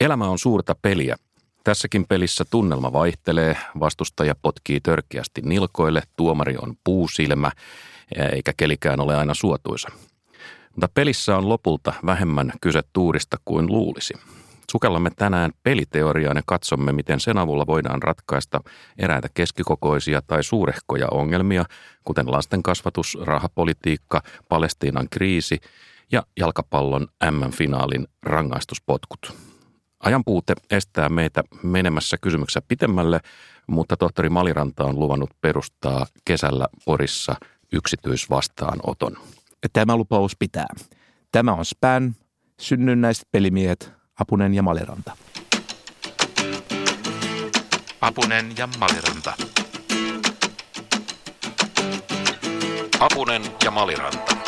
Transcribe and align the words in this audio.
Elämä 0.00 0.28
on 0.28 0.38
suurta 0.38 0.76
peliä. 0.82 1.16
Tässäkin 1.64 2.06
pelissä 2.08 2.44
tunnelma 2.50 2.92
vaihtelee, 2.92 3.56
vastustaja 3.80 4.34
potkii 4.42 4.80
törkeästi 4.80 5.40
nilkoille, 5.44 6.02
tuomari 6.16 6.56
on 6.56 6.74
puusilmä, 6.84 7.50
eikä 8.32 8.52
kelikään 8.56 9.00
ole 9.00 9.16
aina 9.16 9.34
suotuisa. 9.34 9.88
Mutta 10.70 10.88
pelissä 10.94 11.36
on 11.36 11.48
lopulta 11.48 11.92
vähemmän 12.06 12.52
kyse 12.60 12.80
tuurista 12.92 13.36
kuin 13.44 13.66
luulisi. 13.66 14.14
Sukellamme 14.70 15.10
tänään 15.16 15.50
peliteoriaan 15.62 16.36
ja 16.36 16.42
katsomme, 16.46 16.92
miten 16.92 17.20
sen 17.20 17.38
avulla 17.38 17.66
voidaan 17.66 18.02
ratkaista 18.02 18.60
eräitä 18.98 19.28
keskikokoisia 19.34 20.22
tai 20.26 20.44
suurehkoja 20.44 21.06
ongelmia, 21.10 21.64
kuten 22.04 22.32
lasten 22.32 22.62
kasvatus, 22.62 23.18
rahapolitiikka, 23.22 24.22
Palestiinan 24.48 25.06
kriisi 25.10 25.60
ja 26.12 26.22
jalkapallon 26.36 27.08
M-finaalin 27.30 28.06
rangaistuspotkut. 28.22 29.49
Ajan 30.00 30.24
puute 30.24 30.54
estää 30.70 31.08
meitä 31.08 31.42
menemässä 31.62 32.16
kysymyksessä 32.20 32.62
pitemmälle, 32.68 33.20
mutta 33.66 33.96
tohtori 33.96 34.28
Maliranta 34.28 34.84
on 34.84 34.98
luvannut 34.98 35.30
perustaa 35.40 36.06
kesällä 36.24 36.66
Porissa 36.84 37.36
yksityisvastaanoton. 37.72 39.16
Tämä 39.72 39.96
lupaus 39.96 40.36
pitää. 40.38 40.66
Tämä 41.32 41.52
on 41.52 41.64
SPAN, 41.64 42.14
synnynnäiset 42.60 43.28
pelimiehet, 43.32 43.92
Apunen 44.20 44.54
ja 44.54 44.62
Maliranta. 44.62 45.16
Apunen 48.00 48.52
ja 48.58 48.68
Maliranta. 48.78 49.32
Apunen 53.00 53.42
ja 53.64 53.70
Maliranta. 53.70 54.39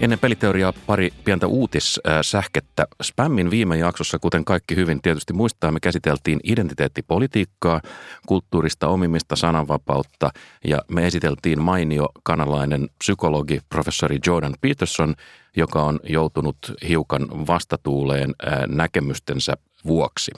Ennen 0.00 0.18
peliteoriaa 0.18 0.72
pari 0.86 1.10
pientä 1.24 1.46
uutissähkettä. 1.46 2.86
Spämmin 3.02 3.50
viime 3.50 3.76
jaksossa, 3.78 4.18
kuten 4.18 4.44
kaikki 4.44 4.76
hyvin 4.76 5.02
tietysti 5.02 5.32
muistaa, 5.32 5.72
me 5.72 5.80
käsiteltiin 5.80 6.40
identiteettipolitiikkaa, 6.44 7.80
kulttuurista 8.26 8.88
omimista, 8.88 9.36
sananvapautta 9.36 10.30
ja 10.64 10.82
me 10.88 11.06
esiteltiin 11.06 11.62
mainio 11.62 12.08
kanalainen 12.22 12.88
psykologi 12.98 13.60
professori 13.68 14.18
Jordan 14.26 14.54
Peterson, 14.60 15.14
joka 15.56 15.82
on 15.82 16.00
joutunut 16.04 16.56
hiukan 16.88 17.46
vastatuuleen 17.46 18.34
näkemystensä 18.66 19.54
vuoksi. 19.86 20.32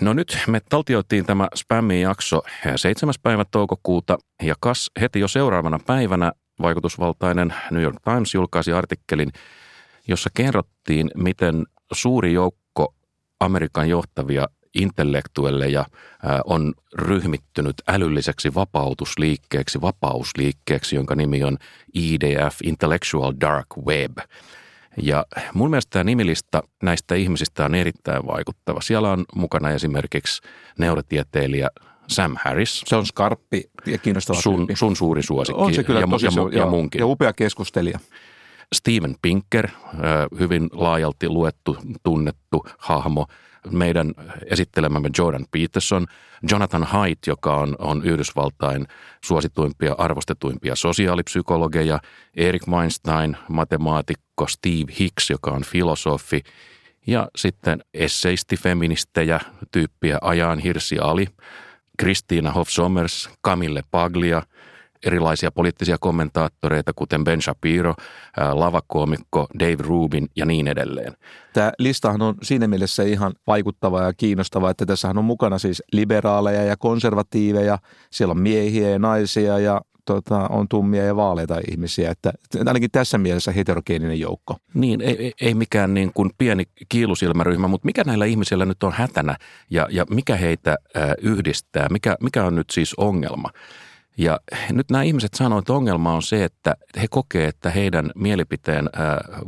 No 0.00 0.12
nyt 0.12 0.38
me 0.46 0.60
taltioitiin 0.68 1.26
tämä 1.26 1.48
spämmin 1.54 2.00
jakso 2.00 2.42
7. 2.76 3.14
päivä 3.22 3.44
toukokuuta 3.44 4.18
ja 4.42 4.54
kas 4.60 4.90
heti 5.00 5.20
jo 5.20 5.28
seuraavana 5.28 5.78
päivänä 5.86 6.32
vaikutusvaltainen 6.62 7.54
New 7.70 7.82
York 7.82 7.96
Times 8.04 8.34
julkaisi 8.34 8.72
artikkelin, 8.72 9.32
jossa 10.08 10.30
kerrottiin, 10.34 11.10
miten 11.16 11.64
suuri 11.92 12.32
joukko 12.32 12.94
Amerikan 13.40 13.88
johtavia 13.88 14.48
intellektuelleja 14.74 15.84
on 16.44 16.74
ryhmittynyt 16.94 17.76
älylliseksi 17.88 18.54
vapautusliikkeeksi, 18.54 19.80
vapausliikkeeksi, 19.80 20.96
jonka 20.96 21.14
nimi 21.14 21.44
on 21.44 21.58
IDF, 21.94 22.56
Intellectual 22.64 23.32
Dark 23.40 23.66
Web. 23.86 24.18
Ja 25.02 25.26
mun 25.54 25.70
mielestä 25.70 25.90
tämä 25.90 26.04
nimilista 26.04 26.62
näistä 26.82 27.14
ihmisistä 27.14 27.64
on 27.64 27.74
erittäin 27.74 28.26
vaikuttava. 28.26 28.80
Siellä 28.80 29.10
on 29.10 29.24
mukana 29.34 29.70
esimerkiksi 29.70 30.42
neurotieteilijä 30.78 31.68
Sam 32.08 32.36
Harris. 32.44 32.82
Se 32.86 32.96
on 32.96 33.06
skarppi 33.06 33.70
ja 33.86 33.98
kiinnostava 33.98 34.40
sun, 34.40 34.68
sun 34.74 34.96
suuri 34.96 35.22
suosikki. 35.22 35.62
On 35.62 35.74
se 35.74 35.84
kyllä 35.84 36.00
ja, 36.00 36.06
tosi 36.06 36.26
ja, 36.26 36.30
su- 36.30 36.48
ja, 36.52 36.58
ja 36.58 36.66
munkin. 36.66 36.98
Ja 36.98 37.06
upea 37.06 37.32
keskustelija. 37.32 37.98
Steven 38.74 39.14
Pinker, 39.22 39.68
hyvin 40.38 40.68
laajalti 40.72 41.28
luettu, 41.28 41.76
tunnettu 42.02 42.66
hahmo. 42.78 43.26
Meidän 43.70 44.12
esittelemämme 44.46 45.10
Jordan 45.18 45.44
Peterson, 45.50 46.06
Jonathan 46.50 46.84
Haidt, 46.84 47.26
joka 47.26 47.56
on, 47.56 47.76
on 47.78 48.04
Yhdysvaltain 48.04 48.86
suosituimpia, 49.24 49.94
arvostetuimpia 49.98 50.76
sosiaalipsykologeja, 50.76 52.00
Erik 52.36 52.68
Weinstein, 52.68 53.36
matemaatikko, 53.48 54.46
Steve 54.46 54.92
Hicks, 54.98 55.30
joka 55.30 55.50
on 55.50 55.62
filosofi, 55.62 56.42
ja 57.06 57.28
sitten 57.36 57.84
esseisti 57.94 58.56
feministejä, 58.56 59.40
tyyppiä 59.72 60.18
Ajaan 60.22 60.58
Hirsi 60.58 60.98
Ali– 60.98 61.26
Kristiina 62.02 62.52
Hoff 62.52 62.70
Sommers, 62.70 63.30
Camille 63.46 63.82
Paglia, 63.90 64.42
erilaisia 65.06 65.50
poliittisia 65.50 65.96
kommentaattoreita, 66.00 66.92
kuten 66.96 67.24
Ben 67.24 67.42
Shapiro, 67.42 67.94
lavakoomikko 68.52 69.46
Dave 69.58 69.76
Rubin 69.78 70.28
ja 70.36 70.46
niin 70.46 70.68
edelleen. 70.68 71.12
Tämä 71.52 71.72
listahan 71.78 72.22
on 72.22 72.34
siinä 72.42 72.66
mielessä 72.66 73.02
ihan 73.02 73.32
vaikuttava 73.46 74.02
ja 74.02 74.12
kiinnostava, 74.12 74.70
että 74.70 74.86
tässähän 74.86 75.18
on 75.18 75.24
mukana 75.24 75.58
siis 75.58 75.82
liberaaleja 75.92 76.62
ja 76.62 76.76
konservatiiveja, 76.76 77.78
siellä 78.10 78.32
on 78.32 78.40
miehiä 78.40 78.90
ja 78.90 78.98
naisia 78.98 79.58
ja 79.58 79.80
tota, 80.04 80.48
on 80.48 80.68
tummia 80.68 81.04
ja 81.04 81.16
vaaleita 81.16 81.60
ihmisiä, 81.70 82.10
että 82.10 82.32
ainakin 82.66 82.90
tässä 82.90 83.18
mielessä 83.18 83.52
heterogeeninen 83.52 84.20
joukko. 84.20 84.56
Niin, 84.74 85.00
ei, 85.00 85.32
ei 85.40 85.54
mikään 85.54 85.94
niin 85.94 86.10
kuin 86.14 86.30
pieni 86.38 86.64
kiilusilmäryhmä, 86.88 87.68
mutta 87.68 87.86
mikä 87.86 88.04
näillä 88.06 88.24
ihmisillä 88.24 88.64
nyt 88.64 88.82
on 88.82 88.92
hätänä 88.92 89.36
ja, 89.70 89.86
ja 89.90 90.06
mikä 90.10 90.36
heitä 90.36 90.76
äh, 90.96 91.10
yhdistää, 91.22 91.86
mikä, 91.90 92.16
mikä 92.20 92.44
on 92.44 92.54
nyt 92.54 92.70
siis 92.70 92.94
ongelma? 92.94 93.50
Ja 94.18 94.40
nyt 94.72 94.90
nämä 94.90 95.02
ihmiset 95.02 95.34
sanoo, 95.34 95.58
että 95.58 95.72
ongelma 95.72 96.14
on 96.14 96.22
se, 96.22 96.44
että 96.44 96.76
he 97.00 97.06
kokee, 97.10 97.46
että 97.46 97.70
heidän 97.70 98.10
mielipiteen 98.14 98.90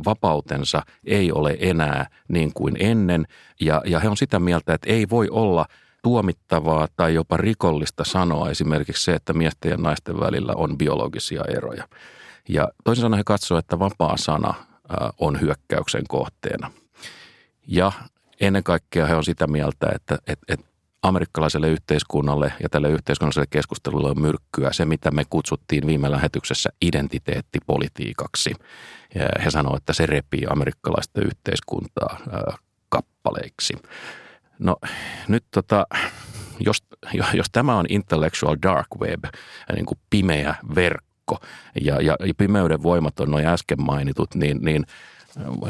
vapautensa 0.05 0.81
ei 1.03 1.31
ole 1.31 1.57
enää 1.59 2.07
niin 2.27 2.53
kuin 2.53 2.75
ennen. 2.79 3.25
Ja, 3.61 3.81
ja 3.85 3.99
he 3.99 4.09
on 4.09 4.17
sitä 4.17 4.39
mieltä, 4.39 4.73
että 4.73 4.89
ei 4.89 5.09
voi 5.09 5.27
olla– 5.31 5.65
tuomittavaa 6.05 6.87
tai 6.95 7.13
jopa 7.13 7.37
rikollista 7.37 8.03
sanoa 8.03 8.49
esimerkiksi 8.49 9.03
se, 9.03 9.13
että 9.13 9.33
miesten 9.33 9.71
ja 9.71 9.77
naisten 9.77 10.19
välillä 10.19 10.53
on 10.55 10.77
biologisia 10.77 11.43
eroja. 11.57 11.87
Ja 12.49 12.67
toisin 12.83 13.01
sanoen 13.01 13.17
he 13.17 13.23
katsovat, 13.23 13.65
että 13.65 13.79
vapaa 13.79 14.17
sana 14.17 14.53
on 15.19 15.41
hyökkäyksen 15.41 16.03
kohteena. 16.07 16.71
Ja 17.67 17.91
ennen 18.41 18.63
kaikkea 18.63 19.05
he 19.05 19.15
on 19.15 19.23
sitä 19.23 19.47
mieltä, 19.47 19.87
että, 19.95 20.17
että, 20.27 20.45
että 20.47 20.65
amerikkalaiselle 21.01 21.69
yhteiskunnalle 21.69 22.53
ja 22.63 22.69
tälle 22.69 22.89
yhteiskunnalliselle 22.89 23.47
keskustelulle 23.49 24.09
on 24.09 24.21
myrkkyä 24.21 24.73
se, 24.73 24.85
mitä 24.85 25.11
me 25.11 25.23
kutsuttiin 25.29 25.87
viime 25.87 26.11
lähetyksessä 26.11 26.69
identiteettipolitiikaksi. 26.81 28.53
He 29.43 29.49
sanoivat, 29.49 29.77
että 29.77 29.93
se 29.93 30.05
repii 30.05 30.45
amerikkalaista 30.49 31.21
yhteiskuntaa 31.21 32.17
kappaleiksi. 32.89 33.73
No 34.59 34.75
nyt 35.27 35.43
tota, 35.51 35.87
jos, 36.59 36.83
jos 37.33 37.47
tämä 37.51 37.77
on 37.77 37.85
intellectual 37.89 38.57
dark 38.63 38.87
web, 38.99 39.23
niin 39.75 39.85
kuin 39.85 39.99
pimeä 40.09 40.55
verkko 40.75 41.37
ja, 41.81 42.01
ja, 42.01 42.15
ja 42.25 42.33
pimeyden 42.37 42.83
voimat 42.83 43.19
on 43.19 43.31
noin 43.31 43.45
äsken 43.45 43.81
mainitut, 43.81 44.35
niin, 44.35 44.57
niin 44.61 44.85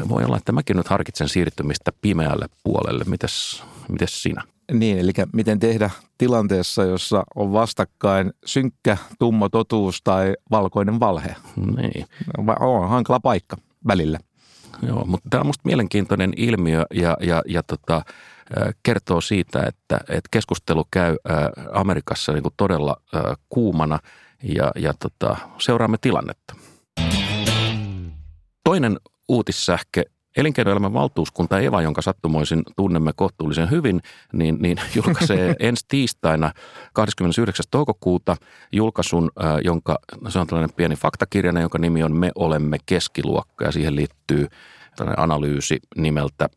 voi 0.08 0.24
olla, 0.24 0.36
että 0.36 0.52
mäkin 0.52 0.76
nyt 0.76 0.88
harkitsen 0.88 1.28
siirtymistä 1.28 1.92
pimeälle 2.00 2.46
puolelle. 2.64 3.04
Mites, 3.04 3.62
mites 3.88 4.22
sinä? 4.22 4.42
Niin, 4.72 4.98
eli 4.98 5.12
miten 5.32 5.58
tehdä 5.58 5.90
tilanteessa, 6.18 6.84
jossa 6.84 7.24
on 7.34 7.52
vastakkain 7.52 8.32
synkkä, 8.44 8.96
tumma 9.18 9.48
totuus 9.48 10.00
tai 10.04 10.34
valkoinen 10.50 11.00
valhe? 11.00 11.36
Niin. 11.76 12.06
On 12.60 12.88
hankala 12.88 13.20
paikka 13.20 13.56
välillä. 13.86 14.18
Joo, 14.82 15.04
mutta 15.04 15.30
tämä 15.30 15.40
on 15.40 15.46
minusta 15.46 15.62
mielenkiintoinen 15.64 16.32
ilmiö 16.36 16.84
ja, 16.94 17.16
ja, 17.20 17.42
ja 17.48 17.62
tota, 17.62 18.02
kertoo 18.82 19.20
siitä, 19.20 19.58
että, 19.58 20.00
että 20.08 20.28
keskustelu 20.30 20.84
käy 20.90 21.16
Amerikassa 21.72 22.32
niin 22.32 22.42
kuin 22.42 22.54
todella 22.56 22.96
kuumana 23.48 23.98
ja, 24.42 24.72
ja 24.76 24.94
tota, 24.94 25.36
seuraamme 25.58 25.96
tilannetta. 26.00 26.54
Toinen 28.64 29.00
uutissähke 29.28 30.04
Elinkeinoelämän 30.36 30.92
valtuuskunta 30.92 31.58
Eva, 31.58 31.82
jonka 31.82 32.02
sattumoisin 32.02 32.62
tunnemme 32.76 33.12
kohtuullisen 33.16 33.70
hyvin, 33.70 34.00
niin, 34.32 34.56
niin 34.60 34.78
julkaisee 34.96 35.54
ensi 35.60 35.84
tiistaina 35.88 36.52
29. 36.92 37.64
toukokuuta 37.70 38.36
julkaisun, 38.72 39.30
jonka 39.64 39.98
se 40.28 40.38
on 40.38 40.46
tällainen 40.46 40.76
pieni 40.76 40.96
faktakirjainen, 40.96 41.60
jonka 41.60 41.78
nimi 41.78 42.02
on 42.02 42.16
Me 42.16 42.30
olemme 42.34 42.78
keskiluokka 42.86 43.64
ja 43.64 43.72
siihen 43.72 43.96
liittyy 43.96 44.48
analyysi 45.16 45.78
nimeltä 45.96 46.48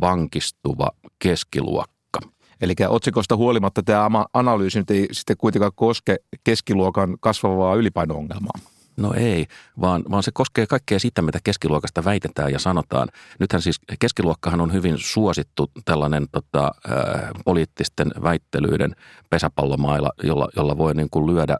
Vankistuva 0.00 0.88
keskiluokka. 1.18 2.20
Eli 2.60 2.74
otsikosta 2.88 3.36
huolimatta 3.36 3.82
tämä 3.82 4.24
analyysi 4.32 4.78
nyt 4.78 4.90
ei 4.90 5.08
sitten 5.12 5.36
kuitenkaan 5.36 5.72
koske 5.74 6.16
keskiluokan 6.44 7.16
kasvavaa 7.20 7.74
ylipaino-ongelmaa. 7.74 8.58
No 9.02 9.14
ei, 9.16 9.46
vaan, 9.80 10.02
vaan 10.10 10.22
se 10.22 10.30
koskee 10.34 10.66
kaikkea 10.66 10.98
sitä, 10.98 11.22
mitä 11.22 11.38
keskiluokasta 11.44 12.04
väitetään 12.04 12.52
ja 12.52 12.58
sanotaan. 12.58 13.08
Nythän 13.38 13.62
siis 13.62 13.80
keskiluokkahan 13.98 14.60
on 14.60 14.72
hyvin 14.72 14.98
suosittu 14.98 15.70
tällainen 15.84 16.26
tota, 16.32 16.70
ää, 16.88 17.30
poliittisten 17.44 18.12
väittelyiden 18.22 18.96
pesäpallomailla, 19.30 20.10
jolla, 20.22 20.48
jolla 20.56 20.78
voi 20.78 20.94
niin 20.94 21.10
kuin 21.10 21.34
lyödä 21.34 21.56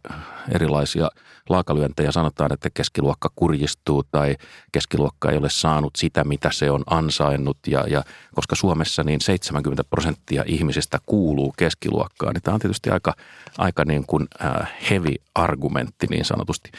erilaisia 0.54 1.08
laakalyöntejä. 1.48 2.12
Sanotaan, 2.12 2.52
että 2.52 2.70
keskiluokka 2.74 3.30
kurjistuu 3.36 4.02
tai 4.02 4.36
keskiluokka 4.72 5.30
ei 5.30 5.38
ole 5.38 5.50
saanut 5.50 5.96
sitä, 5.96 6.24
mitä 6.24 6.50
se 6.52 6.70
on 6.70 6.82
ansainnut. 6.86 7.58
Ja, 7.66 7.84
ja 7.88 8.02
koska 8.34 8.56
Suomessa 8.56 9.04
niin 9.04 9.20
70 9.20 9.84
prosenttia 9.84 10.44
ihmisistä 10.46 10.98
kuuluu 11.06 11.54
keskiluokkaan, 11.58 12.34
niin 12.34 12.42
tämä 12.42 12.54
on 12.54 12.60
tietysti 12.60 12.90
aika, 12.90 13.14
aika 13.58 13.84
niin 13.84 14.04
kuin, 14.06 14.28
ää, 14.38 14.66
heavy 14.90 15.14
argumentti 15.34 16.06
niin 16.10 16.24
sanotusti. 16.24 16.70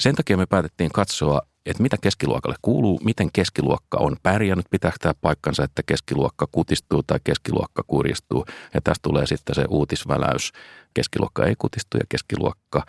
Sen 0.00 0.14
takia 0.14 0.36
me 0.36 0.46
päätettiin 0.46 0.90
katsoa, 0.90 1.42
että 1.66 1.82
mitä 1.82 1.96
keskiluokalle 2.00 2.56
kuuluu, 2.62 3.00
miten 3.04 3.32
keskiluokka 3.32 3.98
on 3.98 4.16
pärjännyt, 4.22 4.66
pitääkö 4.70 4.96
tämä 5.00 5.14
paikkansa, 5.20 5.64
että 5.64 5.82
keskiluokka 5.86 6.46
kutistuu 6.52 7.02
tai 7.02 7.18
keskiluokka 7.24 7.82
kurjistuu. 7.86 8.44
Ja 8.74 8.80
tästä 8.80 9.02
tulee 9.02 9.26
sitten 9.26 9.54
se 9.54 9.64
uutisväläys, 9.68 10.52
keskiluokka 10.94 11.44
ei 11.44 11.54
kutistu 11.58 11.96
ja 11.96 12.04
keskiluokka 12.08 12.86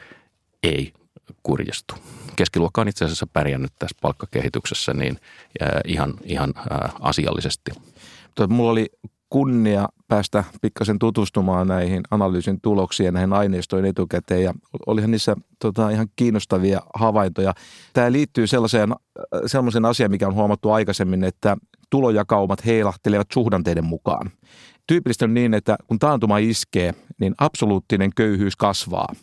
ei 0.63 0.93
kurjistu. 1.43 1.95
Keskiluokka 2.35 2.81
on 2.81 2.87
itse 2.87 3.05
asiassa 3.05 3.27
pärjännyt 3.33 3.71
tässä 3.79 3.97
palkkakehityksessä 4.01 4.93
niin 4.93 5.17
ihan, 5.85 6.13
ihan 6.23 6.53
asiallisesti. 6.99 7.71
Mulla 8.47 8.71
oli 8.71 8.89
kunnia 9.29 9.89
päästä 10.11 10.43
pikkasen 10.61 10.99
tutustumaan 10.99 11.67
näihin 11.67 12.01
analyysin 12.11 12.61
tuloksiin 12.61 13.05
ja 13.05 13.11
näihin 13.11 13.33
aineistoihin 13.33 13.89
etukäteen 13.89 14.43
ja 14.43 14.53
olihan 14.87 15.11
niissä 15.11 15.35
tota, 15.59 15.89
ihan 15.89 16.07
kiinnostavia 16.15 16.81
havaintoja. 16.95 17.53
Tämä 17.93 18.11
liittyy 18.11 18.47
sellaiseen, 18.47 18.89
sellaiseen 19.45 19.85
asiaan, 19.85 20.11
mikä 20.11 20.27
on 20.27 20.33
huomattu 20.33 20.71
aikaisemmin, 20.71 21.23
että 21.23 21.57
tulojakaumat 21.89 22.65
heilahtelevat 22.65 23.27
suhdanteiden 23.33 23.85
mukaan. 23.85 24.31
Tyypillistä 24.87 25.25
on 25.25 25.33
niin, 25.33 25.53
että 25.53 25.75
kun 25.87 25.99
taantuma 25.99 26.37
iskee, 26.37 26.93
niin 27.19 27.35
absoluuttinen 27.37 28.11
köyhyys 28.15 28.55
kasvaa, 28.55 29.13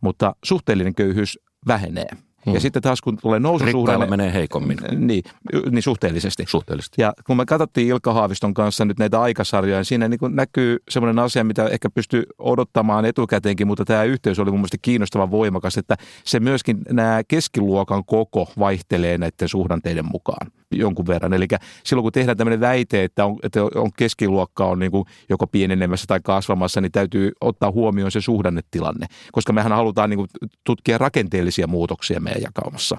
mutta 0.00 0.34
suhteellinen 0.44 0.94
köyhyys 0.94 1.38
vähenee– 1.66 2.08
Hmm. 2.46 2.54
Ja 2.54 2.60
sitten 2.60 2.82
taas 2.82 3.00
kun 3.00 3.18
tulee 3.22 3.40
noususuhdanne... 3.40 4.06
menee 4.06 4.32
heikommin. 4.32 4.78
Niin, 4.96 5.22
niin 5.70 5.82
suhteellisesti. 5.82 6.44
Suhteellisesti. 6.48 7.02
Ja 7.02 7.12
kun 7.26 7.36
me 7.36 7.46
katsottiin 7.46 7.88
Ilkka 7.88 8.12
Haaviston 8.12 8.54
kanssa 8.54 8.84
nyt 8.84 8.98
näitä 8.98 9.20
aikasarjoja, 9.20 9.78
niin 9.78 9.84
siinä 9.84 10.08
niin 10.08 10.18
näkyy 10.28 10.78
semmoinen 10.88 11.18
asia, 11.18 11.44
mitä 11.44 11.66
ehkä 11.66 11.90
pystyy 11.90 12.24
odottamaan 12.38 13.04
etukäteenkin, 13.04 13.66
mutta 13.66 13.84
tämä 13.84 14.04
yhteys 14.04 14.38
oli 14.38 14.50
mun 14.50 14.60
mielestä 14.60 14.78
kiinnostava 14.82 15.30
voimakas, 15.30 15.78
että 15.78 15.96
se 16.24 16.40
myöskin 16.40 16.78
nämä 16.90 17.22
keskiluokan 17.28 18.04
koko 18.04 18.52
vaihtelee 18.58 19.18
näiden 19.18 19.48
suhdanteiden 19.48 20.04
mukaan 20.12 20.50
jonkun 20.72 21.06
verran. 21.06 21.32
Eli 21.32 21.46
silloin 21.84 22.02
kun 22.02 22.12
tehdään 22.12 22.36
tämmöinen 22.36 22.60
väite, 22.60 23.04
että, 23.04 23.24
on, 23.26 23.38
että 23.42 23.64
on 23.64 23.90
keskiluokka 23.96 24.66
on 24.66 24.78
niin 24.78 24.90
kuin 24.90 25.04
joko 25.28 25.46
pienenemässä 25.46 26.04
tai 26.08 26.20
kasvamassa, 26.24 26.80
niin 26.80 26.92
täytyy 26.92 27.32
ottaa 27.40 27.70
huomioon 27.70 28.10
se 28.10 28.20
suhdannetilanne, 28.20 29.06
koska 29.32 29.52
mehän 29.52 29.72
halutaan 29.72 30.10
niin 30.10 30.18
kuin 30.18 30.28
tutkia 30.64 30.98
rakenteellisia 30.98 31.66
muutoksia 31.66 32.20
meidän 32.20 32.42
jakaumassa. 32.42 32.96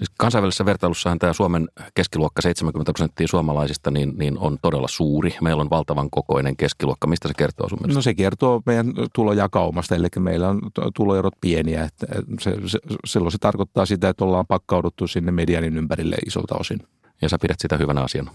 Siis 0.00 0.10
kansainvälisessä 0.18 0.64
vertailussahan 0.64 1.18
tämä 1.18 1.32
Suomen 1.32 1.68
keskiluokka 1.94 2.42
70 2.42 2.92
prosenttia 2.92 3.28
suomalaisista 3.28 3.90
niin, 3.90 4.12
niin 4.18 4.38
on 4.38 4.58
todella 4.62 4.88
suuri. 4.88 5.34
Meillä 5.40 5.60
on 5.60 5.70
valtavan 5.70 6.10
kokoinen 6.10 6.56
keskiluokka. 6.56 7.06
Mistä 7.06 7.28
se 7.28 7.34
kertoo 7.36 7.68
sun 7.68 7.78
mielestä? 7.80 7.98
No 7.98 8.02
se 8.02 8.14
kertoo 8.14 8.62
meidän 8.66 8.92
tulojakaumasta, 9.14 9.94
eli 9.94 10.06
meillä 10.18 10.48
on 10.48 10.60
tuloerot 10.94 11.34
pieniä. 11.40 11.84
Että 11.84 12.06
se, 12.40 12.56
se, 12.66 12.78
silloin 13.04 13.32
se 13.32 13.38
tarkoittaa 13.38 13.86
sitä, 13.86 14.08
että 14.08 14.24
ollaan 14.24 14.46
pakkauduttu 14.46 15.06
sinne 15.06 15.32
medianin 15.32 15.76
ympärille 15.76 16.16
isolta 16.26 16.54
osin 16.54 16.80
ja 17.22 17.28
sä 17.28 17.38
pidät 17.42 17.60
sitä 17.60 17.76
hyvänä 17.76 18.00
asiana? 18.00 18.32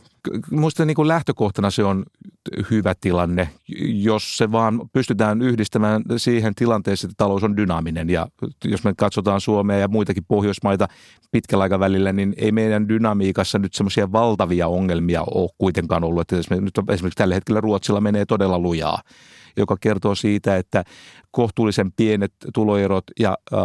Minusta 0.51 0.85
niin 0.85 0.95
kuin 0.95 1.07
lähtökohtana 1.07 1.71
se 1.71 1.83
on 1.83 2.05
hyvä 2.71 2.93
tilanne, 3.01 3.49
jos 3.83 4.37
se 4.37 4.51
vaan 4.51 4.81
pystytään 4.93 5.41
yhdistämään 5.41 6.03
siihen 6.17 6.55
tilanteeseen, 6.55 7.11
että 7.11 7.23
talous 7.23 7.43
on 7.43 7.57
dynaaminen. 7.57 8.09
Ja 8.09 8.27
jos 8.63 8.83
me 8.83 8.93
katsotaan 8.97 9.41
Suomea 9.41 9.77
ja 9.77 9.87
muitakin 9.87 10.25
Pohjoismaita 10.27 10.87
pitkällä 11.31 11.63
aikavälillä, 11.63 12.13
niin 12.13 12.33
ei 12.37 12.51
meidän 12.51 12.89
dynamiikassa 12.89 13.59
nyt 13.59 13.73
semmoisia 13.73 14.11
valtavia 14.11 14.67
ongelmia 14.67 15.21
ole 15.21 15.49
kuitenkaan 15.57 16.03
ollut. 16.03 16.21
Että 16.21 16.55
nyt 16.55 16.73
esimerkiksi 16.89 17.17
tällä 17.17 17.35
hetkellä 17.35 17.61
Ruotsilla 17.61 18.01
menee 18.01 18.25
todella 18.25 18.59
lujaa 18.59 19.01
joka 19.57 19.77
kertoo 19.81 20.15
siitä, 20.15 20.57
että 20.57 20.83
kohtuullisen 21.31 21.91
pienet 21.91 22.33
tuloerot 22.53 23.03
ja 23.19 23.37
äh, 23.53 23.59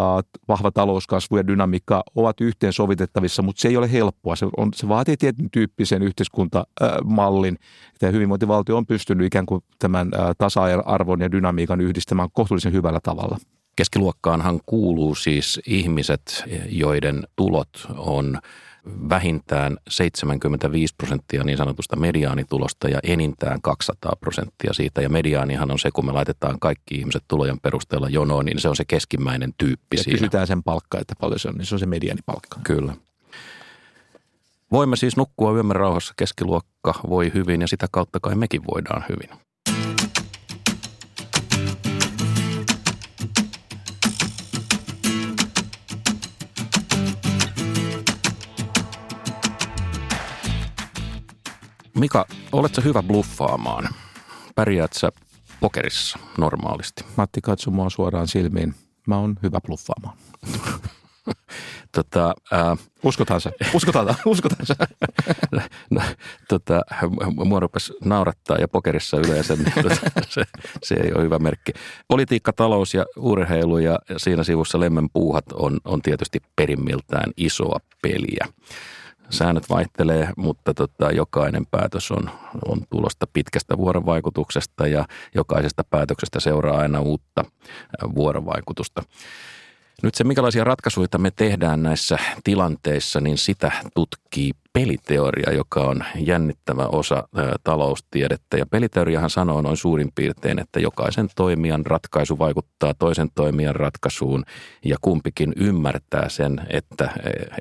vahva 0.49 0.71
talouskasvu 0.71 1.37
ja 1.37 1.47
dynamiikka 1.47 2.03
ovat 2.15 2.41
yhteensovitettavissa, 2.41 3.43
mutta 3.43 3.61
se 3.61 3.69
ei 3.69 3.77
ole 3.77 3.93
helppoa. 3.93 4.37
Se, 4.37 4.47
on, 4.57 4.69
se 4.75 4.89
vaatii 4.89 5.17
tietyn 5.17 5.51
tyyppisen 5.51 6.03
yhteiskuntamallin. 6.03 7.59
Tämä 7.99 8.13
hyvinvointivaltio 8.13 8.77
on 8.77 8.87
pystynyt 8.87 9.27
ikään 9.27 9.47
kuin 9.47 9.65
tämän 9.79 10.09
äh, 10.19 10.31
tasa-arvon 10.39 11.21
ja 11.21 11.33
dynamiikan 11.33 11.81
yhdistämään 11.81 12.29
kohtuullisen 12.33 12.73
hyvällä 12.73 13.01
tavalla. 13.03 13.39
Keskiluokkaanhan 13.77 14.61
kuuluu 14.67 15.15
siis 15.15 15.61
ihmiset, 15.67 16.45
joiden 16.69 17.23
tulot 17.37 17.69
on 17.97 18.39
vähintään 18.85 19.77
75 19.89 20.95
prosenttia 20.97 21.45
niin 21.45 21.59
sanotusta 21.59 21.97
mediaanitulosta 21.97 22.89
ja 22.89 22.99
enintään 23.03 23.63
200 23.63 24.13
prosenttia 24.21 24.73
siitä. 24.73 25.03
Ja 25.03 25.09
mediaanihan 25.09 25.71
on 25.71 25.79
se, 25.79 25.91
kun 25.91 26.07
me 26.07 26.13
laitetaan 26.13 26.61
kaikki 26.61 26.95
ihmiset 26.95 27.25
tulojen 27.29 27.61
perusteella 27.61 28.09
jonoon, 28.09 28.45
niin 28.45 28.61
se 28.61 28.69
on 28.69 28.77
se 28.77 28.85
keskimmäinen 28.85 29.53
tyyppi 29.59 29.97
ja 29.97 30.03
siinä. 30.03 30.19
kysytään 30.19 30.47
sen 30.47 30.63
palkka, 30.63 30.99
että 30.99 31.15
paljon 31.21 31.39
se 31.39 31.49
on, 31.49 31.55
niin 31.55 31.67
se 31.67 31.75
on 31.75 31.79
se 31.79 31.87
mediaanipalkka. 31.87 32.61
Kyllä. 32.65 32.95
Voimme 34.73 34.97
siis 34.97 35.17
nukkua 35.17 35.53
yömme 35.53 35.75
rauhassa, 35.75 36.15
keskiluokka 36.17 36.95
voi 37.09 37.31
hyvin 37.35 37.61
ja 37.61 37.69
sitä 37.69 37.87
kautta 37.91 38.21
kai 38.21 38.35
mekin 38.35 38.63
voidaan 38.75 39.05
hyvin. 39.09 39.50
Mika, 52.01 52.27
oletko 52.53 52.83
hyvä 52.85 53.03
bluffaamaan? 53.03 53.89
Pärjäät 54.55 54.93
sä 54.93 55.11
pokerissa 55.61 56.19
normaalisti? 56.39 57.05
Matti, 57.17 57.41
katso 57.41 57.71
mua 57.71 57.91
suoraan 57.91 58.29
silmiin. 58.29 58.75
Mä 59.07 59.19
oon 59.19 59.37
hyvä 59.43 59.59
bluffaamaan. 59.67 60.17
tota, 61.97 62.35
ää, 62.53 62.77
uskotaan 63.05 63.41
se. 63.41 63.51
Uskotaan, 63.75 64.17
uskotaan 64.27 64.67
se. 64.67 64.75
no, 65.91 66.01
tota, 66.49 66.83
mua 67.45 67.61
rupesi 67.61 67.93
naurattaa 68.05 68.57
ja 68.57 68.69
pokerissa 68.69 69.17
yleensä, 69.17 69.57
niin 69.57 69.73
tota, 69.83 70.11
se, 70.29 70.45
se, 70.83 70.95
ei 70.95 71.13
ole 71.13 71.23
hyvä 71.23 71.39
merkki. 71.39 71.73
Politiikka, 72.09 72.53
talous 72.53 72.95
ja 72.95 73.05
urheilu 73.17 73.79
ja 73.79 73.99
siinä 74.17 74.45
sivussa 74.45 74.81
lemmen 74.81 75.11
puuhat 75.13 75.53
on, 75.53 75.79
on 75.85 76.03
tietysti 76.03 76.41
perimmiltään 76.57 77.33
isoa 77.37 77.79
peliä 78.03 78.47
säännöt 79.31 79.71
vaihtelee, 79.71 80.29
mutta 80.37 80.75
tota, 80.75 81.13
jokainen 81.13 81.67
päätös 81.67 82.11
on, 82.11 82.31
on 82.69 82.79
tulosta 82.91 83.27
pitkästä 83.33 83.77
vuorovaikutuksesta 83.77 84.87
ja 84.87 85.05
jokaisesta 85.35 85.85
päätöksestä 85.91 86.41
seuraa 86.41 86.79
aina 86.79 87.01
uutta 87.01 87.45
vuorovaikutusta. 88.15 89.03
Nyt 90.03 90.15
se, 90.15 90.25
minkälaisia 90.25 90.65
ratkaisuja 90.65 91.09
me 91.19 91.31
tehdään 91.31 91.83
näissä 91.83 92.19
tilanteissa, 92.45 93.21
niin 93.21 93.39
sitä 93.39 93.73
tutkii 94.31 94.53
peliteoria, 94.73 95.53
joka 95.53 95.81
on 95.81 96.05
jännittävä 96.19 96.87
osa 96.87 97.29
taloustiedettä. 97.65 98.57
Ja 98.57 98.67
peliteoriahan 98.67 99.31
sanoo 99.31 99.63
noin 99.63 99.77
suurin 99.77 100.13
piirtein, 100.15 100.59
että 100.59 100.81
jokaisen 100.81 101.29
toimijan 101.37 101.87
ratkaisu 101.87 102.39
vaikuttaa 102.39 102.95
toisen 102.95 103.29
toimijan 103.35 103.77
ratkaisuun 103.77 104.45
ja 104.85 104.97
kumpikin 105.01 105.53
ymmärtää 105.57 106.29
sen, 106.29 106.61
että, 106.69 107.11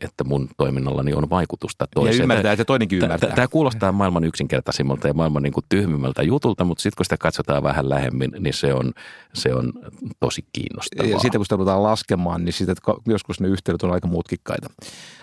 että 0.01 0.23
mun 0.23 0.49
toiminnallani 0.57 1.13
on 1.13 1.29
vaikutusta 1.29 1.87
toiseen. 1.95 2.17
Ja 2.17 2.23
ymmärtää, 2.23 2.51
että 2.51 2.65
toinenkin 2.65 2.99
ymmärtää. 2.99 3.35
Tämä 3.35 3.47
kuulostaa 3.47 3.91
maailman 3.91 4.23
yksinkertaisimmalta 4.23 5.07
ja 5.07 5.13
maailman 5.13 5.43
niin 5.43 5.53
kuin 5.53 5.65
tyhmimmältä 5.69 6.23
jutulta, 6.23 6.63
mutta 6.63 6.81
sitten 6.81 6.97
kun 6.97 7.05
sitä 7.05 7.17
katsotaan 7.17 7.63
vähän 7.63 7.89
lähemmin, 7.89 8.31
niin 8.39 8.53
se 8.53 8.73
on, 8.73 8.93
se 9.33 9.53
on 9.53 9.73
tosi 10.19 10.45
kiinnostavaa. 10.53 11.11
Ja 11.11 11.19
sitten 11.19 11.39
kun 11.39 11.45
sitä 11.45 11.55
ruvetaan 11.55 11.83
laskemaan, 11.83 12.45
niin 12.45 12.53
sitten 12.53 12.75
joskus 13.05 13.39
ne 13.39 13.47
yhteydet 13.47 13.83
on 13.83 13.91
aika 13.91 14.07
mutkikkaita. 14.07 14.69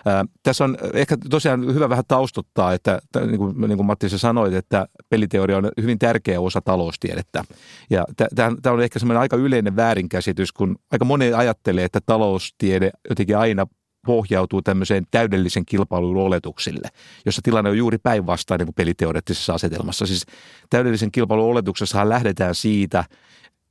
Ää, 0.07 0.25
tässä 0.43 0.65
on 0.65 0.77
ehkä 0.93 1.17
tosiaan 1.37 1.75
hyvä 1.75 1.89
vähän 1.89 2.05
taustottaa, 2.09 2.73
että 2.73 3.01
niin 3.27 3.39
kuin, 3.39 3.61
niin 3.61 3.77
kuin 3.77 3.87
Matti 3.87 4.09
sä 4.09 4.19
sanoit, 4.19 4.55
että 4.55 4.87
peliteoria 5.09 5.57
on 5.57 5.69
hyvin 5.83 5.99
tärkeä 5.99 6.41
osa 6.41 6.61
taloustiedettä. 6.61 7.45
Ja 7.91 8.05
tämä 8.37 8.75
on 8.75 8.83
ehkä 8.83 8.99
semmoinen 8.99 9.21
aika 9.21 9.37
yleinen 9.37 9.77
väärinkäsitys, 9.77 10.53
kun 10.53 10.77
aika 10.93 11.05
moni 11.05 11.33
ajattelee, 11.33 11.85
että 11.85 12.01
taloustiede 12.07 12.91
jotenkin 13.09 13.39
aina 13.39 13.67
pohjautuu 14.07 14.63
tämmöiseen 14.63 15.05
täydellisen 15.11 15.67
kilpailun 15.67 16.17
oletuksille, 16.17 16.89
jossa 17.27 17.43
tilanne 17.45 17.71
on 17.71 17.79
juuri 17.79 17.99
päinvastainen 17.99 18.67
kuin 18.67 18.75
peliteoreettisessa 18.75 19.55
asetelmassa. 19.55 20.07
Siis 20.07 20.27
täydellisen 20.71 21.13
kilpailun 21.13 21.51
oletuksessahan 21.51 22.09
lähdetään 22.09 22.55
siitä, 22.55 23.05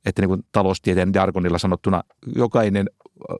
että 0.06 0.22
niin 0.22 0.28
kuin 0.28 0.42
taloustieteen 0.52 1.10
jargonilla 1.14 1.58
sanottuna 1.58 2.02
jokainen 2.36 2.90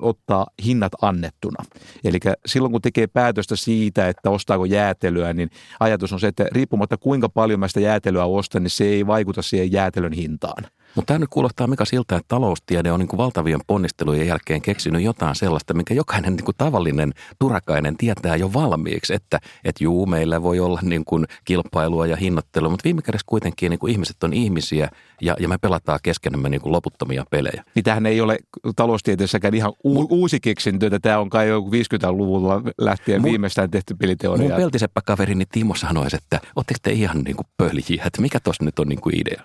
ottaa 0.01 0.47
hinnat 0.65 0.93
annettuna. 1.03 1.65
Eli 2.05 2.19
silloin 2.47 2.73
kun 2.73 2.83
tekee 2.83 3.07
päätöstä 3.07 3.57
siitä, 3.57 4.09
että 4.09 4.31
ostaako 4.31 4.65
jäätelyä, 4.65 5.33
niin 5.33 5.51
ajatus 5.81 6.13
on 6.13 6.21
se, 6.21 6.27
että 6.27 6.47
riippumatta 6.53 6.97
kuinka 6.97 7.29
paljon 7.29 7.61
mä 7.61 7.69
sitä 7.69 7.81
jäätelyä 7.81 8.25
ostan, 8.25 8.63
niin 8.63 8.71
se 8.71 8.85
ei 8.85 9.07
vaikuta 9.07 9.43
siihen 9.43 9.73
jäätelön 9.73 10.13
hintaan. 10.13 10.65
Mutta 10.95 11.07
tämä 11.07 11.19
nyt 11.19 11.31
kuulostaa 11.31 11.67
Mika 11.67 11.85
siltä, 11.85 12.17
että 12.17 12.29
taloustiede 12.29 12.93
on 12.93 13.01
niin 13.01 13.09
kuin 13.09 13.19
valtavien 13.19 13.61
ponnistelujen 13.67 14.27
jälkeen 14.27 14.63
keksinyt 14.63 15.03
jotain 15.03 15.35
sellaista, 15.35 15.75
minkä 15.75 15.95
jokainen 15.95 16.37
niin 16.37 16.45
kuin 16.45 16.55
tavallinen 16.59 17.13
turakainen 17.39 17.97
tietää 17.97 18.37
jo 18.37 18.53
valmiiksi, 18.53 19.15
että, 19.15 19.41
että 19.65 19.85
juu, 19.85 20.07
meillä 20.07 20.43
voi 20.43 20.61
olla 20.61 20.81
niin 20.83 21.05
kuin 21.05 21.25
kilpailua 21.45 22.07
ja 22.07 22.17
hinnoittelua, 22.17 22.71
mutta 22.71 22.85
viime 22.85 23.03
kädessä 23.03 23.25
kuitenkin 23.27 23.71
niin 23.71 23.79
kuin 23.79 23.93
ihmiset 23.93 24.25
on 24.25 24.33
ihmisiä 24.33 24.89
ja, 25.21 25.37
ja 25.41 25.49
me 25.49 25.59
pelataan 25.59 25.99
keskenämme 26.03 26.49
niin 26.49 26.61
kuin 26.61 26.73
loputtomia 26.73 27.25
pelejä. 27.31 27.65
Niin 27.75 27.85
tämähän 27.85 28.07
ei 28.07 28.21
ole 28.21 28.39
taloustieteessäkään 28.77 29.55
ihan 29.55 29.73
u- 29.85 30.07
uusi 30.11 30.41
keksintö, 30.41 30.87
että 30.87 30.99
tämä 30.99 31.19
on 31.19 31.31
kai 31.31 31.49
jo 31.49 31.61
50-luvulla 31.61 32.63
lähtien 32.79 33.21
mun, 33.21 33.31
viimeistään 33.31 33.71
tehty 33.71 33.95
peliteoria. 33.95 34.49
Mun 34.49 34.57
peltiseppä 34.57 35.01
kaverini 35.05 35.45
Timo 35.53 35.75
sanoisi, 35.75 36.17
että 36.17 36.41
ootteko 36.57 36.79
te 36.83 36.93
ihan 36.93 37.19
niin 37.19 37.37
kuin 37.37 37.47
pöljiä, 37.57 38.05
että 38.07 38.23
mikä 38.23 38.41
tuossa 38.41 38.65
nyt 38.65 38.79
on 38.79 38.89
niin 38.89 39.01
kuin 39.01 39.21
idea? 39.21 39.43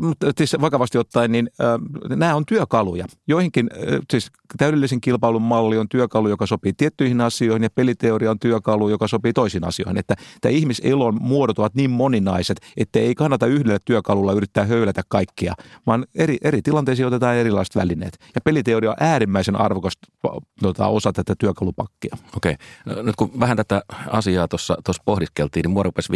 Mutta 0.00 0.26
siis 0.38 0.56
vakavasti 0.60 0.98
ottaen, 0.98 1.32
niin 1.32 1.50
äh, 1.60 2.16
nämä 2.16 2.34
on 2.34 2.46
työkaluja. 2.46 3.04
Joihinkin, 3.26 3.70
äh, 3.72 3.98
siis 4.10 4.30
täydellisen 4.58 5.00
kilpailun 5.00 5.42
malli 5.42 5.78
on 5.78 5.88
työkalu, 5.88 6.28
joka 6.28 6.46
sopii 6.46 6.72
tiettyihin 6.72 7.20
asioihin 7.20 7.62
ja 7.62 7.70
peliteoria 7.74 8.30
on 8.30 8.38
työkalu, 8.38 8.88
joka 8.88 9.08
sopii 9.08 9.32
toisiin 9.32 9.64
asioihin. 9.64 9.98
Että 9.98 10.14
tämä 10.40 10.52
ihmiselon 10.52 11.18
muodot 11.20 11.58
ovat 11.58 11.74
niin 11.74 11.90
moninaiset, 11.90 12.60
että 12.76 12.98
ei 12.98 13.14
kannata 13.14 13.46
yhdellä 13.46 13.78
työkalulla 13.84 14.32
yrittää 14.32 14.64
höylätä 14.64 15.02
kaikkia, 15.08 15.54
vaan 15.86 16.06
eri, 16.14 16.36
eri 16.42 16.62
tilanteisiin 16.62 17.06
otetaan 17.06 17.36
erilaiset 17.36 17.76
välineet. 17.76 18.18
Ja 18.34 18.40
peliteoria 18.40 18.90
on 18.90 18.96
äärimmäisen 19.00 19.60
arvokas 19.60 19.92
tota, 20.62 20.86
osa 20.86 21.12
tätä 21.12 21.34
työkalupakkia. 21.38 22.16
Okei. 22.36 22.54
No, 22.86 23.02
nyt 23.02 23.16
kun 23.16 23.30
vähän 23.40 23.56
tätä 23.56 23.82
asiaa 24.10 24.48
tuossa 24.48 24.76
pohdiskeltiin, 25.04 25.62
niin 25.62 25.70
mua 25.70 25.82
rupesi 25.82 26.12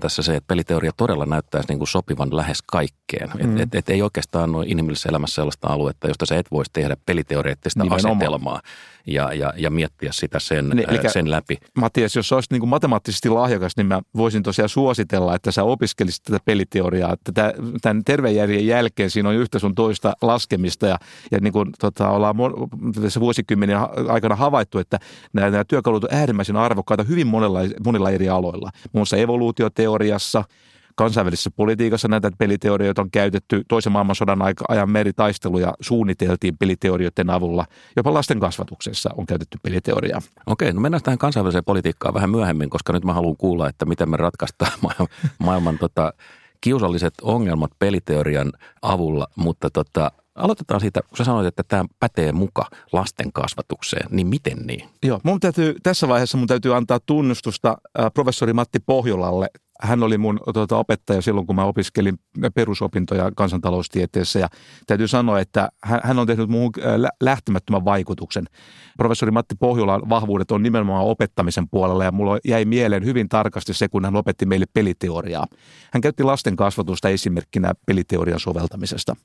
tässä 0.00 0.22
se, 0.22 0.36
että 0.36 0.48
peliteoria 0.48 0.90
todella 0.96 1.26
näyttäisi 1.26 1.68
niin 1.68 1.78
kuin 1.78 1.88
sopivan 1.88 2.36
lähes 2.36 2.58
kaikki 2.66 3.13
kaikkeen. 3.18 3.48
Mm. 3.48 3.56
Et, 3.56 3.62
et, 3.62 3.74
et 3.74 3.88
ei 3.88 4.02
oikeastaan 4.02 4.54
ole 4.54 4.64
inhimillisessä 4.68 5.08
elämässä 5.08 5.34
sellaista 5.34 5.68
aluetta, 5.68 6.08
josta 6.08 6.26
sä 6.26 6.38
et 6.38 6.50
voisi 6.50 6.70
tehdä 6.72 6.96
peliteoreettista 7.06 7.82
Nimenomaan. 7.82 8.16
asetelmaa 8.16 8.60
ja, 9.06 9.32
ja, 9.32 9.52
ja 9.56 9.70
miettiä 9.70 10.12
sitä 10.12 10.38
sen, 10.38 10.68
niin, 10.68 10.90
eli, 10.90 11.10
sen 11.10 11.30
läpi. 11.30 11.58
Matias, 11.76 12.16
jos 12.16 12.32
olisit 12.32 12.50
niin 12.50 12.60
kuin 12.60 12.70
matemaattisesti 12.70 13.28
lahjakas, 13.28 13.72
niin 13.76 13.86
mä 13.86 14.02
voisin 14.16 14.42
tosiaan 14.42 14.68
suositella, 14.68 15.34
että 15.34 15.52
sä 15.52 15.62
opiskelisit 15.62 16.22
tätä 16.22 16.38
peliteoriaa. 16.44 17.12
Että 17.12 17.52
tämän 17.82 18.04
tervejärjen 18.04 18.66
jälkeen 18.66 19.10
siinä 19.10 19.28
on 19.28 19.34
yhtä 19.34 19.58
sun 19.58 19.74
toista 19.74 20.12
laskemista 20.22 20.86
ja, 20.86 20.98
ja 21.30 21.38
niin 21.40 21.52
kuin, 21.52 21.70
tota, 21.80 22.08
ollaan 22.08 22.36
tässä 23.02 23.20
vuosikymmenen 23.20 23.78
aikana 24.08 24.36
havaittu, 24.36 24.78
että 24.78 24.98
nämä, 25.32 25.50
nämä 25.50 25.64
työkalut 25.64 26.04
on 26.04 26.14
äärimmäisen 26.14 26.56
arvokkaita 26.56 27.02
hyvin 27.02 27.26
monella, 27.26 27.60
monilla 27.84 28.10
eri 28.10 28.28
aloilla. 28.28 28.70
Muun 28.74 29.00
muassa 29.00 29.16
evoluutioteoriassa– 29.16 30.44
Kansainvälisessä 30.96 31.50
politiikassa 31.50 32.08
näitä 32.08 32.30
peliteorioita 32.38 33.02
on 33.02 33.10
käytetty. 33.10 33.62
Toisen 33.68 33.92
maailmansodan 33.92 34.38
ajan 34.68 34.90
meritaisteluja 34.90 35.74
suunniteltiin 35.80 36.58
peliteorioiden 36.58 37.30
avulla. 37.30 37.66
Jopa 37.96 38.14
lasten 38.14 38.40
kasvatuksessa 38.40 39.10
on 39.16 39.26
käytetty 39.26 39.58
peliteoriaa. 39.62 40.20
Okei, 40.46 40.72
no 40.72 40.80
mennään 40.80 41.02
tähän 41.02 41.18
kansainväliseen 41.18 41.64
politiikkaan 41.64 42.14
vähän 42.14 42.30
myöhemmin, 42.30 42.70
koska 42.70 42.92
nyt 42.92 43.04
mä 43.04 43.12
haluan 43.12 43.36
kuulla, 43.36 43.68
että 43.68 43.86
miten 43.86 44.10
me 44.10 44.16
ratkaistaan 44.16 44.72
maailman, 44.82 45.08
maailman 45.38 45.78
tota, 45.78 46.12
kiusalliset 46.60 47.14
ongelmat 47.22 47.70
peliteorian 47.78 48.52
avulla, 48.82 49.26
mutta 49.36 49.70
tota, 49.70 50.10
Aloitetaan 50.34 50.80
siitä, 50.80 51.02
kun 51.02 51.16
sä 51.16 51.24
sanoit, 51.24 51.46
että 51.46 51.62
tämä 51.68 51.84
pätee 52.00 52.32
muka 52.32 52.66
lasten 52.92 53.32
kasvatukseen, 53.32 54.06
niin 54.10 54.26
miten 54.26 54.58
niin? 54.66 54.88
Joo, 55.02 55.20
mun 55.22 55.40
täytyy, 55.40 55.74
tässä 55.82 56.08
vaiheessa 56.08 56.38
mun 56.38 56.46
täytyy 56.46 56.76
antaa 56.76 57.00
tunnustusta 57.06 57.76
äh, 57.98 58.12
professori 58.14 58.52
Matti 58.52 58.78
Pohjolalle 58.86 59.48
hän 59.80 60.02
oli 60.02 60.18
mun 60.18 60.40
tuota, 60.54 60.76
opettaja 60.76 61.22
silloin, 61.22 61.46
kun 61.46 61.56
mä 61.56 61.64
opiskelin 61.64 62.18
perusopintoja 62.54 63.30
kansantaloustieteessä 63.36 64.38
ja 64.38 64.48
täytyy 64.86 65.08
sanoa, 65.08 65.40
että 65.40 65.68
hän, 65.82 66.00
hän 66.04 66.18
on 66.18 66.26
tehnyt 66.26 66.48
muuhun 66.48 66.72
äh, 66.78 67.10
lähtemättömän 67.20 67.84
vaikutuksen. 67.84 68.44
Professori 68.96 69.30
Matti 69.32 69.54
Pohjolan 69.54 70.08
vahvuudet 70.08 70.50
on 70.50 70.62
nimenomaan 70.62 71.04
opettamisen 71.04 71.68
puolella 71.68 72.04
ja 72.04 72.12
mulla 72.12 72.38
jäi 72.44 72.64
mieleen 72.64 73.04
hyvin 73.04 73.28
tarkasti 73.28 73.74
se, 73.74 73.88
kun 73.88 74.04
hän 74.04 74.16
opetti 74.16 74.46
meille 74.46 74.66
peliteoriaa. 74.72 75.46
Hän 75.92 76.00
käytti 76.00 76.22
lasten 76.22 76.56
kasvatusta 76.56 77.08
esimerkkinä 77.08 77.72
peliteorian 77.86 78.40
soveltamisesta. 78.40 79.16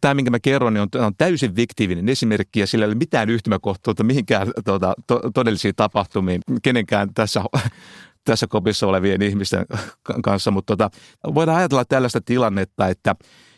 Tämä, 0.00 0.14
minkä 0.14 0.30
mä 0.30 0.40
kerron, 0.40 0.74
niin 0.74 0.82
on, 0.82 1.14
täysin 1.18 1.56
viktiivinen 1.56 2.08
esimerkki 2.08 2.60
ja 2.60 2.66
sillä 2.66 2.84
ei 2.84 2.88
ole 2.88 2.94
mitään 2.94 3.30
yhtymäkohtuutta 3.30 4.04
mihinkään 4.04 4.50
tuota, 4.64 4.94
to, 5.06 5.20
todellisiin 5.34 5.74
tapahtumiin, 5.76 6.40
kenenkään 6.62 7.14
tässä 7.14 7.42
tässä 8.26 8.46
kopissa 8.46 8.86
olevien 8.86 9.22
ihmisten 9.22 9.66
kanssa, 10.22 10.50
mutta 10.50 10.76
tota, 10.76 10.90
voidaan 11.34 11.58
ajatella 11.58 11.84
tällaista 11.84 12.20
tilannetta, 12.20 12.88
että 12.88 13.14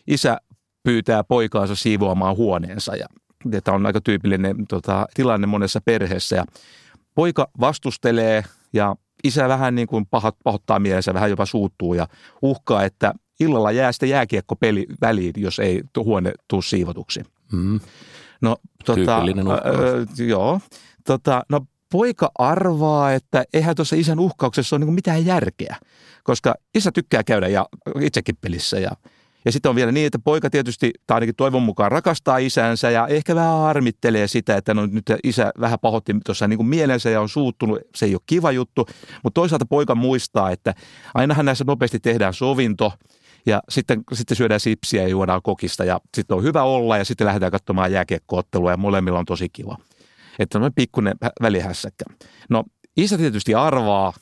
isä 0.07 0.39
pyytää 0.83 1.25
poikaansa 1.25 1.75
siivoamaan 1.75 2.37
huoneensa 2.37 2.97
ja 2.97 3.07
tämä 3.65 3.75
on 3.75 3.87
aika 3.87 4.01
tyypillinen 4.01 4.67
tota, 4.69 5.07
tilanne 5.15 5.47
monessa 5.47 5.81
perheessä 5.85 6.37
ja 6.37 6.45
poika 7.15 7.51
vastustelee 7.61 8.45
ja 8.73 8.97
isä 9.25 9.49
vähän 9.49 9.75
niin 9.75 9.89
kuin 9.89 10.07
pahat, 10.07 10.37
pahoittaa 10.45 10.79
mielensä, 10.79 11.15
vähän 11.15 11.31
jopa 11.31 11.47
suuttuu 11.47 11.95
ja 11.95 12.07
uhkaa, 12.43 12.85
että 12.85 13.15
illalla 13.41 13.73
jää 13.73 13.93
sitten 13.93 14.09
jääkiekko 14.09 14.57
peli 14.57 14.87
väliin, 15.01 15.33
jos 15.37 15.59
ei 15.59 15.83
huone 15.97 16.33
tuu 16.49 16.63
siivotuksi. 16.63 17.21
Mm. 17.53 17.81
No, 18.41 18.57
tota, 18.85 19.17
äh, 19.19 20.27
joo. 20.27 20.61
Tota, 21.07 21.43
no 21.49 21.61
poika 21.93 22.31
arvaa, 22.39 23.13
että 23.13 23.45
eihän 23.53 23.77
tuossa 23.77 23.97
isän 23.97 24.21
uhkauksessa 24.21 24.77
ole 24.77 24.85
niin 24.85 24.95
mitään 24.95 25.27
järkeä, 25.27 25.77
koska 26.25 26.55
isä 26.75 26.93
tykkää 26.93 27.25
käydä 27.25 27.49
ja 27.49 27.67
itsekin 28.01 28.37
pelissä 28.41 28.79
ja 28.79 28.91
ja 29.45 29.53
sitten 29.53 29.71
on 29.71 29.77
vielä 29.77 29.93
niin, 29.93 30.07
että 30.07 30.19
poika 30.19 30.51
tietysti, 30.51 30.93
tai 31.07 31.15
ainakin 31.15 31.35
toivon 31.35 31.63
mukaan, 31.63 31.93
rakastaa 31.93 32.39
isänsä 32.39 32.91
ja 32.91 33.07
ehkä 33.07 33.35
vähän 33.35 33.55
armittelee 33.55 34.27
sitä, 34.29 34.57
että 34.57 34.75
no 34.75 34.87
nyt 34.87 35.05
isä 35.25 35.53
vähän 35.61 35.79
pahoitti 35.79 36.15
tuossa 36.25 36.49
niin 36.49 36.67
mielensä 36.67 37.11
ja 37.11 37.21
on 37.21 37.29
suuttunut. 37.29 37.79
Se 37.95 38.07
ei 38.07 38.15
ole 38.15 38.21
kiva 38.27 38.53
juttu, 38.53 38.87
mutta 39.23 39.41
toisaalta 39.41 39.67
poika 39.67 39.95
muistaa, 39.95 40.51
että 40.51 40.75
ainahan 41.15 41.45
näissä 41.45 41.65
nopeasti 41.67 42.01
tehdään 42.01 42.35
sovinto 42.35 42.93
ja 43.47 43.63
sitten, 43.69 44.03
sitten 44.13 44.37
syödään 44.37 44.61
sipsiä 44.61 45.03
ja 45.03 45.09
juodaan 45.09 45.43
kokista 45.43 45.85
ja 45.85 46.01
sitten 46.15 46.37
on 46.37 46.43
hyvä 46.43 46.63
olla 46.63 46.99
ja 46.99 47.05
sitten 47.05 47.27
lähdetään 47.27 47.53
katsomaan 47.53 47.93
jääkiekkoottelua 47.93 48.71
ja 48.71 48.77
molemmilla 48.77 49.19
on 49.19 49.25
tosi 49.25 49.49
kiva. 49.49 49.77
Että 50.39 50.59
on 50.59 50.73
pikkuinen 50.75 51.15
välihässäkkä. 51.43 52.05
No 52.51 52.65
isä 52.97 53.19
tietysti 53.19 53.55
arvaa, 53.55 54.13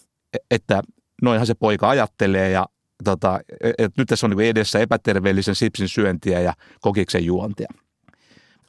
että 0.51 0.83
noinhan 1.23 1.47
se 1.47 1.55
poika 1.55 1.89
ajattelee 1.89 2.51
ja 2.51 2.67
tota, 3.05 3.41
että 3.61 4.01
nyt 4.01 4.09
tässä 4.09 4.27
on 4.27 4.31
niin 4.31 4.51
edessä 4.51 4.79
epäterveellisen 4.79 5.55
sipsin 5.55 5.89
syöntiä 5.89 6.41
ja 6.41 6.55
kokiksen 6.81 7.25
juontia. 7.25 7.69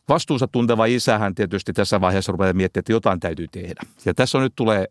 Vastuunsa 0.09 0.47
tunteva 0.47 0.85
isähän 0.85 1.35
tietysti 1.35 1.73
tässä 1.73 2.01
vaiheessa 2.01 2.31
rupeaa 2.31 2.53
miettimään, 2.53 2.81
että 2.81 2.91
jotain 2.91 3.19
täytyy 3.19 3.47
tehdä. 3.51 3.81
Ja 4.05 4.13
tässä 4.13 4.37
on 4.37 4.43
nyt 4.43 4.53
tulee, 4.55 4.85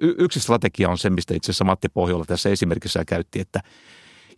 yksi 0.00 0.40
strategia 0.40 0.88
on 0.88 0.98
se, 0.98 1.10
mistä 1.10 1.34
itse 1.34 1.52
asiassa 1.52 1.64
Matti 1.64 1.88
Pohjola 1.88 2.24
tässä 2.24 2.48
esimerkissä 2.48 3.04
käytti, 3.04 3.40
että 3.40 3.60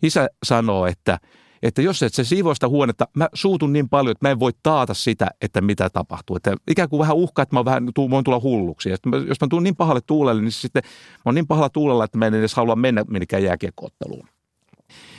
isä 0.03 0.27
sanoo, 0.43 0.85
että 0.85 1.19
että 1.63 1.81
jos 1.81 2.03
et 2.03 2.13
se 2.13 2.23
siivoista 2.23 2.67
huonetta, 2.67 3.07
mä 3.13 3.29
suutun 3.33 3.73
niin 3.73 3.89
paljon, 3.89 4.11
että 4.11 4.27
mä 4.27 4.31
en 4.31 4.39
voi 4.39 4.51
taata 4.63 4.93
sitä, 4.93 5.27
että 5.41 5.61
mitä 5.61 5.89
tapahtuu. 5.89 6.35
Että 6.35 6.55
ikään 6.67 6.89
kuin 6.89 6.99
vähän 6.99 7.15
uhkaa, 7.15 7.43
että 7.43 7.55
mä 7.55 7.65
vähän, 7.65 7.83
voin 8.09 8.23
tulla 8.23 8.39
hulluksi. 8.39 8.89
Ja 8.89 8.97
jos 9.27 9.41
mä 9.41 9.47
tuun 9.49 9.63
niin 9.63 9.75
pahalle 9.75 10.01
tuulelle, 10.01 10.41
niin 10.41 10.51
sitten 10.51 10.83
mä 10.85 11.21
oon 11.25 11.35
niin 11.35 11.47
pahalla 11.47 11.69
tuulella, 11.69 12.03
että 12.03 12.17
mä 12.17 12.25
en 12.25 12.33
edes 12.33 12.55
halua 12.55 12.75
mennä 12.75 13.03
minnekään 13.09 13.43
jääkiekkootteluun. 13.43 14.27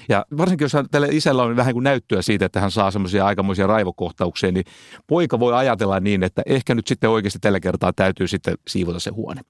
Ja 0.09 0.26
varsinkin 0.37 0.64
jos 0.64 0.73
tällä 0.90 1.09
isällä 1.11 1.42
on 1.42 1.57
vähän 1.57 1.73
kuin 1.75 1.85
näyttöä 1.85 2.23
siitä, 2.23 2.45
että 2.45 2.61
hän 2.61 2.71
saa 2.71 2.90
semmoisia 2.90 3.26
aikamoisia 3.26 3.66
raivokohtauksia, 3.66 4.52
niin 4.52 4.64
poika 5.07 5.40
voi 5.40 5.54
ajatella 5.54 6.00
niin, 6.00 6.23
että 6.23 6.42
ehkä 6.47 6.75
nyt 6.75 6.87
sitten 6.87 7.11
oikeasti 7.11 7.38
tällä 7.38 7.61
kertaa 7.61 7.92
täytyy 7.92 8.28
sitten 8.28 8.54
siivota 8.68 9.00
se 9.00 9.11
huone. 9.11 9.40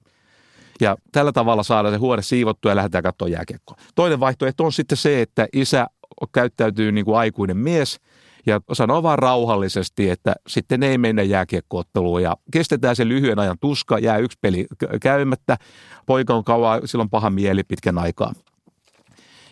Ja 0.80 0.96
tällä 1.12 1.32
tavalla 1.32 1.62
saadaan 1.62 1.94
se 1.94 1.98
huone 1.98 2.22
siivottua 2.22 2.70
ja 2.70 2.76
lähdetään 2.76 3.04
katsoa 3.04 3.28
jääkiekkoa. 3.28 3.76
Toinen 3.94 4.20
vaihtoehto 4.20 4.64
on 4.64 4.72
sitten 4.72 4.98
se, 4.98 5.22
että 5.22 5.48
isä 5.52 5.86
käyttäytyy 6.32 6.92
niin 6.92 7.04
kuin 7.04 7.18
aikuinen 7.18 7.56
mies 7.56 8.00
ja 8.46 8.60
sanoo 8.72 9.02
vaan 9.02 9.18
rauhallisesti, 9.18 10.10
että 10.10 10.34
sitten 10.46 10.82
ei 10.82 10.98
mennä 10.98 11.22
jääkiekkootteluun 11.22 12.22
ja 12.22 12.36
kestetään 12.52 12.96
se 12.96 13.08
lyhyen 13.08 13.38
ajan 13.38 13.56
tuska, 13.60 13.98
jää 13.98 14.18
yksi 14.18 14.38
peli 14.40 14.66
käymättä. 15.02 15.56
Poika 16.06 16.34
on 16.34 16.44
kauan, 16.44 16.88
silloin 16.88 17.10
paha 17.10 17.30
mieli 17.30 17.64
pitkän 17.64 17.98
aikaa. 17.98 18.32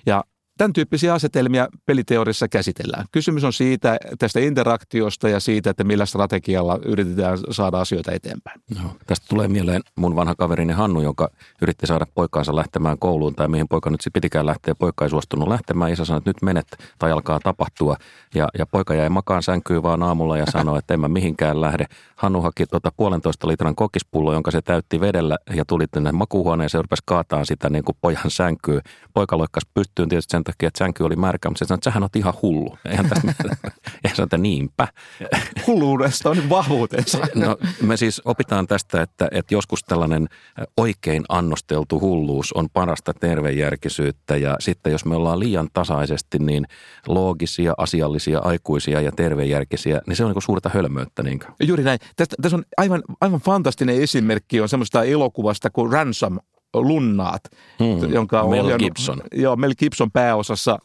Ja 0.06 0.24
Tämän 0.58 0.72
tyyppisiä 0.72 1.14
asetelmia 1.14 1.68
peliteoriassa 1.86 2.48
käsitellään. 2.48 3.04
Kysymys 3.12 3.44
on 3.44 3.52
siitä, 3.52 3.98
tästä 4.18 4.40
interaktiosta 4.40 5.28
ja 5.28 5.40
siitä, 5.40 5.70
että 5.70 5.84
millä 5.84 6.06
strategialla 6.06 6.78
yritetään 6.84 7.38
saada 7.50 7.80
asioita 7.80 8.12
eteenpäin. 8.12 8.60
No, 8.82 8.90
tästä 9.06 9.26
tulee 9.28 9.48
mieleen 9.48 9.82
mun 9.96 10.16
vanha 10.16 10.34
kaverini 10.34 10.72
Hannu, 10.72 11.00
joka 11.00 11.28
yritti 11.62 11.86
saada 11.86 12.06
poikaansa 12.14 12.56
lähtemään 12.56 12.98
kouluun 12.98 13.34
tai 13.34 13.48
mihin 13.48 13.68
poika 13.68 13.90
nyt 13.90 14.00
pitikään 14.12 14.46
lähteä. 14.46 14.74
Poika 14.74 15.04
ei 15.04 15.10
suostunut 15.10 15.48
lähtemään. 15.48 15.92
Isä 15.92 16.04
sanoi, 16.04 16.18
että 16.18 16.30
nyt 16.30 16.42
menet 16.42 16.66
tai 16.98 17.12
alkaa 17.12 17.40
tapahtua. 17.42 17.96
Ja, 18.34 18.48
ja 18.58 18.66
poika 18.66 18.94
jäi 18.94 19.08
makaan 19.08 19.42
sänkyyn 19.42 19.82
vaan 19.82 20.02
aamulla 20.02 20.38
ja 20.38 20.46
sanoi, 20.46 20.78
että 20.78 20.94
en 20.94 21.00
mä 21.00 21.08
mihinkään 21.08 21.60
lähde. 21.60 21.86
Hannu 22.16 22.40
haki 22.40 22.66
tuota 22.66 22.92
puolentoista 22.96 23.48
litran 23.48 23.74
kokispullo, 23.74 24.32
jonka 24.32 24.50
se 24.50 24.62
täytti 24.62 25.00
vedellä 25.00 25.38
ja 25.56 25.64
tuli 25.64 25.86
tänne 25.86 26.12
makuuhuoneeseen 26.12 26.78
ja 26.78 26.82
rupesi 26.82 27.02
kaataan 27.06 27.46
sitä 27.46 27.70
niin 27.70 27.84
kuin 27.84 27.96
pojan 28.00 28.30
sänkyyn. 28.30 28.80
Poika 29.14 29.38
loikkas 29.38 29.66
pystyyn 29.74 30.08
tietysti 30.08 30.30
sen 30.30 30.44
takia, 30.46 30.66
että 30.66 30.78
sänky 30.78 31.04
oli 31.04 31.16
märkä, 31.16 31.48
mutta 31.48 31.58
se 31.58 31.68
sanoi, 31.68 31.76
että 31.76 31.90
sähän 31.90 32.02
on 32.02 32.08
ihan 32.14 32.34
hullu. 32.42 32.78
Eihän 32.84 33.08
tästä, 33.08 33.34
ja 34.04 34.10
sanoi, 34.14 34.24
että 34.24 34.38
niinpä. 34.38 34.88
Hulluudesta 35.66 36.30
on 36.30 36.48
vahvuutensa. 36.50 37.18
No, 37.34 37.56
me 37.82 37.96
siis 37.96 38.22
opitaan 38.24 38.66
tästä, 38.66 39.02
että, 39.02 39.28
että 39.30 39.54
joskus 39.54 39.84
tällainen 39.84 40.28
oikein 40.76 41.24
annosteltu 41.28 42.00
hulluus 42.00 42.52
on 42.52 42.68
parasta 42.72 43.14
tervejärkisyyttä 43.14 44.36
ja 44.36 44.56
sitten 44.60 44.92
jos 44.92 45.04
me 45.04 45.14
ollaan 45.14 45.40
liian 45.40 45.68
tasaisesti 45.72 46.38
niin 46.38 46.66
loogisia, 47.06 47.74
asiallisia, 47.78 48.38
aikuisia 48.38 49.00
ja 49.00 49.12
tervejärkisiä, 49.12 50.00
niin 50.06 50.16
se 50.16 50.24
on 50.24 50.32
niin 50.32 50.42
suurta 50.42 50.70
hölmöyttä. 50.74 51.22
Niin 51.22 51.40
Juuri 51.62 51.84
näin. 51.84 51.98
Tässä 52.16 52.56
on 52.56 52.64
aivan, 52.76 53.02
aivan 53.20 53.40
fantastinen 53.40 54.02
esimerkki 54.02 54.60
on 54.60 54.68
semmoista 54.68 55.04
elokuvasta 55.04 55.70
kuin 55.70 55.92
Ransom 55.92 56.38
Lunnaat, 56.82 57.42
Hmm. 57.78 58.12
jonka 58.12 58.42
on 58.42 58.50
Mel 58.50 58.64
ohjannut- 58.64 58.78
Gibson. 58.78 59.20
Joo, 59.34 59.56
Mel 59.56 59.74
Gibson 59.78 60.10
pääosassa. 60.10 60.78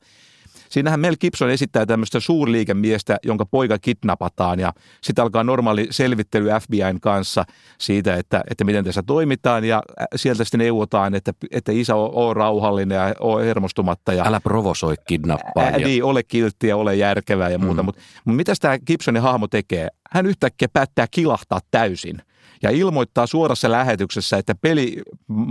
Siinähän 0.69 0.99
Mel 0.99 1.15
Gibson 1.21 1.49
esittää 1.49 1.85
tämmöistä 1.85 2.19
suurliikemiestä, 2.19 3.17
jonka 3.23 3.45
poika 3.45 3.79
kidnapataan 3.79 4.59
ja 4.59 4.73
sitten 5.01 5.23
alkaa 5.23 5.43
normaali 5.43 5.87
selvittely 5.89 6.49
FBIn 6.61 7.01
kanssa 7.01 7.43
siitä, 7.77 8.15
että, 8.15 8.41
että 8.49 8.63
miten 8.63 8.83
tässä 8.85 9.03
toimitaan 9.03 9.63
ja 9.63 9.83
sieltä 10.15 10.43
sitten 10.43 10.59
neuvotaan, 10.59 11.15
että, 11.15 11.33
että 11.51 11.71
isä 11.71 11.95
on, 11.95 12.09
on 12.13 12.35
rauhallinen 12.35 12.95
ja 12.95 13.13
on 13.19 13.43
hermostumatta 13.43 14.13
ja 14.13 14.27
Älä 14.27 14.39
provosoi 14.39 14.95
Ää, 14.97 15.03
kidnappaajia. 15.07 15.87
niin, 15.87 16.03
ole 16.03 16.23
kilttiä, 16.23 16.77
ole 16.77 16.95
järkevää 16.95 17.49
ja 17.49 17.57
muuta. 17.59 17.83
Mm. 17.83 17.85
Mutta 17.85 18.01
mut 18.25 18.35
mitä 18.35 18.53
tämä 18.61 18.79
Gibsonin 18.79 19.21
hahmo 19.21 19.47
tekee? 19.47 19.87
Hän 20.11 20.25
yhtäkkiä 20.25 20.67
päättää 20.73 21.07
kilahtaa 21.11 21.59
täysin 21.71 22.21
ja 22.63 22.69
ilmoittaa 22.69 23.27
suorassa 23.27 23.71
lähetyksessä, 23.71 24.37
että 24.37 24.55
peli 24.55 25.01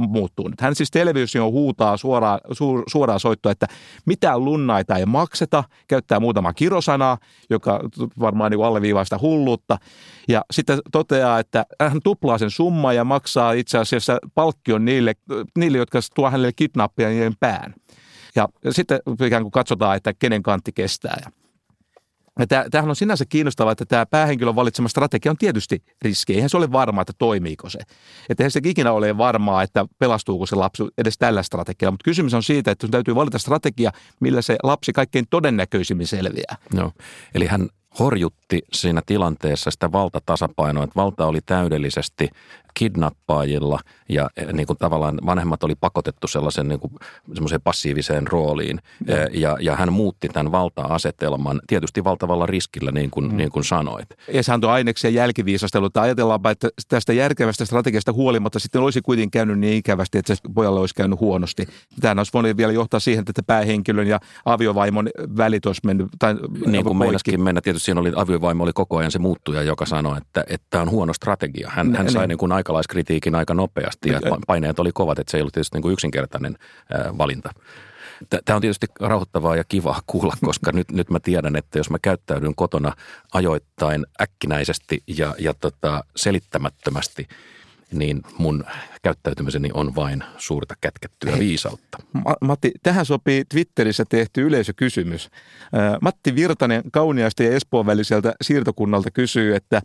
muuttuu. 0.09 0.51
Hän 0.61 0.75
siis 0.75 0.91
televisio 0.91 1.51
huutaa 1.51 1.97
suoraan, 1.97 2.41
su, 2.53 2.83
suoraan 2.87 3.21
soittoa, 3.21 3.53
että 3.53 3.67
mitään 4.07 4.45
lunnaita 4.45 4.97
ei 4.97 5.07
makseta, 5.07 5.65
käyttää 5.89 6.21
muutama 6.21 6.53
kirosanaa, 6.53 7.19
joka 7.51 7.81
varmaan 8.21 8.51
niin 8.51 8.65
alleviivaa 8.65 9.05
sitä 9.05 9.19
hulluutta. 9.19 9.79
Ja 10.29 10.45
sitten 10.51 10.79
toteaa, 10.93 11.39
että 11.39 11.67
hän 11.81 12.01
tuplaa 12.05 12.39
sen 12.39 12.51
summan 12.51 12.97
ja 12.97 13.05
maksaa 13.05 13.53
itse 13.53 13.79
asiassa 13.79 14.19
palkkion 14.35 14.85
niille, 14.85 15.15
niille 15.59 15.79
jotka 15.79 16.01
tuo 16.15 16.31
hänelle 16.31 16.53
kidnappien 16.53 17.35
pään. 17.41 17.75
Ja 18.37 18.49
sitten 18.71 19.01
ikään 19.27 19.43
kuin 19.43 19.53
katsotaan, 19.53 19.97
että 19.97 20.15
kenen 20.19 20.43
kantti 20.43 20.73
kestää. 20.73 21.31
Tämähän 22.47 22.91
on 22.91 22.97
sinänsä 22.97 23.25
kiinnostavaa, 23.29 23.73
että 23.73 23.87
tämä 23.87 24.07
päähenkilön 24.07 24.57
valitsema 24.57 24.89
strategia 24.89 25.31
on 25.31 25.37
tietysti 25.37 25.83
riski. 26.03 26.35
Eihän 26.35 26.51
se 26.51 26.57
ole 26.57 26.73
varmaa, 26.73 27.03
että 27.03 27.13
toimiiko 27.19 27.69
se. 27.69 27.79
Että 28.29 28.43
eihän 28.43 28.51
se 28.51 28.61
ikinä 28.65 28.93
ole 28.93 29.19
varmaa, 29.19 29.63
että 29.63 29.87
pelastuuko 29.99 30.47
se 30.47 30.57
lapsi 30.57 30.83
edes 30.99 31.19
tällä 31.19 31.43
strategialla. 31.43 31.93
Mutta 31.93 32.05
kysymys 32.05 32.35
on 32.35 32.43
siitä, 32.43 32.71
että 32.71 32.87
sun 32.87 32.91
täytyy 32.91 33.15
valita 33.15 33.39
strategia, 33.39 33.93
millä 34.21 34.43
se 34.43 34.57
lapsi 34.63 34.93
kaikkein 34.93 35.27
todennäköisimmin 35.31 36.07
selviää. 36.07 36.57
Joo. 36.75 36.93
Eli 37.35 37.47
hän 37.47 37.69
horjutti 37.99 38.63
siinä 38.73 39.03
tilanteessa 39.07 39.71
sitä 39.71 39.93
valtatasapainoa, 39.93 40.85
että 40.85 40.97
valta 40.97 41.27
oli 41.27 41.41
täydellisesti 41.47 42.29
kidnappaajilla 42.75 43.79
ja 44.09 44.31
eh, 44.37 44.53
niin 44.53 44.67
kuin 44.67 44.77
tavallaan 44.77 45.19
vanhemmat 45.27 45.63
oli 45.63 45.75
pakotettu 45.75 46.29
sellaisen 46.29 46.69
niin 46.69 46.81
kuin, 46.81 46.93
semmoiseen 47.35 47.63
passiiviseen 47.63 48.27
rooliin 48.27 48.81
Eh, 49.09 49.41
ja, 49.41 49.57
ja 49.61 49.77
hän 49.77 49.93
muutti 49.93 50.29
tämän 50.29 50.53
valta-asetelman 50.53 51.61
tietysti 51.67 52.05
valtavalla 52.05 52.47
riskillä 52.47 52.91
niin 52.91 53.11
kuin, 53.11 53.31
mm. 53.31 53.37
niin 53.37 53.51
kuin 53.51 53.65
sanoit. 53.65 54.09
Ja 54.33 54.43
se 54.43 54.53
antoi 54.53 54.71
aineksia 54.71 55.11
jälkiviisastelua. 55.11 55.87
että 55.87 56.01
Ajatellaanpa, 56.01 56.51
että 56.51 56.69
tästä 56.89 57.13
järkevästä 57.13 57.65
strategiasta 57.65 58.13
huolimatta 58.13 58.59
sitten 58.59 58.81
olisi 58.81 59.01
kuitenkin 59.03 59.31
käynyt 59.31 59.59
niin 59.59 59.77
ikävästi, 59.77 60.19
että 60.19 60.35
se 60.35 60.43
pojalle 60.55 60.81
olisi 60.81 60.95
käynyt 60.95 61.21
huonosti. 61.21 61.67
Tämä 62.01 62.21
olisi 62.21 62.33
voinut 62.35 62.57
vielä 62.57 62.73
johtaa 62.73 63.01
siihen, 63.01 63.25
että 63.29 63.43
päähenkilön 63.43 64.07
ja 64.07 64.21
aviovaimon 64.45 65.09
välit 65.37 65.67
olisi 65.67 65.81
mennyt. 65.85 66.09
Tai 66.19 66.35
Niin 66.35 66.63
kuin 66.63 66.73
poikki. 66.73 66.95
meinaskin 66.95 67.43
mennä. 67.43 67.61
Tietysti 67.61 67.80
siinä 67.85 68.01
oli 68.01 68.13
aviovaimo 68.17 68.63
oli 68.63 68.73
koko 68.73 68.97
ajan 68.97 69.11
se 69.11 69.19
muuttuja, 69.19 69.63
joka 69.63 69.87
sanoi, 69.87 70.19
että 70.19 70.45
tämä 70.71 70.83
on 70.83 70.91
huono 70.91 71.13
strategia. 71.13 71.71
Hän, 71.75 71.97
hän 71.97 72.11
sai 72.11 72.23
niin. 72.23 72.29
niin 72.29 72.39
kuin 72.39 72.53
aikalaiskritiikin 72.53 73.35
aika 73.35 73.55
nopeasti 73.55 74.09
ja 74.09 74.21
Niin. 74.21 74.35
paineet 74.47 74.79
oli 74.79 74.91
kovat, 74.95 75.19
että 75.19 75.31
se 75.31 75.37
ei 75.37 75.41
ollut 75.41 75.55
tietysti 75.55 75.77
niin 75.77 75.83
kuin 75.83 75.93
yksinkertainen 75.93 76.57
ää, 76.91 77.19
valinta. 77.19 77.51
Tämä 78.45 78.57
on 78.57 78.61
tietysti 78.61 78.87
rauhoittavaa 79.01 79.57
ja 79.57 79.65
kiva 79.65 80.01
kuulla, 80.07 80.35
koska 80.47 80.73
nyt, 80.73 80.93
nyt 80.93 81.11
mä 81.11 81.21
tiedän, 81.21 81.57
että 81.57 81.79
jos 81.79 81.91
mä 81.91 81.99
käyttäydyn 82.03 82.55
kotona 82.55 82.93
ajoittain 83.35 84.07
äkkinäisesti 84.21 85.03
ja, 85.07 85.35
ja 85.39 85.55
tota, 85.55 86.05
selittämättömästi, 86.17 87.29
niin 87.93 88.23
mun 88.39 88.65
käyttäytymiseni 89.03 89.71
on 89.75 89.95
vain 89.95 90.25
suurta 90.37 90.75
kätkettyä 90.81 91.39
viisautta. 91.39 91.99
Ma- 92.13 92.37
Matti, 92.41 92.73
tähän 92.83 93.07
sopii 93.07 93.45
Twitterissä 93.45 94.05
tehty 94.09 94.43
yleisökysymys. 94.43 95.31
Matti 96.01 96.35
Virtanen 96.35 96.83
Kauniaista 96.93 97.43
ja 97.43 97.51
Espoon 97.51 97.87
väliseltä 97.87 98.35
siirtokunnalta 98.43 99.11
kysyy, 99.11 99.57
että 99.57 99.83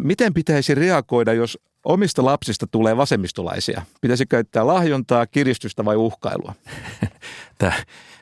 miten 0.00 0.34
pitäisi 0.34 0.74
reagoida, 0.74 1.32
jos 1.32 1.58
omista 1.84 2.24
lapsista 2.24 2.66
tulee 2.66 2.96
vasemmistolaisia? 2.96 3.82
Pitäisi 4.00 4.26
käyttää 4.26 4.66
lahjontaa, 4.66 5.26
kiristystä 5.26 5.84
vai 5.84 5.96
uhkailua? 5.96 6.54
Tämä, 7.58 7.72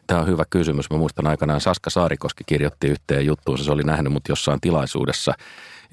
tämä 0.06 0.20
on 0.20 0.26
hyvä 0.26 0.44
kysymys. 0.50 0.90
Mä 0.90 0.96
muistan 0.96 1.26
aikanaan 1.26 1.61
Saska 1.61 1.90
Saarikoski 1.90 2.44
kirjoitti 2.46 2.87
yhteen 2.87 3.26
juttuun. 3.26 3.58
Se 3.58 3.72
oli 3.72 3.82
nähnyt 3.82 4.12
mut 4.12 4.28
jossain 4.28 4.61
tilaisuudessa 4.61 5.34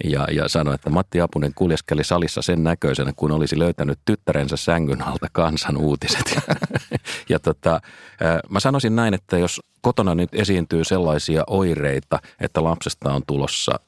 ja, 0.04 0.28
ja 0.32 0.50
sanoi, 0.50 0.76
että 0.76 0.90
Matti 0.90 1.22
Apunen 1.22 1.54
kuljeskeli 1.56 2.04
salissa 2.04 2.42
sen 2.42 2.64
näköisenä, 2.64 3.14
kun 3.16 3.32
olisi 3.32 3.60
löytänyt 3.60 4.00
tyttärensä 4.06 4.58
sängyn 4.58 5.02
alta 5.02 5.28
kansan 5.32 5.78
uutiset. 5.78 6.36
Ja, 7.30 7.40
tota, 7.40 7.82
mä 8.50 8.60
sanoisin 8.60 8.96
näin, 8.96 9.14
että 9.14 9.38
jos 9.38 9.62
kotona 9.86 10.16
nyt 10.16 10.30
esiintyy 10.34 10.84
sellaisia 10.84 11.44
oireita, 11.48 12.20
että 12.42 12.64
lapsesta 12.64 13.14
on 13.14 13.22
tulossa 13.28 13.80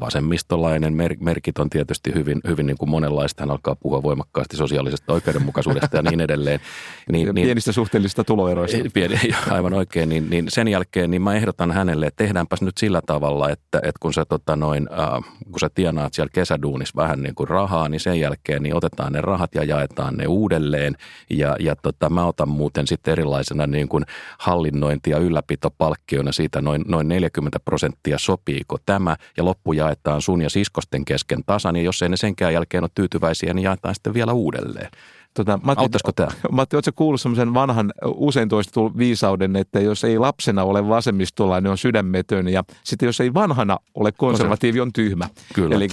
vasemmistolainen, 0.00 0.92
mer- 0.92 1.16
merkit 1.20 1.58
on 1.58 1.70
tietysti 1.70 2.14
hyvin, 2.14 2.40
hyvin 2.48 2.66
niin 2.66 2.78
kuin 2.78 2.90
monenlaista. 2.90 3.42
Hän 3.42 3.50
alkaa 3.50 3.76
puhua 3.76 4.02
voimakkaasti 4.02 4.56
sosiaalisesta 4.56 5.12
oikeudenmukaisuudesta 5.12 5.96
ja 5.96 6.02
niin 6.02 6.20
edelleen. 6.20 6.60
Niin, 7.12 7.34
niin, 7.34 7.44
Pienistä 7.44 7.72
suhteellisista 7.72 8.24
tuloeroista. 8.24 8.76
ei, 8.76 8.88
Pieni, 8.88 9.18
aivan 9.50 9.74
oikein, 9.74 10.08
niin, 10.08 10.30
niin 10.30 10.46
sen 10.48 10.68
jälkeen 10.68 11.10
niin 11.10 11.22
mä 11.22 11.34
ehdotan 11.34 11.72
hänelle, 11.72 12.06
että 12.06 12.24
tehdäänpäs 12.24 12.62
nyt 12.62 12.78
sillä 12.78 13.02
tavalla, 13.06 13.50
että, 13.50 13.78
että 13.78 13.98
kun, 14.00 14.14
sä, 14.14 14.24
tota, 14.24 14.56
noin, 14.56 14.88
äh, 14.92 15.32
kun 15.50 15.60
sä 15.60 15.68
tienaat 15.74 16.14
siellä 16.14 16.30
kesäduunissa 16.34 16.96
vähän 16.96 17.22
niin 17.22 17.34
kuin 17.34 17.48
rahaa, 17.48 17.88
niin 17.88 18.00
sen 18.00 18.20
jälkeen 18.20 18.62
niin 18.62 18.74
otetaan 18.74 19.12
ne 19.12 19.20
rahat 19.20 19.54
ja 19.54 19.64
jaetaan 19.64 20.16
ne 20.16 20.26
uudelleen. 20.26 20.96
Ja, 21.30 21.56
ja 21.60 21.76
tota, 21.76 22.10
mä 22.10 22.26
otan 22.26 22.48
muuten 22.48 22.86
sitten 22.86 23.12
erilaisena 23.12 23.66
niin 23.66 23.88
kuin 23.88 24.04
hallinnointi- 24.38 25.10
ja 25.10 25.18
ylläpitopalkkiona 25.18 26.32
siitä 26.32 26.60
noin, 26.60 26.84
noin 26.88 27.08
40 27.08 27.60
prosenttia, 27.60 28.18
sopiiko 28.18 28.76
tämä, 28.86 29.16
ja 29.36 29.44
loppu 29.44 29.72
jaetaan 29.72 30.22
sun 30.22 30.42
ja 30.42 30.50
siskosten 30.50 31.04
kesken 31.04 31.44
tasan, 31.46 31.76
ja 31.76 31.82
jos 31.82 32.02
ei 32.02 32.08
ne 32.08 32.16
senkään 32.16 32.52
jälkeen 32.52 32.84
ole 32.84 32.90
tyytyväisiä, 32.94 33.54
niin 33.54 33.64
jaetaan 33.64 33.94
sitten 33.94 34.14
vielä 34.14 34.32
uudelleen. 34.32 34.90
Tota, 35.34 35.58
Matti, 35.62 35.82
Auttaisiko 35.82 36.12
tämä? 36.12 36.28
Matti, 36.50 36.76
oletko 36.76 36.92
kuullut 36.96 37.20
semmoisen 37.20 37.54
vanhan 37.54 37.92
usein 38.04 38.48
toistetun 38.48 38.96
viisauden, 38.98 39.56
että 39.56 39.80
jos 39.80 40.04
ei 40.04 40.18
lapsena 40.18 40.62
ole 40.62 40.88
vasemmistolainen, 40.88 41.64
niin 41.64 41.70
on 41.70 41.78
sydämetön 41.78 42.48
ja 42.48 42.64
sitten 42.84 43.06
jos 43.06 43.20
ei 43.20 43.34
vanhana 43.34 43.78
ole 43.94 44.12
konservatiivi, 44.12 44.80
on 44.80 44.92
tyhmä. 44.92 45.28
Kyllä. 45.54 45.76
Eli 45.76 45.88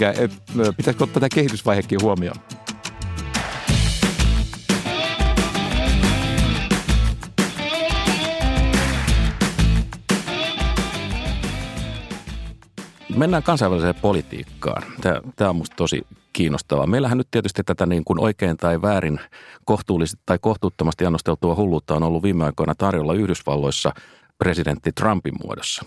pitäisikö 0.76 1.04
ottaa 1.04 1.20
tämä 1.20 1.28
kehitysvaihekin 1.34 1.98
huomioon? 2.02 2.36
Mennään 13.18 13.42
kansainväliseen 13.42 13.94
politiikkaan. 13.94 14.82
Tämä, 15.36 15.50
on 15.50 15.56
minusta 15.56 15.76
tosi 15.76 16.06
kiinnostavaa. 16.32 16.86
Meillähän 16.86 17.18
nyt 17.18 17.28
tietysti 17.30 17.62
tätä 17.64 17.86
niin 17.86 18.04
kuin 18.04 18.20
oikein 18.20 18.56
tai 18.56 18.82
väärin, 18.82 19.20
kohtuullisesti 19.64 20.22
tai 20.26 20.38
kohtuuttomasti 20.40 21.06
annosteltua 21.06 21.54
hulluutta 21.54 21.94
on 21.94 22.02
ollut 22.02 22.22
viime 22.22 22.44
aikoina 22.44 22.74
tarjolla 22.74 23.14
Yhdysvalloissa 23.14 23.92
presidentti 24.38 24.92
Trumpin 24.92 25.34
muodossa. 25.44 25.84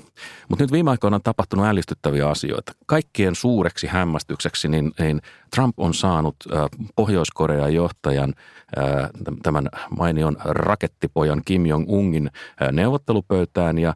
Mutta 0.49 0.63
nyt 0.63 0.71
viime 0.71 0.91
aikoina 0.91 1.15
on 1.15 1.21
tapahtunut 1.23 1.65
ällistyttäviä 1.65 2.29
asioita. 2.29 2.71
Kaikkien 2.85 3.35
suureksi 3.35 3.87
hämmästykseksi 3.87 4.67
niin, 4.67 4.91
niin 4.99 5.21
Trump 5.55 5.79
on 5.79 5.93
saanut 5.93 6.35
äh, 6.53 6.65
Pohjois-Korean 6.95 7.73
johtajan 7.73 8.33
äh, 8.77 9.09
tämän 9.43 9.69
mainion 9.97 10.37
rakettipojan 10.45 11.41
Kim 11.45 11.63
Jong-ungin 11.65 12.29
äh, 12.61 12.71
neuvottelupöytään 12.71 13.77
ja 13.77 13.93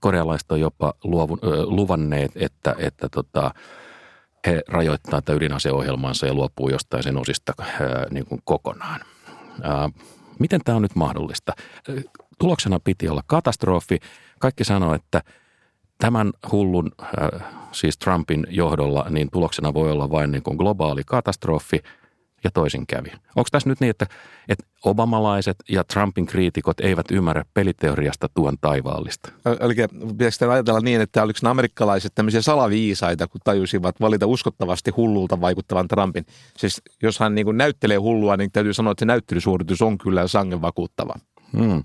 korealaiset 0.00 0.52
on 0.52 0.60
jopa 0.60 0.94
luovun, 1.04 1.38
äh, 1.44 1.50
luvanneet, 1.50 2.30
että, 2.34 2.74
että 2.78 3.08
tota, 3.08 3.50
he 4.46 4.62
rajoittaa 4.68 5.22
tätä 5.22 5.32
ydinaseohjelmaansa 5.32 6.26
ja 6.26 6.34
luopuu 6.34 6.68
jostain 6.68 7.02
sen 7.02 7.16
osista 7.16 7.52
äh, 7.60 7.68
niin 8.10 8.26
kuin 8.26 8.40
kokonaan. 8.44 9.00
Äh, 9.64 10.04
miten 10.38 10.60
tämä 10.64 10.76
on 10.76 10.82
nyt 10.82 10.96
mahdollista? 10.96 11.52
Tuloksena 12.38 12.80
piti 12.80 13.08
olla 13.08 13.22
katastrofi. 13.26 13.98
Kaikki 14.38 14.64
sanoo, 14.64 14.94
että 14.94 15.22
tämän 15.98 16.32
hullun, 16.52 16.92
siis 17.72 17.98
Trumpin 17.98 18.46
johdolla, 18.50 19.06
niin 19.10 19.28
tuloksena 19.32 19.74
voi 19.74 19.90
olla 19.90 20.10
vain 20.10 20.32
niin 20.32 20.42
kuin 20.42 20.56
globaali 20.56 21.02
katastrofi– 21.04 21.82
ja 22.44 22.50
toisin 22.50 22.86
kävi. 22.86 23.08
Onko 23.36 23.48
tässä 23.50 23.68
nyt 23.68 23.80
niin, 23.80 23.90
että, 23.90 24.06
että 24.48 24.66
obamalaiset 24.84 25.56
ja 25.68 25.84
Trumpin 25.84 26.26
kriitikot 26.26 26.80
eivät 26.80 27.10
ymmärrä 27.10 27.44
peliteoriasta 27.54 28.28
tuon 28.34 28.56
taivaallista? 28.60 29.32
Eli 29.60 29.74
pitäisikö 30.18 30.52
ajatella 30.52 30.80
niin, 30.80 31.00
että 31.00 31.22
oliko 31.22 31.38
nämä 31.42 31.50
amerikkalaiset 31.50 32.12
tämmöisiä 32.14 32.42
salaviisaita, 32.42 33.28
kun 33.28 33.40
tajusivat 33.44 34.00
valita 34.00 34.26
uskottavasti 34.26 34.90
hullulta 34.90 35.40
vaikuttavan 35.40 35.88
Trumpin? 35.88 36.26
Siis 36.56 36.82
jos 37.02 37.18
hän 37.18 37.34
niin 37.34 37.44
kuin 37.44 37.58
näyttelee 37.58 37.96
hullua, 37.96 38.36
niin 38.36 38.52
täytyy 38.52 38.74
sanoa, 38.74 38.90
että 38.92 39.02
se 39.02 39.06
näyttelysuoritus 39.06 39.82
on 39.82 39.98
kyllä 39.98 40.26
sangen 40.26 40.62
vakuuttava. 40.62 41.14
Hmm. 41.58 41.84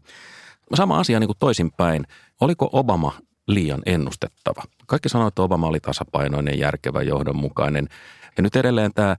Sama 0.73 0.99
asia 0.99 1.19
niin 1.19 1.27
kuin 1.27 1.37
toisinpäin. 1.39 2.05
Oliko 2.41 2.69
Obama 2.73 3.13
liian 3.47 3.81
ennustettava? 3.85 4.63
Kaikki 4.85 5.09
sanoivat, 5.09 5.31
että 5.31 5.41
Obama 5.41 5.67
oli 5.67 5.79
tasapainoinen, 5.79 6.59
järkevä, 6.59 7.01
johdonmukainen. 7.01 7.87
Ja 8.37 8.43
nyt 8.43 8.55
edelleen 8.55 8.91
tämä 8.93 9.15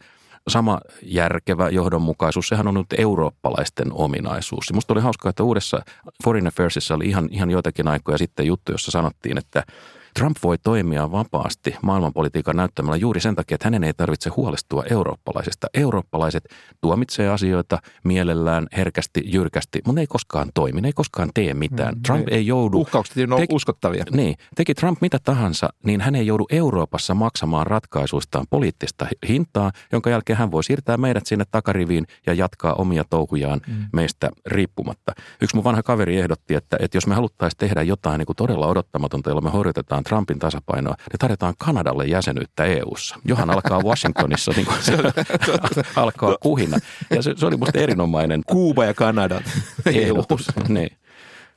sama 0.49 0.81
järkevä 1.03 1.69
johdonmukaisuus, 1.69 2.49
sehän 2.49 2.69
on 2.69 2.75
nyt 2.75 2.95
eurooppalaisten 2.99 3.93
ominaisuus. 3.93 4.73
Musta 4.73 4.93
oli 4.93 5.01
hauskaa, 5.01 5.31
että 5.31 5.43
uudessa 5.43 5.83
Foreign 6.25 6.47
Affairsissa 6.47 6.95
oli 6.95 7.09
ihan, 7.09 7.29
ihan 7.31 7.51
joitakin 7.51 7.89
aikoja 7.89 8.19
sitten 8.19 8.47
juttu, 8.47 8.73
jossa 8.73 8.91
sanottiin, 8.91 9.39
että– 9.39 9.63
Trump 10.19 10.37
voi 10.43 10.59
toimia 10.59 11.13
vapaasti 11.13 11.77
maailmanpolitiikan 11.83 12.57
näyttämällä 12.57 12.97
juuri 12.97 13.21
sen 13.21 13.35
takia, 13.35 13.55
että 13.55 13.67
hänen 13.67 13.85
ei 13.85 13.95
tarvitse 13.95 14.31
huolestua 14.31 14.85
eurooppalaisista. 14.91 15.67
Eurooppalaiset 15.75 16.45
tuomitsee 16.81 17.29
asioita 17.29 17.79
mielellään, 18.05 18.67
herkästi, 18.77 19.23
jyrkästi, 19.25 19.79
mutta 19.87 19.95
ne 19.95 20.01
ei 20.01 20.07
koskaan 20.07 20.51
toimi, 20.55 20.81
ne 20.81 20.89
ei 20.89 20.93
koskaan 20.93 21.31
tee 21.35 21.55
mitään. 21.55 21.95
Mm, 21.95 22.03
Trump 22.03 22.29
ei, 22.29 22.35
ei 22.35 22.47
joudu... 22.47 22.81
Uhkaukset 22.81 23.17
on 23.31 23.39
teki, 23.39 23.55
uskottavia. 23.55 24.05
Niin, 24.11 24.37
teki 24.55 24.75
Trump 24.75 25.01
mitä 25.01 25.19
tahansa, 25.25 25.69
niin 25.85 26.01
hän 26.01 26.15
ei 26.15 26.27
joudu 26.27 26.47
Euroopassa 26.51 27.15
maksamaan 27.15 27.67
ratkaisuistaan 27.67 28.47
poliittista 28.51 29.07
hintaa, 29.29 29.73
jonka 29.93 30.11
jälkeen 30.11 30.39
hän 30.39 30.51
voi 30.51 30.65
siirtää 30.65 30.97
meidät 30.97 31.27
sinne 31.27 31.45
takariviin 31.51 32.07
ja 32.27 32.35
jatkaa 32.35 32.75
omia 32.75 33.05
touhujaan 33.11 33.61
mm. 33.67 33.75
meistä 33.93 34.31
riippumatta. 34.47 35.13
Yksi 35.41 35.57
mun 35.57 35.65
vanha 35.65 35.83
kaveri 35.83 36.17
ehdotti, 36.17 36.55
että, 36.55 36.77
että 36.81 36.97
jos 36.97 37.07
me 37.07 37.15
haluttaisiin 37.15 37.59
tehdä 37.59 37.83
jotain 37.83 38.19
niin 38.19 38.27
kuin 38.27 38.37
todella 38.37 38.67
odottamatonta, 38.67 39.31
jolla 39.31 39.41
me 39.41 39.51
horjutetaan 39.51 40.04
Trumpin 40.05 40.39
tasapainoa, 40.39 40.95
niin 40.99 41.19
tarjotaan 41.19 41.55
Kanadalle 41.59 42.05
jäsenyyttä 42.05 42.65
EU-ssa. 42.65 43.17
Johan 43.25 43.51
alkaa 43.51 43.83
Washingtonissa, 43.83 44.53
niin 44.57 44.67
kuin 44.67 44.83
se 44.83 44.97
alkaa 45.97 46.37
kuhina. 46.41 46.79
Ja 47.11 47.23
se, 47.23 47.35
se 47.37 47.47
oli 47.47 47.57
musta 47.57 47.79
erinomainen. 47.79 48.43
Kuuba 48.47 48.85
ja 48.85 48.95
Kanada. 48.95 49.41
Ehdotus. 49.87 50.47
niin. 50.69 50.91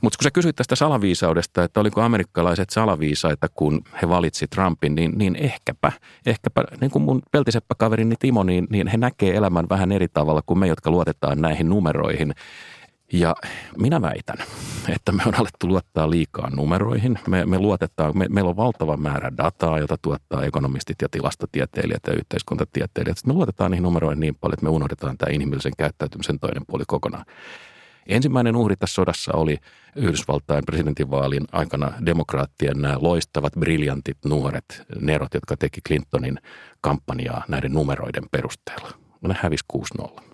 Mutta 0.01 0.17
kun 0.17 0.23
sä 0.23 0.31
kysyit 0.31 0.55
tästä 0.55 0.75
salaviisaudesta, 0.75 1.63
että 1.63 1.79
oliko 1.79 2.01
amerikkalaiset 2.01 2.69
salaviisaita, 2.69 3.47
kun 3.53 3.81
he 4.01 4.09
valitsi 4.09 4.47
Trumpin, 4.47 4.95
niin, 4.95 5.13
niin 5.17 5.35
ehkäpä, 5.35 5.91
ehkäpä, 6.25 6.63
niin 6.81 6.91
kuin 6.91 7.03
mun 7.03 7.21
peltiseppä 7.31 7.75
kaverini 7.77 8.15
Timo, 8.19 8.43
niin, 8.43 8.67
niin 8.69 8.87
he 8.87 8.97
näkee 8.97 9.35
elämän 9.35 9.65
vähän 9.69 9.91
eri 9.91 10.07
tavalla 10.07 10.41
kuin 10.45 10.59
me, 10.59 10.67
jotka 10.67 10.91
luotetaan 10.91 11.41
näihin 11.41 11.69
numeroihin. 11.69 12.33
Ja 13.13 13.35
minä 13.77 14.01
väitän, 14.01 14.37
että 14.89 15.11
me 15.11 15.23
on 15.25 15.35
alettu 15.35 15.67
luottaa 15.67 16.09
liikaa 16.09 16.49
numeroihin. 16.49 17.19
Me, 17.27 17.45
me 17.45 17.59
luotetaan, 17.59 18.17
me, 18.17 18.25
meillä 18.29 18.49
on 18.49 18.57
valtava 18.57 18.97
määrä 18.97 19.31
dataa, 19.37 19.79
jota 19.79 19.97
tuottaa 20.01 20.43
ekonomistit 20.43 20.95
ja 21.01 21.09
tilastotieteilijät 21.09 22.03
ja 22.07 22.13
yhteiskuntatieteilijät. 22.13 23.17
me 23.25 23.33
luotetaan 23.33 23.71
niihin 23.71 23.83
numeroihin 23.83 24.19
niin 24.19 24.35
paljon, 24.35 24.53
että 24.53 24.63
me 24.63 24.69
unohdetaan 24.69 25.17
tämä 25.17 25.31
inhimillisen 25.31 25.73
käyttäytymisen 25.77 26.39
toinen 26.39 26.63
puoli 26.67 26.83
kokonaan. 26.87 27.25
Ensimmäinen 28.07 28.55
uhri 28.55 28.75
tässä 28.75 28.93
sodassa 28.93 29.31
oli 29.33 29.57
Yhdysvaltain 29.95 30.65
presidentinvaalin 30.65 31.45
aikana 31.51 31.93
demokraattien 32.05 32.81
nämä 32.81 32.97
loistavat, 33.01 33.53
briljantit 33.59 34.17
nuoret 34.25 34.83
nerot, 35.01 35.33
jotka 35.33 35.57
teki 35.57 35.81
Clintonin 35.87 36.39
kampanjaa 36.81 37.43
näiden 37.47 37.73
numeroiden 37.73 38.23
perusteella. 38.31 38.89
Ne 39.21 39.35
hävisi 39.41 39.65
6-0 40.01 40.26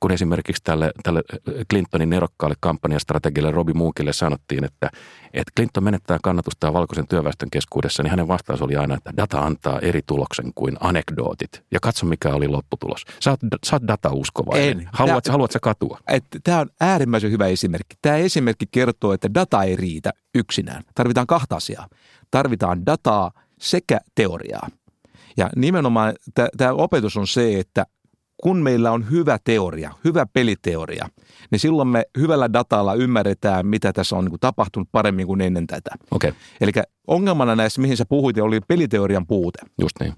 kun 0.00 0.12
esimerkiksi 0.12 0.62
tälle, 0.64 0.92
tälle 1.02 1.22
Clintonin 1.70 2.10
nerokkaalle 2.10 2.56
kampanjastrategialle 2.60 3.50
Robi 3.50 3.72
Mookille 3.72 4.12
sanottiin, 4.12 4.64
että, 4.64 4.90
että 5.34 5.52
Clinton 5.56 5.84
menettää 5.84 6.18
kannatusta 6.22 6.72
valkoisen 6.72 7.08
työväestön 7.08 7.50
keskuudessa, 7.50 8.02
niin 8.02 8.10
hänen 8.10 8.28
vastaus 8.28 8.62
oli 8.62 8.76
aina, 8.76 8.94
että 8.94 9.12
data 9.16 9.40
antaa 9.40 9.78
eri 9.78 10.00
tuloksen 10.06 10.52
kuin 10.54 10.76
anekdootit. 10.80 11.62
Ja 11.72 11.80
katso, 11.80 12.06
mikä 12.06 12.28
oli 12.34 12.48
lopputulos. 12.48 13.04
Sä 13.20 13.30
oot, 13.30 13.40
sä 13.66 13.76
oot 13.76 13.82
datauskovainen. 13.88 14.80
En. 14.80 14.88
Haluat, 14.92 15.24
Tää, 15.24 15.32
haluat 15.32 15.50
sä 15.50 15.58
katua? 15.62 15.98
Tämä 16.44 16.60
on 16.60 16.68
äärimmäisen 16.80 17.30
hyvä 17.30 17.46
esimerkki. 17.46 17.96
Tämä 18.02 18.16
esimerkki 18.16 18.66
kertoo, 18.70 19.12
että 19.12 19.34
data 19.34 19.62
ei 19.62 19.76
riitä 19.76 20.10
yksinään. 20.34 20.82
Tarvitaan 20.94 21.26
kahta 21.26 21.56
asiaa. 21.56 21.88
Tarvitaan 22.30 22.86
dataa 22.86 23.30
sekä 23.60 24.00
teoriaa. 24.14 24.68
Ja 25.36 25.50
nimenomaan 25.56 26.14
tämä 26.56 26.72
opetus 26.72 27.16
on 27.16 27.26
se, 27.26 27.58
että 27.58 27.86
kun 28.42 28.56
meillä 28.56 28.92
on 28.92 29.10
hyvä 29.10 29.38
teoria, 29.44 29.90
hyvä 30.04 30.26
peliteoria, 30.32 31.08
niin 31.50 31.60
silloin 31.60 31.88
me 31.88 32.04
hyvällä 32.18 32.52
datalla 32.52 32.94
ymmärretään, 32.94 33.66
mitä 33.66 33.92
tässä 33.92 34.16
on 34.16 34.24
niin 34.24 34.40
tapahtunut 34.40 34.88
paremmin 34.92 35.26
kuin 35.26 35.40
ennen 35.40 35.66
tätä. 35.66 35.90
Okay. 36.10 36.32
Eli 36.60 36.72
ongelmana 37.06 37.56
näissä, 37.56 37.80
mihin 37.80 37.96
sä 37.96 38.04
puhuit, 38.08 38.38
oli 38.38 38.60
peliteorian 38.68 39.26
puute. 39.26 39.58
Just 39.80 39.96
niin. 40.00 40.12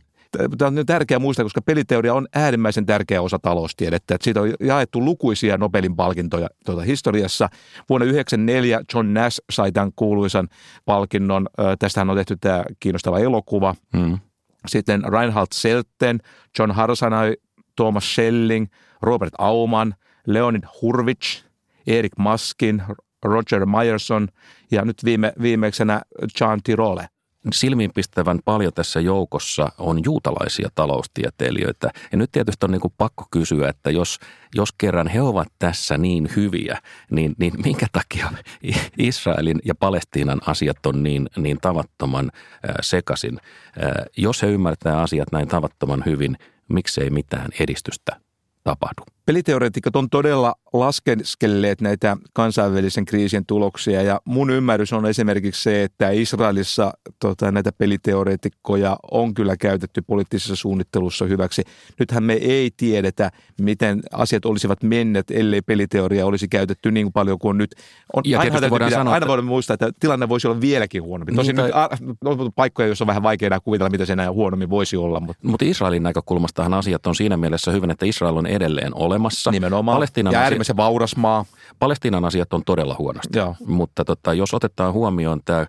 Tämä 0.58 0.68
on 0.68 0.87
tärkeää 0.87 1.18
muistaa, 1.18 1.44
koska 1.44 1.62
peliteoria 1.62 2.14
on 2.14 2.26
äärimmäisen 2.35 2.87
tärkeä 2.87 3.22
osa 3.22 3.38
taloustiedettä. 3.38 4.14
Että 4.14 4.24
siitä 4.24 4.40
on 4.40 4.54
jaettu 4.61 5.04
lukuisia 5.04 5.58
Nobelin 5.58 5.96
palkintoja 5.96 6.48
tuota 6.64 6.82
historiassa. 6.82 7.48
Vuonna 7.88 8.04
1994 8.04 8.80
John 8.94 9.14
Nash 9.14 9.40
sai 9.52 9.72
tämän 9.72 9.90
kuuluisan 9.96 10.48
palkinnon. 10.85 11.48
Tästähän 11.78 12.11
on 12.11 12.16
tehty 12.16 12.37
tämä 12.40 12.64
kiinnostava 12.80 13.18
elokuva. 13.18 13.74
Mm. 13.92 14.18
Sitten 14.66 15.02
Reinhard 15.12 15.48
Selten, 15.54 16.20
John 16.58 16.70
Harsanai 16.70 17.37
Thomas 17.76 18.14
Schelling, 18.14 18.66
Robert 19.02 19.35
Auman, 19.38 19.94
Leonid 20.26 20.62
Hurwicz, 20.82 21.44
Erik 21.87 22.12
Maskin, 22.18 22.82
Roger 23.22 23.66
Myerson 23.66 24.28
ja 24.70 24.85
nyt 24.85 25.04
viime, 25.04 25.32
viimeisenä 25.42 26.02
John 26.40 26.58
Tirole. 26.64 27.08
Silmiinpistävän 27.52 28.38
paljon 28.44 28.72
tässä 28.72 29.00
joukossa 29.00 29.72
on 29.78 30.00
juutalaisia 30.04 30.68
taloustieteilijöitä. 30.74 31.90
Ja 32.12 32.18
nyt 32.18 32.32
tietysti 32.32 32.66
on 32.66 32.70
niin 32.70 32.80
kuin 32.80 32.94
pakko 32.98 33.24
kysyä, 33.30 33.68
että 33.68 33.90
jos, 33.90 34.18
jos 34.54 34.72
kerran 34.78 35.08
he 35.08 35.22
ovat 35.22 35.48
tässä 35.58 35.98
niin 35.98 36.28
hyviä, 36.37 36.78
niin, 37.11 37.35
niin 37.38 37.52
minkä 37.64 37.87
takia 37.92 38.32
Israelin 38.98 39.58
ja 39.64 39.74
Palestiinan 39.74 40.40
asiat 40.46 40.87
on 40.87 41.02
niin, 41.02 41.28
niin 41.37 41.58
tavattoman 41.61 42.30
äh, 42.35 42.74
sekasin? 42.80 43.40
Äh, 43.82 43.90
jos 44.16 44.42
he 44.42 44.46
ymmärtää 44.46 45.00
asiat 45.00 45.32
näin 45.32 45.48
tavattoman 45.48 46.02
hyvin, 46.06 46.37
miksei 46.72 47.11
mitään 47.11 47.48
edistystä 47.61 48.20
tapahdu. 48.64 49.02
Peliteoreetikot 49.26 49.96
on 49.96 50.11
todella 50.11 50.54
laskeskelleet 50.72 51.80
näitä 51.80 52.16
kansainvälisen 52.32 53.04
kriisin 53.04 53.46
tuloksia 53.46 54.02
ja 54.02 54.20
mun 54.24 54.50
ymmärrys 54.50 54.92
on 54.92 55.06
esimerkiksi 55.06 55.62
se, 55.62 55.82
että 55.82 56.11
Israelissa 56.11 56.92
tota, 57.20 57.52
näitä 57.52 57.72
peliteoreetikkoja 57.72 58.96
on 59.11 59.35
kyllä 59.35 59.56
käytetty 59.56 60.02
poliittisessa 60.02 60.56
suunnittelussa 60.56 61.24
hyväksi. 61.24 61.62
Nythän 61.98 62.22
me 62.24 62.32
ei 62.32 62.70
tiedetä, 62.76 63.30
miten 63.61 64.00
asiat 64.12 64.44
olisivat 64.44 64.82
menneet, 64.82 65.30
ellei 65.30 65.62
peliteoria 65.62 66.26
olisi 66.26 66.48
käytetty 66.48 66.90
niin 66.90 67.12
paljon 67.12 67.38
kuin 67.38 67.58
nyt. 67.58 67.74
On, 68.16 68.22
ja 68.26 68.40
aina, 68.40 68.61
voidaan 68.70 68.88
pitää, 68.88 68.98
sanoa, 68.98 69.14
aina 69.14 69.26
voidaan 69.26 69.46
muistaa, 69.46 69.74
että 69.74 69.90
tilanne 70.00 70.28
voisi 70.28 70.46
olla 70.46 70.61
vieläkin 70.61 71.02
huonompi. 71.02 71.32
Tosin 71.32 71.56
niin, 71.56 71.72
tai... 71.72 71.88
nyt 72.00 72.16
on 72.24 72.52
paikkoja, 72.56 72.87
joissa 72.87 73.04
on 73.04 73.08
vähän 73.08 73.22
vaikeaa 73.22 73.61
kuvitella, 73.61 73.90
mitä 73.90 74.06
se 74.06 74.16
näin 74.16 74.32
huonommin 74.32 74.70
voisi 74.70 74.96
olla. 74.96 75.20
Mutta, 75.20 75.48
mutta 75.48 75.64
Israelin 75.64 76.02
näkökulmastahan 76.02 76.74
asiat 76.74 77.06
on 77.06 77.14
siinä 77.14 77.37
mielessä 77.37 77.70
hyvin, 77.70 77.90
että 77.90 78.06
Israel 78.06 78.37
on 78.37 78.46
edelleen 78.46 78.94
olemassa. 79.12 79.51
Nimenomaan. 79.51 79.96
Palestiinan 79.96 80.33
ja 80.33 80.40
äärimmäisen 80.40 80.77
vauras 80.77 81.16
maa. 81.16 81.44
Palestiinan 81.79 82.25
asiat 82.25 82.53
on 82.53 82.62
todella 82.66 82.96
huonosti, 82.98 83.38
Joo. 83.38 83.57
mutta 83.66 84.05
tota, 84.05 84.35
jos 84.35 84.55
otetaan 84.55 84.92
huomioon 84.92 85.40
tämä 85.44 85.66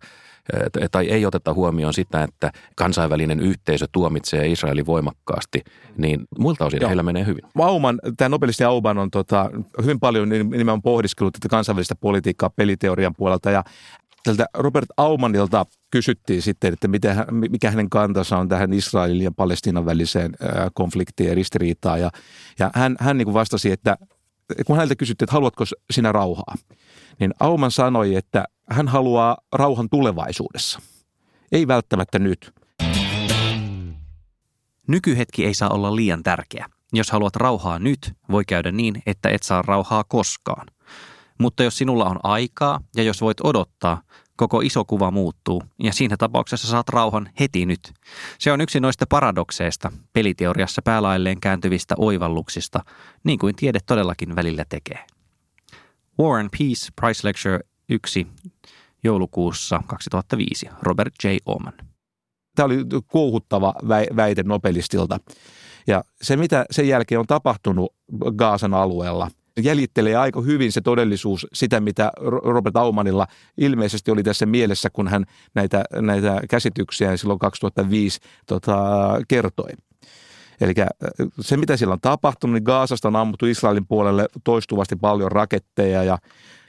tai 0.92 1.08
ei 1.10 1.26
oteta 1.26 1.54
huomioon 1.54 1.94
sitä, 1.94 2.24
että 2.24 2.52
kansainvälinen 2.76 3.40
yhteisö 3.40 3.86
tuomitsee 3.92 4.48
Israelin 4.48 4.86
voimakkaasti, 4.86 5.64
niin 5.98 6.20
muilta 6.40 6.66
osin 6.66 6.82
Joo. 6.82 6.88
heillä 6.88 7.04
menee 7.04 7.26
hyvin. 7.26 7.42
Auman, 7.60 8.00
tämä 8.18 8.30
nobelisti 8.30 8.64
Auban 8.64 8.98
on 8.98 9.12
tota, 9.12 9.50
hyvin 9.82 10.00
paljon 10.00 10.30
nimenomaan 10.30 10.82
pohdiskellut 10.82 11.34
tätä 11.34 11.50
kansainvälistä 11.50 11.96
politiikkaa 11.96 12.50
peliteorian 12.50 13.16
puolelta 13.18 13.52
ja 13.52 13.64
tältä 14.24 14.46
Robert 14.54 14.90
Aumanilta 14.98 15.66
kysyttiin 15.92 16.42
sitten, 16.42 16.74
että 16.74 16.88
mitä, 16.88 17.26
mikä 17.32 17.70
hänen 17.70 17.90
kantansa 17.90 18.38
on 18.38 18.50
tähän 18.50 18.74
Israelin 18.74 19.24
ja 19.24 19.32
Palestiinan 19.32 19.86
väliseen 19.86 20.32
konfliktiin 20.74 21.30
ja 21.30 21.36
ristiriitaan. 21.36 22.02
Ja, 22.02 22.10
ja 22.60 22.72
hän, 22.74 22.96
hän 23.00 23.18
niin 23.18 23.26
kuin 23.26 23.34
vastasi, 23.34 23.72
että 23.72 23.98
kun 24.66 24.76
häneltä 24.76 24.96
kysyttiin, 24.96 25.26
että 25.26 25.34
haluatko 25.34 25.66
sinä 25.92 26.12
rauhaa, 26.12 26.56
niin 27.20 27.34
Auman 27.40 27.72
sanoi, 27.72 28.16
että 28.16 28.46
hän 28.70 28.88
haluaa 28.88 29.38
rauhan 29.52 29.90
tulevaisuudessa. 29.90 30.80
Ei 31.52 31.68
välttämättä 31.68 32.20
nyt. 32.20 32.52
Nykyhetki 34.88 35.46
ei 35.46 35.54
saa 35.54 35.70
olla 35.70 35.96
liian 35.96 36.24
tärkeä. 36.24 36.66
Jos 36.94 37.12
haluat 37.12 37.36
rauhaa 37.36 37.80
nyt, 37.80 38.14
voi 38.32 38.46
käydä 38.46 38.72
niin, 38.72 39.04
että 39.06 39.30
et 39.30 39.44
saa 39.44 39.62
rauhaa 39.62 40.04
koskaan. 40.04 40.68
Mutta 41.40 41.64
jos 41.64 41.78
sinulla 41.78 42.06
on 42.06 42.20
aikaa 42.24 42.80
ja 42.96 43.04
jos 43.04 43.22
voit 43.22 43.38
odottaa, 43.44 44.02
koko 44.36 44.62
iso 44.62 44.86
kuva 44.86 45.12
muuttuu 45.12 45.64
ja 45.84 45.94
siinä 45.94 46.18
tapauksessa 46.18 46.68
saat 46.68 46.90
rauhan 46.90 47.30
heti 47.40 47.66
nyt. 47.66 47.94
Se 48.40 48.52
on 48.52 48.62
yksi 48.62 48.80
noista 48.80 49.06
paradokseista, 49.10 49.92
peliteoriassa 50.14 50.82
päälailleen 50.82 51.40
kääntyvistä 51.40 51.96
oivalluksista, 51.98 52.80
niin 53.24 53.40
kuin 53.40 53.56
tiede 53.56 53.80
todellakin 53.86 54.36
välillä 54.36 54.66
tekee. 54.70 55.06
War 56.20 56.40
and 56.40 56.50
Peace 56.58 56.90
Prize 57.02 57.28
Lecture 57.28 57.60
1 57.90 58.28
joulukuussa 59.04 59.84
2005, 59.88 60.70
Robert 60.82 61.14
J. 61.24 61.28
Oman. 61.46 61.74
Tämä 62.56 62.66
oli 62.66 62.78
kuuhuttava 63.08 63.74
väite 64.16 64.44
Nobelistilta. 64.44 65.20
Ja 65.88 66.04
se, 66.22 66.38
mitä 66.38 66.66
sen 66.72 66.88
jälkeen 66.88 67.20
on 67.20 67.28
tapahtunut 67.28 67.96
Gaasan 68.36 68.74
alueella– 68.74 69.32
jäljittelee 69.62 70.16
aika 70.16 70.42
hyvin 70.42 70.72
se 70.72 70.82
todellisuus 70.82 71.48
sitä, 71.54 71.80
mitä 71.80 72.12
Robert 72.44 72.76
Aumanilla 72.78 73.28
ilmeisesti 73.58 74.12
oli 74.12 74.24
tässä 74.24 74.46
mielessä, 74.46 74.90
kun 74.90 75.08
hän 75.08 75.26
näitä, 75.56 75.84
näitä 75.96 76.42
käsityksiä 76.50 77.18
silloin 77.18 77.40
2005 77.40 78.20
tota, 78.48 78.78
kertoi. 79.28 79.70
Eli 80.62 80.74
äh, 80.80 80.88
se, 81.40 81.58
mitä 81.58 81.78
siellä 81.78 81.94
on 81.94 82.02
tapahtunut, 82.02 82.54
niin 82.54 82.64
Gaasasta 82.64 83.08
on 83.08 83.16
ammuttu 83.16 83.46
Israelin 83.46 83.88
puolelle 83.88 84.28
toistuvasti 84.44 84.96
paljon 84.96 85.32
raketteja 85.32 86.04
ja, 86.04 86.18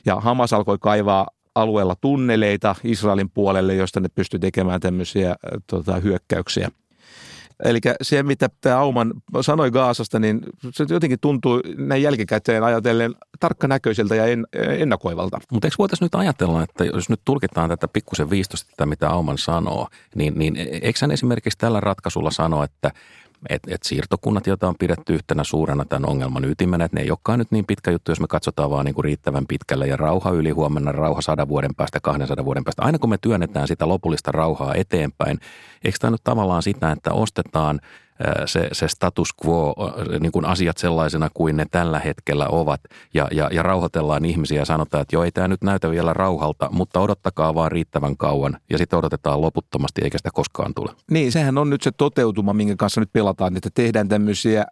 ja 0.07 0.21
Hamas 0.21 0.53
alkoi 0.53 0.79
kaivaa 0.81 1.27
alueella 1.55 1.97
tunneleita 2.01 2.75
Israelin 2.85 3.31
puolelle, 3.31 3.75
josta 3.75 4.01
ne 4.01 4.09
pystyi 4.15 4.41
tekemään 4.41 4.81
tämmöisiä 4.81 5.31
äh, 5.31 5.37
tota, 5.67 5.97
hyökkäyksiä– 5.97 6.69
Eli 7.65 7.79
se, 8.03 8.23
mitä 8.23 8.49
tämä 8.61 8.79
Auman 8.79 9.13
sanoi 9.41 9.71
Gaasasta, 9.71 10.19
niin 10.19 10.41
se 10.73 10.87
jotenkin 10.89 11.21
tuntuu 11.21 11.61
näin 11.77 12.03
jälkikäteen 12.03 12.65
ajatellen 12.65 13.15
tarkkanäköiseltä 13.41 14.15
ja 14.15 14.27
en, 14.27 14.47
ennakoivalta. 14.53 15.39
Mutta 15.53 15.67
eikö 15.67 15.75
voitaisiin 15.79 16.07
nyt 16.07 16.15
ajatella, 16.15 16.63
että 16.63 16.85
jos 16.85 17.09
nyt 17.09 17.21
tulkitaan 17.25 17.69
tätä 17.69 17.89
pikkusen 17.89 18.31
viistosta, 18.31 18.87
mitä 18.87 19.11
Auman 19.11 19.39
sanoo, 19.39 19.89
niin, 20.15 20.39
niin 20.39 20.57
eikö 20.57 20.99
hän 21.01 21.11
esimerkiksi 21.11 21.59
tällä 21.59 21.81
ratkaisulla 21.81 22.31
sano, 22.31 22.63
että 22.63 22.91
että 23.49 23.75
et 23.75 23.83
siirtokunnat, 23.83 24.47
joita 24.47 24.69
on 24.69 24.75
pidetty 24.79 25.15
yhtenä 25.15 25.45
suurena 25.45 25.85
tämän 25.85 26.11
ongelman 26.11 26.45
ytimenä, 26.45 26.85
että 26.85 26.97
ne 26.97 27.03
ei 27.03 27.11
olekaan 27.11 27.39
nyt 27.39 27.51
niin 27.51 27.67
pitkä 27.67 27.91
juttu, 27.91 28.11
jos 28.11 28.21
me 28.21 28.27
katsotaan 28.27 28.71
vaan 28.71 28.85
niin 28.85 28.95
kuin 28.95 29.05
riittävän 29.05 29.47
pitkälle 29.47 29.87
ja 29.87 29.97
rauha 29.97 30.31
yli 30.31 30.51
huomenna, 30.51 30.93
rauha 30.93 31.23
sadan 31.23 31.49
vuoden 31.49 31.75
päästä, 31.75 32.01
200 32.01 32.45
vuoden 32.45 32.65
päästä. 32.65 32.83
Aina 32.83 32.99
kun 32.99 33.11
me 33.11 33.19
työnnetään 33.19 33.69
sitä 33.69 33.89
lopullista 33.89 34.33
rauhaa 34.33 34.75
eteenpäin, 34.75 35.39
eikö 35.85 35.99
tämä 36.01 36.11
nyt 36.11 36.25
tavallaan 36.25 36.63
sitä, 36.63 36.93
että 36.93 37.13
ostetaan– 37.13 37.81
se, 38.47 38.69
se 38.73 38.89
status 38.89 39.29
quo, 39.47 39.75
niin 40.21 40.33
kuin 40.33 40.45
asiat 40.45 40.79
sellaisena 40.79 41.29
kuin 41.35 41.57
ne 41.57 41.67
tällä 41.71 41.99
hetkellä 41.99 42.49
ovat 42.49 42.81
ja, 43.15 43.29
ja, 43.33 43.49
ja 43.53 43.63
rauhoitellaan 43.63 44.25
ihmisiä 44.25 44.59
ja 44.59 44.65
sanotaan, 44.65 45.03
että 45.03 45.17
joo 45.17 45.25
ei 45.25 45.33
tämä 45.33 45.49
nyt 45.49 45.63
näytä 45.63 45.91
vielä 45.91 46.13
rauhalta, 46.13 46.69
mutta 46.73 47.01
odottakaa 47.01 47.55
vaan 47.55 47.73
riittävän 47.73 48.17
kauan 48.17 48.57
ja 48.71 48.79
sitten 48.79 48.99
odotetaan 48.99 49.41
loputtomasti 49.41 50.01
eikä 50.05 50.19
sitä 50.19 50.31
koskaan 50.35 50.75
tule. 50.75 50.93
Niin, 51.11 51.33
sehän 51.33 51.59
on 51.59 51.71
nyt 51.71 51.83
se 51.83 51.93
toteutuma, 51.93 52.53
minkä 52.53 52.75
kanssa 52.77 53.01
nyt 53.01 53.13
pelataan, 53.13 53.57
että 53.57 53.71
tehdään 53.75 54.09
tämmöisiä, 54.09 54.65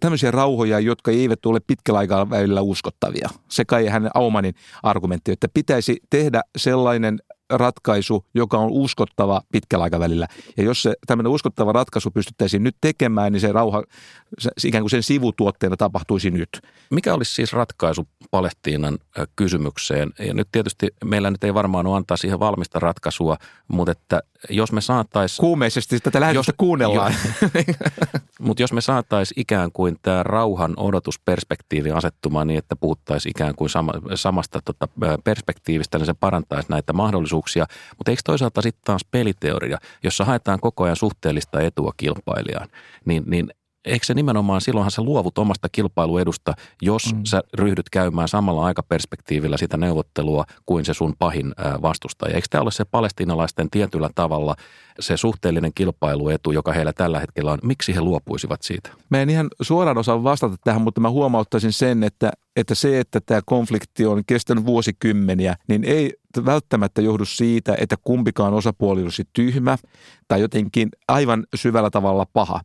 tämmöisiä 0.00 0.30
rauhoja, 0.30 0.80
jotka 0.80 1.10
eivät 1.10 1.46
ole 1.46 1.60
pitkällä 1.66 1.98
aikavälillä 1.98 2.60
uskottavia. 2.60 3.28
Se 3.48 3.64
kai 3.64 3.86
hänen 3.86 4.10
Aumanin 4.14 4.54
argumentti, 4.82 5.32
että 5.32 5.48
pitäisi 5.54 5.96
tehdä 6.10 6.42
sellainen 6.56 7.18
ratkaisu, 7.50 8.24
joka 8.34 8.58
on 8.58 8.70
uskottava 8.70 9.42
pitkällä 9.52 9.82
aikavälillä. 9.82 10.26
Ja 10.56 10.62
jos 10.62 10.82
se 10.82 10.94
tämmöinen 11.06 11.32
uskottava 11.32 11.72
ratkaisu 11.72 12.10
pystyttäisiin 12.10 12.62
nyt 12.62 12.76
tekemään, 12.80 13.32
niin 13.32 13.40
se 13.40 13.52
rauha 13.52 13.82
se, 14.38 14.50
ikään 14.64 14.82
kuin 14.82 14.90
sen 14.90 15.02
sivutuotteena 15.02 15.76
tapahtuisi 15.76 16.30
nyt. 16.30 16.48
Mikä 16.90 17.14
olisi 17.14 17.34
siis 17.34 17.52
ratkaisu 17.52 18.08
Palestiinan 18.30 18.98
kysymykseen? 19.36 20.10
Ja 20.18 20.34
nyt 20.34 20.48
tietysti 20.52 20.88
meillä 21.04 21.30
nyt 21.30 21.44
ei 21.44 21.54
varmaan 21.54 21.86
ole 21.86 21.96
antaa 21.96 22.16
siihen 22.16 22.40
valmista 22.40 22.78
ratkaisua, 22.78 23.36
mutta 23.68 23.92
että 23.92 24.22
jos 24.50 24.72
me 24.72 24.80
saataisiin... 24.80 25.40
Kuumeisesti 25.40 26.00
tätä 26.00 26.20
lähetystä 26.20 26.52
kuunnellaan. 26.56 27.14
mutta 28.40 28.62
jos 28.62 28.72
me 28.72 28.80
saataisiin 28.80 29.40
ikään 29.40 29.72
kuin 29.72 29.96
tämä 30.02 30.22
rauhan 30.22 30.74
odotusperspektiivi 30.76 31.90
asettumaan 31.90 32.46
niin, 32.46 32.58
että 32.58 32.76
puhuttaisiin 32.76 33.30
ikään 33.30 33.54
kuin 33.54 33.70
sama, 33.70 33.92
samasta 34.14 34.60
tota, 34.64 34.88
perspektiivistä, 35.24 35.98
niin 35.98 36.06
se 36.06 36.14
parantaisi 36.14 36.70
näitä 36.70 36.92
mahdollisuuksia. 36.92 37.41
Mutta 37.98 38.10
eikö 38.10 38.22
toisaalta 38.24 38.62
sitten 38.62 38.82
taas 38.84 39.04
peliteoria, 39.10 39.78
jossa 40.04 40.24
haetaan 40.24 40.60
koko 40.60 40.84
ajan 40.84 40.96
suhteellista 40.96 41.60
etua 41.60 41.92
kilpailijaan, 41.96 42.68
niin, 43.04 43.22
niin 43.26 43.50
eikö 43.84 44.06
se 44.06 44.14
nimenomaan, 44.14 44.60
silloinhan 44.60 44.90
sä 44.90 45.02
luovut 45.02 45.38
omasta 45.38 45.68
kilpailuedusta, 45.72 46.54
jos 46.82 47.14
mm. 47.14 47.20
sä 47.24 47.42
ryhdyt 47.54 47.90
käymään 47.90 48.28
samalla 48.28 48.64
aikaperspektiivillä 48.64 49.56
sitä 49.56 49.76
neuvottelua 49.76 50.44
kuin 50.66 50.84
se 50.84 50.94
sun 50.94 51.14
pahin 51.18 51.54
vastustaja. 51.82 52.34
Eikö 52.34 52.46
tämä 52.50 52.62
ole 52.62 52.70
se 52.70 52.84
palestiinalaisten 52.84 53.70
tietyllä 53.70 54.10
tavalla 54.14 54.54
se 55.00 55.16
suhteellinen 55.16 55.72
kilpailuetu, 55.74 56.52
joka 56.52 56.72
heillä 56.72 56.92
tällä 56.92 57.20
hetkellä 57.20 57.52
on, 57.52 57.58
miksi 57.62 57.94
he 57.94 58.00
luopuisivat 58.00 58.62
siitä? 58.62 58.90
Mä 59.10 59.22
en 59.22 59.30
ihan 59.30 59.48
suoraan 59.62 59.98
osaa 59.98 60.22
vastata 60.22 60.56
tähän, 60.64 60.82
mutta 60.82 61.00
mä 61.00 61.10
huomauttaisin 61.10 61.72
sen, 61.72 62.04
että, 62.04 62.32
että 62.56 62.74
se, 62.74 63.00
että 63.00 63.20
tämä 63.26 63.40
konflikti 63.46 64.06
on 64.06 64.22
kestänyt 64.26 64.66
vuosikymmeniä, 64.66 65.56
niin 65.68 65.84
ei 65.84 66.14
välttämättä 66.44 67.02
johdu 67.02 67.24
siitä, 67.24 67.76
että 67.78 67.96
kumpikaan 68.04 68.54
osapuoli 68.54 69.02
olisi 69.02 69.24
tyhmä 69.32 69.78
tai 70.28 70.40
jotenkin 70.40 70.88
aivan 71.08 71.46
syvällä 71.54 71.90
tavalla 71.90 72.26
paha, 72.32 72.60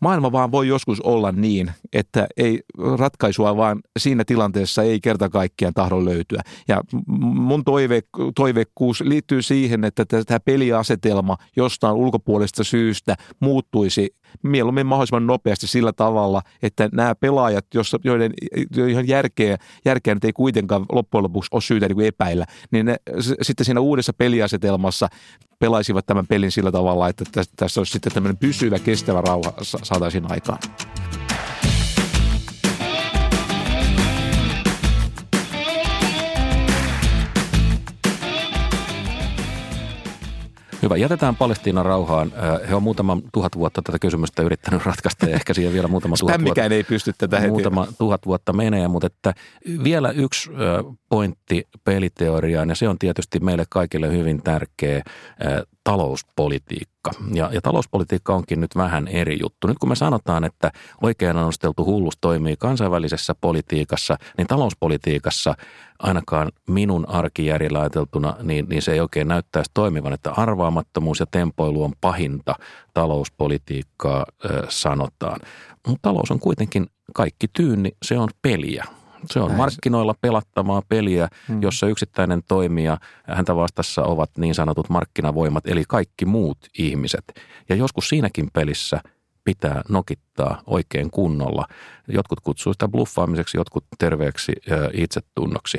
maailma 0.00 0.32
vaan 0.32 0.52
voi 0.52 0.68
joskus 0.68 1.00
olla 1.00 1.32
niin, 1.32 1.70
että 1.92 2.26
ei 2.36 2.60
ratkaisua 2.98 3.56
vaan 3.56 3.80
siinä 3.98 4.24
tilanteessa 4.24 4.82
ei 4.82 5.00
kerta 5.00 5.28
kaikkiaan 5.28 5.74
tahdo 5.74 6.04
löytyä. 6.04 6.42
Ja 6.68 6.80
mun 7.06 7.64
toive, 7.64 8.00
toivekkuus 8.34 9.00
liittyy 9.00 9.42
siihen, 9.42 9.84
että 9.84 10.04
tämä 10.26 10.40
peliasetelma 10.40 11.36
jostain 11.56 11.94
ulkopuolista 11.94 12.64
syystä 12.64 13.16
muuttuisi 13.40 14.14
mieluummin 14.42 14.86
mahdollisimman 14.86 15.26
nopeasti 15.26 15.66
sillä 15.66 15.92
tavalla, 15.92 16.42
että 16.62 16.88
nämä 16.92 17.14
pelaajat, 17.14 17.66
joiden, 18.04 18.32
joiden 18.76 19.08
järkeä, 19.28 19.56
järkeä 19.84 20.14
nyt 20.14 20.24
ei 20.24 20.32
kuitenkaan 20.32 20.86
loppujen 20.92 21.22
lopuksi 21.22 21.48
ole 21.52 21.62
syytä 21.62 21.88
niin 21.88 22.06
epäillä, 22.06 22.46
niin 22.70 22.86
ne, 22.86 22.96
sitten 23.42 23.66
siinä 23.66 23.80
uudessa 23.80 24.12
peliasetelmassa 24.12 25.08
pelaisivat 25.58 26.06
tämän 26.06 26.26
pelin 26.26 26.52
sillä 26.52 26.72
tavalla, 26.72 27.08
että 27.08 27.24
tässä 27.56 27.80
olisi 27.80 27.92
sitten 27.92 28.12
tämmöinen 28.12 28.36
pysyvä, 28.36 28.78
kestävä 28.78 29.20
rauha 29.20 29.52
saataisiin 29.62 30.32
aikaan. 30.32 30.58
Hyvä. 40.82 40.96
Jätetään 40.96 41.36
Palestiinan 41.36 41.86
rauhaan. 41.86 42.32
He 42.68 42.74
on 42.74 42.82
muutama 42.82 43.18
tuhat 43.32 43.56
vuotta 43.56 43.82
tätä 43.82 43.98
kysymystä 43.98 44.42
yrittänyt 44.42 44.86
ratkaista 44.86 45.26
ja 45.28 45.34
ehkä 45.34 45.54
siihen 45.54 45.72
vielä 45.72 45.88
muutama 45.88 46.16
tuhat 46.20 46.44
vuotta. 46.44 46.64
ei 46.64 46.84
pysty 46.84 47.12
tätä 47.18 47.40
heti. 47.40 47.50
Muutama 47.50 47.86
tuhat 47.98 48.26
vuotta 48.26 48.52
menee, 48.52 48.88
mutta 48.88 49.06
että 49.06 49.34
vielä 49.84 50.10
yksi 50.10 50.50
pointti 51.08 51.68
peliteoriaan 51.84 52.68
ja 52.68 52.74
se 52.74 52.88
on 52.88 52.98
tietysti 52.98 53.40
meille 53.40 53.64
kaikille 53.68 54.12
hyvin 54.12 54.42
tärkeä 54.42 55.02
talouspolitiikka. 55.84 56.97
Ja, 57.34 57.50
ja 57.52 57.60
talouspolitiikka 57.60 58.34
onkin 58.34 58.60
nyt 58.60 58.76
vähän 58.76 59.08
eri 59.08 59.38
juttu. 59.40 59.66
Nyt 59.66 59.78
kun 59.78 59.88
me 59.88 59.94
sanotaan, 59.94 60.44
että 60.44 60.72
oikein 61.02 61.36
annosteltu 61.36 61.84
hullus 61.84 62.18
toimii 62.20 62.56
kansainvälisessä 62.56 63.34
politiikassa, 63.40 64.16
niin 64.38 64.46
talouspolitiikassa 64.46 65.54
ainakaan 65.98 66.52
minun 66.68 67.08
arkijärjellä 67.08 67.80
ajateltuna, 67.80 68.36
niin, 68.42 68.66
niin 68.68 68.82
se 68.82 68.92
ei 68.92 69.00
oikein 69.00 69.28
näyttäisi 69.28 69.70
toimivan, 69.74 70.12
että 70.12 70.30
arvaamattomuus 70.30 71.20
ja 71.20 71.26
tempoilu 71.30 71.84
on 71.84 71.92
pahinta 72.00 72.54
talouspolitiikkaa 72.94 74.26
ö, 74.44 74.66
sanotaan. 74.68 75.40
Mutta 75.86 76.08
talous 76.08 76.30
on 76.30 76.40
kuitenkin 76.40 76.86
kaikki 77.14 77.46
tyynni, 77.52 77.90
se 78.02 78.18
on 78.18 78.28
peliä. 78.42 78.84
Se 79.26 79.40
on 79.40 79.52
markkinoilla 79.52 80.14
pelattamaa 80.20 80.82
peliä, 80.88 81.28
hmm. 81.48 81.62
jossa 81.62 81.86
yksittäinen 81.86 82.42
toimija, 82.48 82.98
häntä 83.24 83.56
vastassa 83.56 84.02
ovat 84.02 84.30
niin 84.38 84.54
sanotut 84.54 84.88
markkinavoimat, 84.88 85.66
eli 85.66 85.84
kaikki 85.88 86.24
muut 86.24 86.58
ihmiset. 86.78 87.24
Ja 87.68 87.76
joskus 87.76 88.08
siinäkin 88.08 88.48
pelissä 88.52 89.00
pitää 89.44 89.82
nokittaa 89.88 90.62
oikein 90.66 91.10
kunnolla. 91.10 91.66
Jotkut 92.08 92.40
kutsuu 92.40 92.72
sitä 92.72 92.88
bluffaamiseksi, 92.88 93.58
jotkut 93.58 93.84
terveeksi 93.98 94.52
itsetunnoksi. 94.92 95.78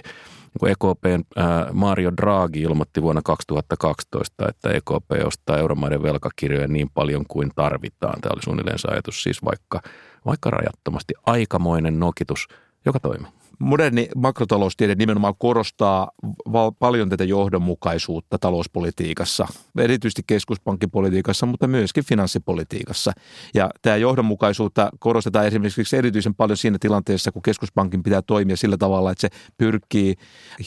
EKPn 0.68 1.24
ää, 1.36 1.70
Mario 1.74 2.12
Draghi 2.18 2.62
ilmoitti 2.62 3.02
vuonna 3.02 3.22
2012, 3.26 4.50
että 4.50 4.70
EKP 4.70 5.26
ostaa 5.26 5.58
euromaiden 5.58 6.04
velkakirjoja 6.04 6.68
niin 6.68 6.90
paljon 6.94 7.26
kuin 7.28 7.52
tarvitaan. 7.56 8.22
Tämä 8.22 8.34
oli 8.34 8.44
suunnilleen 8.44 8.78
ajatus 8.88 9.24
siis 9.24 9.46
vaikka, 9.46 9.82
vaikka 10.26 10.50
rajattomasti. 10.50 11.14
Aikamoinen 11.26 12.00
nokitus, 12.00 12.48
joka 12.90 13.00
toimii 13.00 13.32
moderni 13.60 14.10
makrotaloustiede 14.16 14.96
nimenomaan 14.96 15.34
korostaa 15.38 16.12
val- 16.52 16.72
paljon 16.80 17.10
tätä 17.10 17.24
johdonmukaisuutta 17.24 18.40
talouspolitiikassa, 18.40 19.48
erityisesti 19.78 20.22
keskuspankkipolitiikassa, 20.28 21.46
mutta 21.46 21.68
myöskin 21.68 22.06
finanssipolitiikassa. 22.06 23.12
Ja 23.54 23.70
tämä 23.82 23.96
johdonmukaisuutta 23.96 24.90
korostetaan 25.00 25.48
esimerkiksi 25.48 25.98
erityisen 25.98 26.36
paljon 26.36 26.58
siinä 26.58 26.78
tilanteessa, 26.80 27.32
kun 27.32 27.42
keskuspankin 27.42 28.04
pitää 28.04 28.22
toimia 28.22 28.58
sillä 28.58 28.78
tavalla, 28.78 29.12
että 29.12 29.22
se 29.22 29.30
pyrkii 29.58 30.16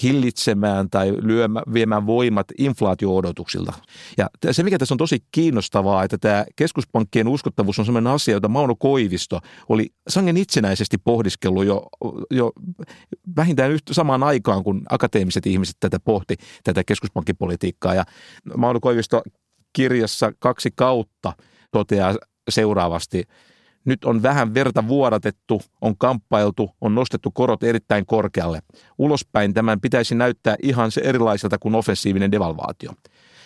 hillitsemään 0.03 0.91
tai 0.91 1.13
lyömään, 1.21 1.65
viemään 1.73 2.07
voimat 2.07 2.47
inflaatio-odotuksilta. 2.59 3.73
Ja 4.19 4.29
se, 4.51 4.63
mikä 4.63 4.79
tässä 4.79 4.95
on 4.95 4.99
tosi 4.99 5.19
kiinnostavaa, 5.33 6.05
että 6.05 6.19
tämä 6.19 6.45
keskuspankkien 6.57 7.29
uskottavuus 7.29 7.79
on 7.79 7.85
sellainen 7.85 8.13
asia, 8.13 8.35
jota 8.35 8.49
Mauno 8.49 8.75
Koivisto 8.79 9.41
oli 9.69 9.91
sangen 10.09 10.37
itsenäisesti 10.37 10.99
pohdiskellut 10.99 11.65
jo, 11.65 11.83
jo 12.31 12.53
vähintään 13.37 13.71
yhtä 13.71 13.95
samaan 13.95 14.23
aikaan, 14.23 14.65
kun 14.65 14.83
akateemiset 14.91 15.47
ihmiset 15.47 15.77
tätä 15.81 16.01
pohti, 16.01 16.37
tätä 16.65 16.85
keskuspankkipolitiikkaa. 16.85 17.95
Ja 17.95 18.05
Mauno 18.57 18.81
Koivisto 18.81 19.23
kirjassa 19.73 20.33
kaksi 20.39 20.71
kautta 20.75 21.33
toteaa 21.71 22.15
seuraavasti. 22.49 23.25
Nyt 23.85 24.05
on 24.05 24.23
vähän 24.23 24.55
verta 24.55 24.89
vuodatettu, 24.89 25.63
on 25.81 25.99
kamppailtu, 25.99 26.71
on 26.81 26.95
nostettu 26.95 27.31
korot 27.31 27.63
erittäin 27.63 28.07
korkealle. 28.07 28.63
Ulospäin 28.99 29.55
tämän 29.55 29.81
pitäisi 29.81 30.15
näyttää 30.15 30.57
ihan 30.63 30.91
se 30.91 31.01
erilaiselta 31.05 31.59
kuin 31.59 31.75
offensiivinen 31.75 32.33
devalvaatio. 32.33 32.91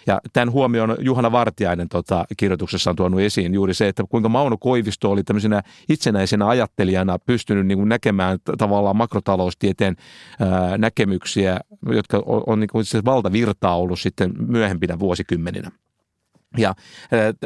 Ja 0.07 0.21
tämän 0.33 0.53
huomioon 0.53 0.97
Juhana 1.01 1.33
Vartiainen 1.33 1.89
tota, 1.89 2.25
kirjoituksessa 2.37 2.91
on 2.91 2.97
tuonut 2.97 3.21
esiin 3.21 3.55
juuri 3.55 3.75
se, 3.75 3.89
että 3.89 4.05
kuinka 4.09 4.29
Mauno 4.29 4.57
Koivisto 4.59 5.11
oli 5.11 5.25
tämmöisenä 5.25 5.63
itsenäisenä 5.89 6.49
ajattelijana 6.49 7.19
pystynyt 7.19 7.67
niin 7.67 7.79
kuin 7.79 7.89
näkemään 7.89 8.39
tavallaan 8.59 8.97
makrotaloustieteen 8.97 9.97
ää, 10.41 10.79
näkemyksiä, 10.79 11.61
jotka 11.91 12.23
on, 12.27 12.43
on 12.47 12.61
niin 12.61 12.69
kuin 12.73 12.85
valtavirtaa 13.05 13.77
ollut 13.77 14.01
sitten 14.01 14.33
myöhempinä 14.47 14.99
vuosikymmeninä. 14.99 15.71
Ja 16.59 16.75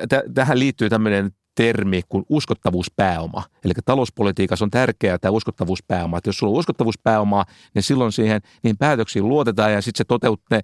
t- 0.09 0.35
tähän 0.35 0.59
liittyy 0.59 0.89
tämmöinen 0.89 1.31
termi 1.55 2.03
kuin 2.09 2.25
uskottavuuspääoma. 2.29 3.43
Eli 3.65 3.73
talouspolitiikassa 3.85 4.65
on 4.65 4.71
tärkeää 4.71 5.19
tämä 5.19 5.33
uskottavuuspääoma. 5.33 6.19
Että 6.19 6.29
jos 6.29 6.39
sulla 6.39 6.53
on 6.53 6.59
uskottavuuspääomaa, 6.59 7.45
niin 7.75 7.83
silloin 7.83 8.13
siihen 8.13 8.41
niihin 8.63 8.79
päätöksiin 8.79 9.29
luotetaan 9.29 9.73
ja 9.73 9.83
sitten 9.83 9.99
se 9.99 10.05
toteuttaa, 10.05 10.61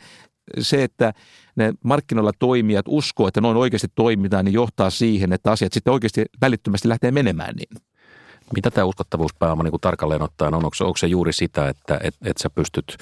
se, 0.58 0.84
että 0.84 1.12
ne 1.56 1.74
markkinoilla 1.84 2.32
toimijat 2.38 2.86
uskoo, 2.88 3.28
että 3.28 3.40
noin 3.40 3.56
oikeasti 3.56 3.88
toimitaan, 3.94 4.44
niin 4.44 4.52
johtaa 4.52 4.90
siihen, 4.90 5.32
että 5.32 5.50
asiat 5.50 5.72
sitten 5.72 5.92
oikeasti 5.92 6.24
välittömästi 6.40 6.88
lähtee 6.88 7.10
menemään 7.10 7.54
niin. 7.56 7.85
Mitä 8.54 8.70
tämä 8.70 8.84
uskottavuuspääoma 8.84 9.62
niin 9.62 9.70
kuin 9.70 9.80
tarkalleen 9.80 10.22
ottaen 10.22 10.54
on? 10.54 10.64
Onko, 10.64 10.76
onko 10.80 10.96
se 10.96 11.06
juuri 11.06 11.32
sitä, 11.32 11.68
että 11.68 12.00
et, 12.02 12.14
et 12.24 12.36
sä 12.38 12.50
pystyt 12.50 12.96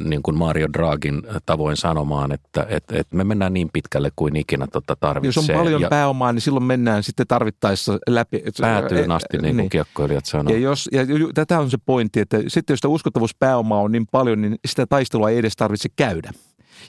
niin 0.00 0.22
kuin 0.22 0.38
Mario 0.38 0.66
Dragin 0.72 1.22
tavoin 1.46 1.76
sanomaan, 1.76 2.32
että 2.32 2.66
et, 2.68 2.84
et 2.92 3.12
me 3.12 3.24
mennään 3.24 3.54
niin 3.54 3.70
pitkälle 3.72 4.10
kuin 4.16 4.36
ikinä 4.36 4.66
tota 4.66 4.96
tarvitsee. 4.96 5.42
Jos 5.42 5.50
on 5.50 5.56
paljon 5.56 5.80
ja 5.80 5.88
pääomaa, 5.88 6.32
niin 6.32 6.40
silloin 6.40 6.64
mennään 6.64 7.02
sitten 7.02 7.26
tarvittaessa 7.26 7.98
läpi. 8.08 8.42
Päätyyn 8.60 9.10
asti, 9.10 9.38
niin 9.38 9.42
kuin 9.42 9.56
niin. 9.56 9.70
kiekkoilijat 9.70 10.24
sanoo. 10.24 10.54
Ja, 10.54 10.60
jos, 10.60 10.88
ja 10.92 11.06
tätä 11.34 11.60
on 11.60 11.70
se 11.70 11.78
pointti, 11.86 12.20
että 12.20 12.38
sitten 12.48 12.74
jos 12.74 12.78
sitä 12.78 12.88
uskottavuuspääomaa 12.88 13.80
on 13.80 13.92
niin 13.92 14.06
paljon, 14.06 14.40
niin 14.40 14.56
sitä 14.66 14.86
taistelua 14.86 15.30
ei 15.30 15.38
edes 15.38 15.56
tarvitse 15.56 15.88
käydä. 15.96 16.30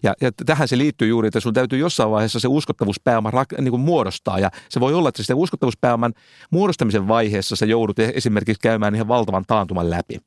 Ja, 0.03 0.13
ja 0.21 0.31
tähän 0.45 0.67
se 0.67 0.77
liittyy 0.77 1.07
juuri, 1.07 1.27
että 1.27 1.39
sun 1.39 1.53
täytyy 1.53 1.79
jossain 1.79 2.11
vaiheessa 2.11 2.39
se 2.39 2.47
uskottavuuspääoma 2.47 3.31
rak, 3.31 3.51
niin 3.51 3.69
kuin 3.69 3.81
muodostaa. 3.81 4.39
Ja 4.39 4.49
se 4.69 4.79
voi 4.79 4.93
olla, 4.93 5.09
että 5.09 5.21
sitä 5.21 5.35
uskottavuuspääoman 5.35 6.13
muodostamisen 6.51 7.07
vaiheessa 7.07 7.55
sä 7.55 7.65
joudut 7.65 7.99
e-, 7.99 8.11
esimerkiksi 8.15 8.61
käymään 8.61 8.95
ihan 8.95 9.07
valtavan 9.07 9.43
taantuman 9.47 9.89
läpi. 9.89 10.17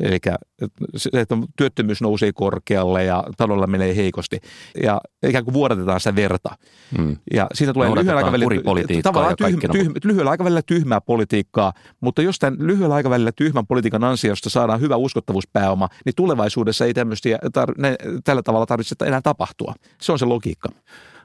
Eli 0.00 0.18
se, 0.96 1.10
että 1.12 1.36
työttömyys 1.56 2.00
nousee 2.00 2.32
korkealle 2.32 3.04
ja 3.04 3.24
talolla 3.36 3.66
menee 3.66 3.96
heikosti. 3.96 4.40
Ja 4.82 5.00
ikään 5.26 5.44
kuin 5.44 5.54
vuodatetaan 5.54 6.00
sitä 6.00 6.16
verta. 6.16 6.50
Hmm. 6.98 7.16
Ja 7.32 7.46
siitä 7.54 7.72
tulee 7.72 7.90
lyhyellä 7.94 8.18
aikavälillä, 8.18 9.02
tavallaan 9.02 9.36
tyhmä, 9.36 9.72
tyhmä, 9.72 9.94
lyhyellä 10.04 10.30
aikavälillä 10.30 10.62
tyhmää 10.62 11.00
politiikkaa, 11.00 11.72
mutta 12.00 12.22
jos 12.22 12.38
tämän 12.38 12.58
lyhyellä 12.60 12.94
aikavälillä 12.94 13.32
tyhmän 13.32 13.66
politiikan 13.66 14.04
ansiosta 14.04 14.50
saadaan 14.50 14.80
hyvä 14.80 14.96
uskottavuuspääoma, 14.96 15.88
niin 16.04 16.14
tulevaisuudessa 16.16 16.84
ei 16.84 16.94
tämmöistä 16.94 17.28
tar- 17.58 17.74
ne, 17.78 17.96
tällä 18.24 18.42
tavalla 18.42 18.66
tarvitse 18.66 18.94
enää 19.08 19.20
tapahtua. 19.22 19.74
Se 20.00 20.12
on 20.12 20.18
se 20.18 20.24
logiikka. 20.24 20.68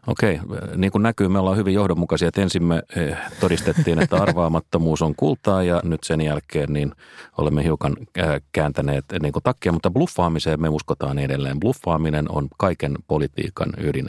Okei, 0.08 0.39
niin 0.76 0.91
kuin 0.91 1.02
näkyy, 1.02 1.28
me 1.28 1.39
ollaan 1.39 1.58
hyvin 1.58 1.74
johdonmukaisia, 1.74 2.28
että 2.28 2.41
ensin 2.41 2.63
me 2.63 2.84
eh, 2.96 3.17
todistettiin, 3.39 4.00
että 4.00 4.15
arvaamattomuus 4.15 5.02
on 5.02 5.15
kultaa 5.15 5.63
ja 5.63 5.82
nyt 5.84 6.04
sen 6.04 6.22
jälkeen 6.22 6.74
niin 6.74 6.91
olemme 7.38 7.63
hiukan 7.63 7.96
eh, 8.15 8.41
kääntäneet 8.52 9.06
niin 9.22 9.34
kuin 9.34 9.43
takkia, 9.43 9.72
mutta 9.72 9.91
bluffaamiseen 9.91 10.62
me 10.62 10.69
uskotaan 10.69 11.19
edelleen. 11.19 11.60
Bluffaaminen 11.60 12.32
on 12.32 12.48
kaiken 12.58 12.96
politiikan 13.08 13.74
ydin. 13.78 14.08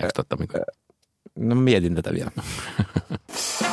No 1.39 1.55
mietin 1.55 1.95
tätä 1.95 2.13
vielä. 2.13 2.31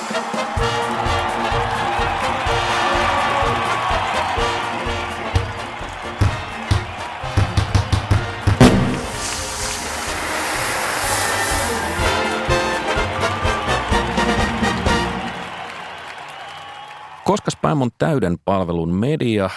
Koska 17.32 17.52
Spam 17.52 17.82
on 17.82 17.90
täyden 17.98 18.38
palvelun 18.46 18.94
media, 18.94 19.50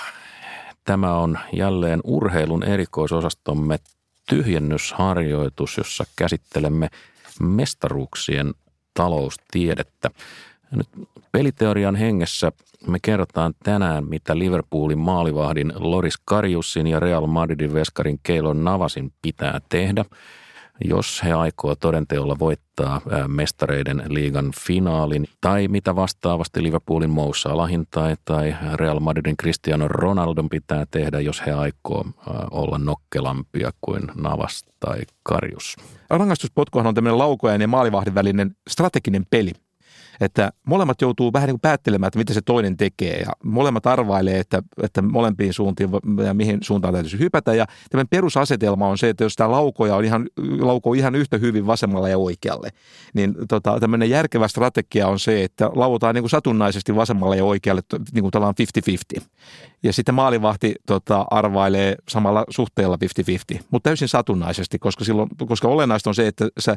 tämä 0.84 1.16
on 1.18 1.38
jälleen 1.52 2.00
urheilun 2.04 2.62
erikoisosastomme 2.62 3.78
tyhjennysharjoitus, 4.28 5.76
jossa 5.76 6.04
käsittelemme 6.16 6.88
mestaruuksien 7.40 8.54
taloustiedettä. 8.94 10.10
Nyt 10.70 10.88
peliteorian 11.32 11.96
hengessä 11.96 12.52
me 12.86 12.98
kerrotaan 13.02 13.54
tänään, 13.64 14.08
mitä 14.08 14.38
Liverpoolin 14.38 14.98
maalivahdin 14.98 15.72
Loris 15.76 16.18
Kariusin 16.24 16.86
ja 16.86 17.00
Real 17.00 17.26
Madridin 17.26 17.74
veskarin 17.74 18.20
Keilon 18.22 18.64
Navasin 18.64 19.12
pitää 19.22 19.60
tehdä– 19.68 20.04
jos 20.84 21.22
he 21.24 21.32
aikoo 21.32 21.74
todenteolla 21.74 22.38
voittaa 22.38 23.00
mestareiden 23.26 24.02
liigan 24.08 24.52
finaalin 24.60 25.26
tai 25.40 25.68
mitä 25.68 25.96
vastaavasti 25.96 26.62
Liverpoolin 26.62 27.10
Mo 27.10 27.32
Salahin 27.34 27.86
tai, 27.90 28.16
tai 28.24 28.54
Real 28.74 29.00
Madridin 29.00 29.36
Cristiano 29.36 29.88
Ronaldon 29.88 30.48
pitää 30.48 30.86
tehdä, 30.90 31.20
jos 31.20 31.46
he 31.46 31.52
aikoo 31.52 32.04
olla 32.50 32.78
nokkelampia 32.78 33.70
kuin 33.80 34.02
Navas 34.14 34.64
tai 34.80 35.00
Karjus. 35.22 35.76
Rangaistuspotkuhan 36.10 36.86
on 36.86 36.94
tämmöinen 36.94 37.18
laukojen 37.18 37.60
ja 37.60 37.68
maalivahdin 37.68 38.14
välinen 38.14 38.56
strateginen 38.68 39.26
peli 39.30 39.52
että 40.20 40.52
molemmat 40.66 41.00
joutuu 41.00 41.32
vähän 41.32 41.46
niin 41.46 41.54
kuin 41.54 41.60
päättelemään, 41.60 42.08
että 42.08 42.18
mitä 42.18 42.34
se 42.34 42.40
toinen 42.42 42.76
tekee 42.76 43.18
ja 43.18 43.32
molemmat 43.44 43.86
arvailee, 43.86 44.38
että, 44.38 44.62
että 44.82 45.02
molempiin 45.02 45.52
suuntiin 45.52 45.90
ja 46.24 46.34
mihin 46.34 46.58
suuntaan 46.62 46.94
täytyisi 46.94 47.18
hypätä 47.18 47.54
ja 47.54 47.66
tämän 47.90 48.08
perusasetelma 48.08 48.88
on 48.88 48.98
se, 48.98 49.08
että 49.08 49.24
jos 49.24 49.36
tämä 49.36 49.50
laukoja 49.50 49.96
on 49.96 50.04
ihan, 50.04 50.26
lauko 50.60 50.94
ihan 50.94 51.14
yhtä 51.14 51.38
hyvin 51.38 51.66
vasemmalle 51.66 52.10
ja 52.10 52.18
oikealle, 52.18 52.68
niin 53.14 53.34
tota, 53.48 53.80
tämmöinen 53.80 54.10
järkevä 54.10 54.48
strategia 54.48 55.08
on 55.08 55.18
se, 55.18 55.44
että 55.44 55.70
lauotaan 55.74 56.14
niin 56.14 56.22
kuin 56.22 56.30
satunnaisesti 56.30 56.96
vasemmalle 56.96 57.36
ja 57.36 57.44
oikealle 57.44 57.82
niin 58.12 58.22
kuin 58.22 58.32
50-50. 59.18 59.22
Ja 59.82 59.92
sitten 59.92 60.14
maalivahti 60.14 60.74
tota, 60.86 61.26
arvailee 61.30 61.96
samalla 62.08 62.44
suhteella 62.50 62.98
50-50, 63.54 63.58
mutta 63.70 63.88
täysin 63.88 64.08
satunnaisesti, 64.08 64.78
koska, 64.78 65.04
silloin, 65.04 65.28
koska 65.48 65.68
olennaista 65.68 66.10
on 66.10 66.14
se, 66.14 66.26
että 66.26 66.48
sä 66.58 66.76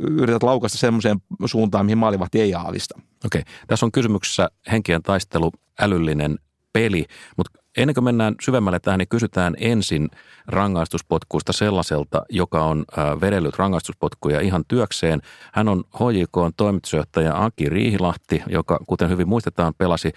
yrität 0.00 0.42
laukasta 0.42 0.78
semmoiseen 0.78 1.18
suuntaan, 1.44 1.86
mihin 1.86 1.98
maalivahti 1.98 2.40
ei 2.40 2.54
aavista. 2.58 3.00
Okei, 3.26 3.42
tässä 3.66 3.86
on 3.86 3.92
kysymyksessä 3.92 4.48
henkien 4.72 5.02
taistelu, 5.02 5.50
älyllinen 5.80 6.38
peli, 6.72 7.04
mutta 7.36 7.60
ennen 7.76 7.94
kuin 7.94 8.04
mennään 8.04 8.34
syvemmälle 8.42 8.80
tähän, 8.80 8.98
niin 8.98 9.08
kysytään 9.08 9.54
ensin 9.58 10.10
rangaistuspotkuista 10.46 11.52
sellaiselta, 11.52 12.22
joka 12.30 12.64
on 12.64 12.84
vedellyt 13.20 13.58
rangaistuspotkuja 13.58 14.40
ihan 14.40 14.64
työkseen. 14.68 15.20
Hän 15.52 15.68
on 15.68 15.84
HJK 15.94 16.54
toimitusjohtaja 16.56 17.44
Aki 17.44 17.68
Riihilahti, 17.68 18.42
joka 18.46 18.78
kuten 18.86 19.08
hyvin 19.08 19.28
muistetaan 19.28 19.74
pelasi 19.78 20.12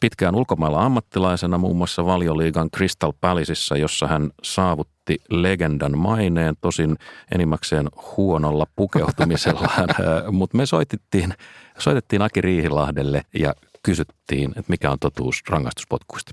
pitkään 0.00 0.34
ulkomailla 0.34 0.84
ammattilaisena 0.84 1.58
muun 1.58 1.76
muassa 1.76 2.06
valioliigan 2.06 2.70
Crystal 2.76 3.12
Palaceissa, 3.20 3.76
jossa 3.76 4.06
hän 4.06 4.30
saavutti 4.42 4.93
legendan 5.30 5.98
maineen, 5.98 6.54
tosin 6.60 6.96
enimmäkseen 7.34 7.88
huonolla 8.16 8.66
pukeutumisellaan, 8.76 9.88
mutta 10.38 10.56
me 10.56 10.66
soitettiin, 10.66 11.34
soitettiin 11.78 12.22
Aki 12.22 12.40
Riihilahdelle 12.40 13.22
ja 13.38 13.54
kysyttiin, 13.82 14.50
että 14.50 14.70
mikä 14.70 14.90
on 14.90 14.98
totuus 14.98 15.42
rangaistuspotkuista. 15.48 16.32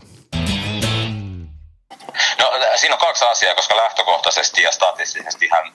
No 2.39 2.51
siinä 2.75 2.95
on 2.95 3.01
kaksi 3.01 3.25
asiaa, 3.25 3.55
koska 3.55 3.77
lähtökohtaisesti 3.77 4.61
ja 4.61 4.71
statistisesti 4.71 5.49
hän 5.51 5.73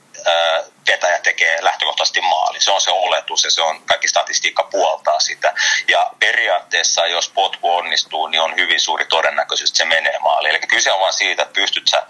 vetäjä 0.90 1.18
tekee 1.18 1.64
lähtökohtaisesti 1.64 2.20
maali. 2.20 2.60
Se 2.60 2.70
on 2.70 2.80
se 2.80 2.90
oletus 2.90 3.44
ja 3.44 3.50
se 3.50 3.62
on, 3.62 3.82
kaikki 3.86 4.08
statistiikka 4.08 4.62
puoltaa 4.62 5.20
sitä. 5.20 5.54
Ja 5.88 6.10
periaatteessa, 6.18 7.06
jos 7.06 7.28
potku 7.28 7.76
onnistuu, 7.76 8.26
niin 8.26 8.40
on 8.40 8.56
hyvin 8.56 8.80
suuri 8.80 9.04
todennäköisyys, 9.04 9.70
että 9.70 9.78
se 9.78 9.84
menee 9.84 10.18
maaliin. 10.18 10.50
Eli 10.50 10.66
kyse 10.66 10.92
on 10.92 11.00
vain 11.00 11.12
siitä, 11.12 11.42
että 11.42 11.54
pystyt 11.54 11.88
sä 11.88 12.02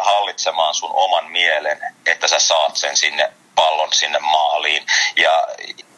hallitsemaan 0.00 0.74
sun 0.74 0.90
oman 0.94 1.30
mielen, 1.30 1.80
että 2.06 2.28
sä 2.28 2.38
saat 2.38 2.76
sen 2.76 2.96
sinne 2.96 3.32
pallon 3.54 3.92
sinne 3.92 4.18
maaliin. 4.18 4.86
Ja 5.16 5.46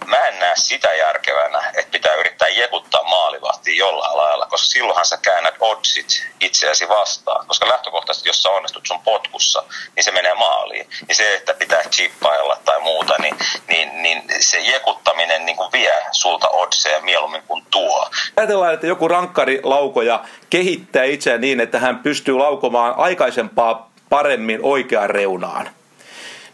mä 0.06 0.16
en 0.16 0.38
näe 0.38 0.56
sitä 0.56 0.94
järkevänä, 0.94 1.72
että 1.74 1.90
pitää 1.90 2.14
yrittää 2.14 2.27
jekuttaa 2.58 3.04
maalivahtia 3.04 3.76
jollain 3.76 4.16
lailla, 4.16 4.46
koska 4.46 4.66
silloinhan 4.66 5.06
sä 5.06 5.16
käännät 5.16 5.54
oddsit 5.60 6.26
itseäsi 6.40 6.88
vastaan. 6.88 7.46
Koska 7.46 7.68
lähtökohtaisesti, 7.68 8.28
jos 8.28 8.42
sä 8.42 8.48
onnistut 8.48 8.86
sun 8.86 9.00
potkussa, 9.02 9.62
niin 9.96 10.04
se 10.04 10.10
menee 10.10 10.34
maaliin. 10.34 10.90
Niin 11.08 11.16
se, 11.16 11.34
että 11.34 11.54
pitää 11.54 11.82
chippailla 11.82 12.58
tai 12.64 12.80
muuta, 12.80 13.14
niin, 13.18 13.36
niin, 13.68 14.02
niin 14.02 14.22
se 14.40 14.58
jekuttaminen 14.58 15.46
niin 15.46 15.56
kuin 15.56 15.72
vie 15.72 15.94
sulta 16.12 16.48
oddseja 16.48 17.00
mieluummin 17.00 17.42
kuin 17.42 17.66
tuo. 17.70 18.10
Ajatellaan, 18.36 18.74
että 18.74 18.86
joku 18.86 19.08
rankkari 19.08 19.60
laukoja 19.62 20.24
kehittää 20.50 21.04
itseään 21.04 21.40
niin, 21.40 21.60
että 21.60 21.78
hän 21.78 21.98
pystyy 21.98 22.38
laukomaan 22.38 22.94
aikaisempaa 22.96 23.90
paremmin 24.10 24.60
oikeaan 24.62 25.10
reunaan 25.10 25.77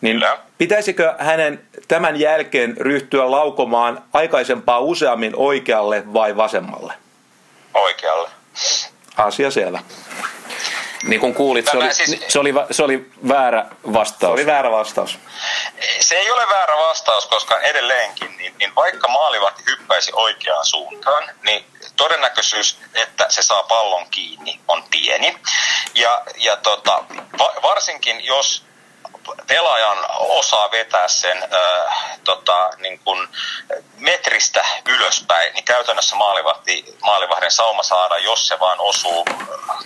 niin 0.05 0.17
Kyllä. 0.17 0.39
pitäisikö 0.59 1.15
hänen 1.19 1.67
tämän 1.89 2.21
jälkeen 2.21 2.77
ryhtyä 2.77 3.31
laukomaan 3.31 4.03
aikaisempaa 4.13 4.79
useammin 4.79 5.33
oikealle 5.37 6.03
vai 6.13 6.37
vasemmalle? 6.37 6.95
Oikealle. 7.75 8.31
Asia 9.17 9.51
selvä. 9.51 9.79
Niin 11.03 11.21
kuin 11.21 11.35
kuulit, 11.35 11.69
se 11.71 11.77
oli, 11.77 11.95
siis, 11.95 12.25
se, 12.29 12.39
oli, 12.39 12.55
se 12.71 12.83
oli 12.85 13.11
väärä 13.29 13.67
vastaus. 13.93 14.31
Se 14.31 14.33
oli 14.43 14.47
väärä 14.47 14.71
vastaus. 14.71 15.19
Se 16.01 16.15
ei 16.15 16.31
ole 16.31 16.49
väärä 16.49 16.77
vastaus, 16.77 17.27
koska 17.27 17.61
edelleenkin, 17.61 18.37
niin, 18.37 18.55
niin 18.59 18.75
vaikka 18.75 19.09
maalivahti 19.09 19.63
hyppäisi 19.67 20.13
oikeaan 20.15 20.67
suuntaan, 20.67 21.31
niin 21.43 21.65
todennäköisyys, 21.97 22.79
että 22.95 23.27
se 23.29 23.43
saa 23.43 23.63
pallon 23.63 24.07
kiinni, 24.11 24.61
on 24.69 24.85
pieni. 24.91 25.37
Ja, 25.95 26.23
ja 26.37 26.57
tota, 26.57 27.05
varsinkin 27.63 28.25
jos 28.25 28.65
pelaajan 29.47 29.99
osaa 30.11 30.71
vetää 30.71 31.09
sen 31.09 31.43
äh, 31.43 32.19
tota, 32.25 32.71
niin 32.79 32.99
kun 32.99 33.29
metristä 33.99 34.65
ylöspäin, 34.89 35.55
niin 35.55 35.65
käytännössä 35.65 36.17
maalivahti, 36.17 36.97
maalivahdin 37.03 37.51
sauma 37.51 37.83
saada, 37.83 38.19
jos 38.19 38.49
se 38.49 38.61
vaan 38.61 38.81
osuu 38.81 39.25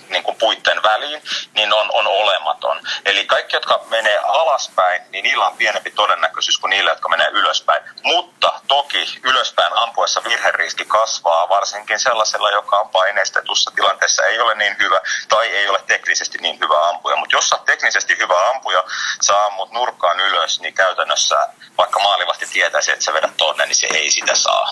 niin 0.09 0.23
kuin 0.23 0.37
puitten 0.37 0.83
väliin, 0.83 1.21
niin 1.55 1.73
on, 1.73 1.91
on 1.93 2.07
olematon. 2.07 2.81
Eli 3.05 3.25
kaikki, 3.25 3.55
jotka 3.55 3.79
menee 3.89 4.17
alaspäin, 4.17 5.01
niin 5.09 5.23
niillä 5.23 5.47
on 5.47 5.57
pienempi 5.57 5.91
todennäköisyys 5.91 6.57
kuin 6.57 6.69
niillä, 6.69 6.91
jotka 6.91 7.09
menee 7.09 7.27
ylöspäin. 7.27 7.83
Mutta 8.03 8.61
toki 8.67 9.19
ylöspäin 9.23 9.73
ampuessa 9.73 10.21
virheriski 10.23 10.85
kasvaa, 10.85 11.49
varsinkin 11.49 11.99
sellaisella, 11.99 12.51
joka 12.51 12.79
on 12.79 12.89
paineistetussa 12.89 13.71
tilanteessa, 13.75 14.23
ei 14.23 14.39
ole 14.39 14.55
niin 14.55 14.75
hyvä 14.79 14.99
tai 15.29 15.47
ei 15.47 15.69
ole 15.69 15.83
teknisesti 15.87 16.37
niin 16.37 16.59
hyvä 16.59 16.89
ampuja. 16.89 17.15
Mutta 17.15 17.35
jos 17.35 17.53
on 17.53 17.65
teknisesti 17.65 18.17
hyvä 18.19 18.49
ampuja, 18.49 18.83
sä 19.29 19.45
ammut 19.45 19.71
nurkkaan 19.71 20.19
ylös, 20.19 20.59
niin 20.61 20.73
käytännössä 20.73 21.47
vaikka 21.77 21.99
maalivahti 21.99 22.45
tietäisi, 22.45 22.91
että 22.91 23.05
sä 23.05 23.13
vedät 23.13 23.37
tonne, 23.37 23.65
niin 23.65 23.75
se 23.75 23.87
ei 23.87 24.11
sitä 24.11 24.35
saa. 24.35 24.71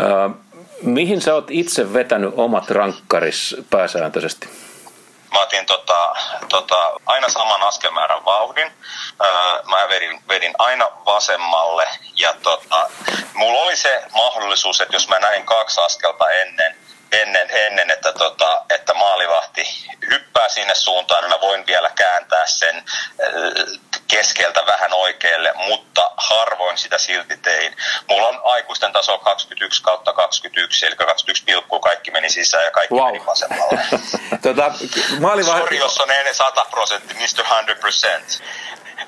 Äh, 0.00 0.30
mihin 0.82 1.20
sä 1.20 1.34
oot 1.34 1.50
itse 1.50 1.92
vetänyt 1.92 2.34
omat 2.36 2.70
rankkaris 2.70 3.56
pääsääntöisesti? 3.70 4.48
Mä 5.32 5.40
otin 5.40 5.66
tota, 5.66 6.14
tota, 6.48 6.92
aina 7.06 7.28
saman 7.28 7.62
askelmäärän 7.62 8.24
vauhdin. 8.24 8.72
Öö, 9.24 9.62
mä 9.64 9.88
vedin, 9.88 10.20
vedin 10.28 10.54
aina 10.58 10.88
vasemmalle 11.06 11.88
ja 12.16 12.34
tota, 12.42 12.90
mulla 13.34 13.60
oli 13.60 13.76
se 13.76 14.02
mahdollisuus, 14.12 14.80
että 14.80 14.96
jos 14.96 15.08
mä 15.08 15.18
näin 15.18 15.46
kaksi 15.46 15.80
askelta 15.80 16.30
ennen, 16.30 16.76
ennen, 17.22 17.50
ennen 17.50 17.90
että, 17.90 18.12
tota, 18.12 18.62
että 18.70 18.94
maalivahti 18.94 19.66
hyppää 20.10 20.48
sinne 20.48 20.74
suuntaan, 20.74 21.22
niin 21.22 21.30
mä 21.30 21.40
voin 21.40 21.66
vielä 21.66 21.90
kääntää 21.94 22.46
sen 22.46 22.76
äh, 22.76 23.80
keskeltä 24.08 24.66
vähän 24.66 24.92
oikealle, 24.92 25.52
mutta 25.56 26.10
harvoin 26.16 26.78
sitä 26.78 26.98
silti 26.98 27.36
tein. 27.36 27.76
Mulla 28.08 28.28
on 28.28 28.40
aikuisten 28.44 28.92
taso 28.92 29.18
21 29.18 29.82
kautta 29.82 30.12
21, 30.12 30.86
eli 30.86 30.96
21 30.96 31.44
pilkkuu 31.44 31.80
kaikki 31.80 32.10
meni 32.10 32.30
sisään 32.30 32.64
ja 32.64 32.70
kaikki 32.70 32.94
wow. 32.94 33.06
meni 33.06 33.26
vasemmalle. 33.26 33.80
tota, 34.42 34.72
maalivahti... 35.20 35.60
Sori, 35.60 35.78
jos 35.78 35.98
on 35.98 36.08
100 36.32 36.66
prosenttia, 36.70 37.16
Mr. 37.16 37.44
100%. 37.44 38.42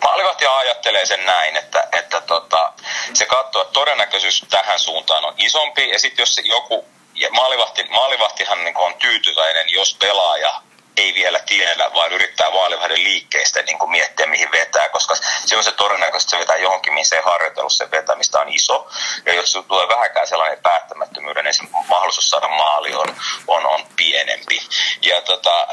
Maalivahti 0.02 0.46
ajattelee 0.46 1.07
sen 1.07 1.26
näin, 1.26 1.57
että, 1.57 1.88
että 1.92 2.20
tota, 2.20 2.72
se 3.14 3.26
katsoo, 3.26 3.62
että 3.62 3.72
todennäköisyys 3.72 4.44
tähän 4.50 4.78
suuntaan 4.78 5.24
on 5.24 5.34
isompi, 5.36 5.90
ja 5.90 5.98
sitten 5.98 6.22
jos 6.22 6.40
joku 6.44 6.95
ja 7.16 7.28
maalivahti, 7.30 7.84
maalivahtihan 7.90 8.64
niin 8.64 8.76
on 8.76 8.94
tyytyväinen, 8.94 9.72
jos 9.72 9.96
pelaaja 10.00 10.62
ei 10.97 11.14
vielä 11.14 11.38
tiedä, 11.38 11.90
vaan 11.94 12.12
yrittää 12.12 12.53
vaalivahdin 12.53 13.05
liikkeistä 13.05 13.62
niin 13.62 13.78
kuin 13.78 13.90
miettiä, 13.90 14.26
mihin 14.26 14.53
vetää, 14.53 14.88
koska 14.88 15.14
se 15.47 15.57
on 15.57 15.64
se 15.64 15.72
todennäköisesti, 15.72 16.30
se 16.30 16.38
vetää 16.38 16.57
johonkin, 16.57 16.92
mihin 16.92 17.07
se 17.07 17.16
ei 17.16 17.22
harjoitellut, 17.22 17.72
se 17.72 17.90
vetämistä 17.90 18.40
on 18.40 18.49
iso. 18.49 18.88
Ja 19.26 19.34
jos 19.34 19.59
tulee 19.68 19.88
vähänkään 19.88 20.26
sellainen 20.26 20.62
päättämättömyyden, 20.62 21.44
niin 21.44 21.55
se 21.55 21.62
mahdollisuus 21.88 22.30
saada 22.30 22.49
maali 22.49 22.94
on, 22.94 23.16
on, 23.47 23.66
on 23.66 23.86
pienempi. 23.97 24.61
Ja 25.03 25.22
tota, 25.22 25.66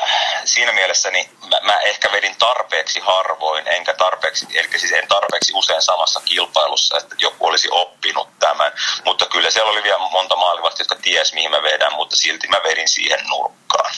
siinä 0.45 0.71
mielessä 0.71 1.11
niin 1.11 1.29
mä, 1.49 1.59
mä, 1.61 1.79
ehkä 1.79 2.11
vedin 2.11 2.35
tarpeeksi 2.39 2.99
harvoin, 2.99 3.67
enkä 3.67 3.93
tarpeeksi, 3.93 4.47
eli 4.53 4.79
siis 4.79 4.91
en 4.91 5.07
tarpeeksi 5.07 5.53
usein 5.55 5.81
samassa 5.81 6.21
kilpailussa, 6.25 6.97
että 6.97 7.15
joku 7.19 7.47
olisi 7.47 7.67
oppinut 7.71 8.39
tämän. 8.39 8.71
Mutta 9.05 9.25
kyllä 9.25 9.51
siellä 9.51 9.71
oli 9.71 9.83
vielä 9.83 9.97
monta 9.97 10.35
maalivahtia, 10.35 10.81
jotka 10.81 10.95
ties 10.95 11.33
mihin 11.33 11.51
mä 11.51 11.63
vedän, 11.63 11.93
mutta 11.93 12.15
silti 12.15 12.47
mä 12.47 12.63
vedin 12.63 12.87
siihen 12.87 13.19
nurkkaan. 13.27 13.91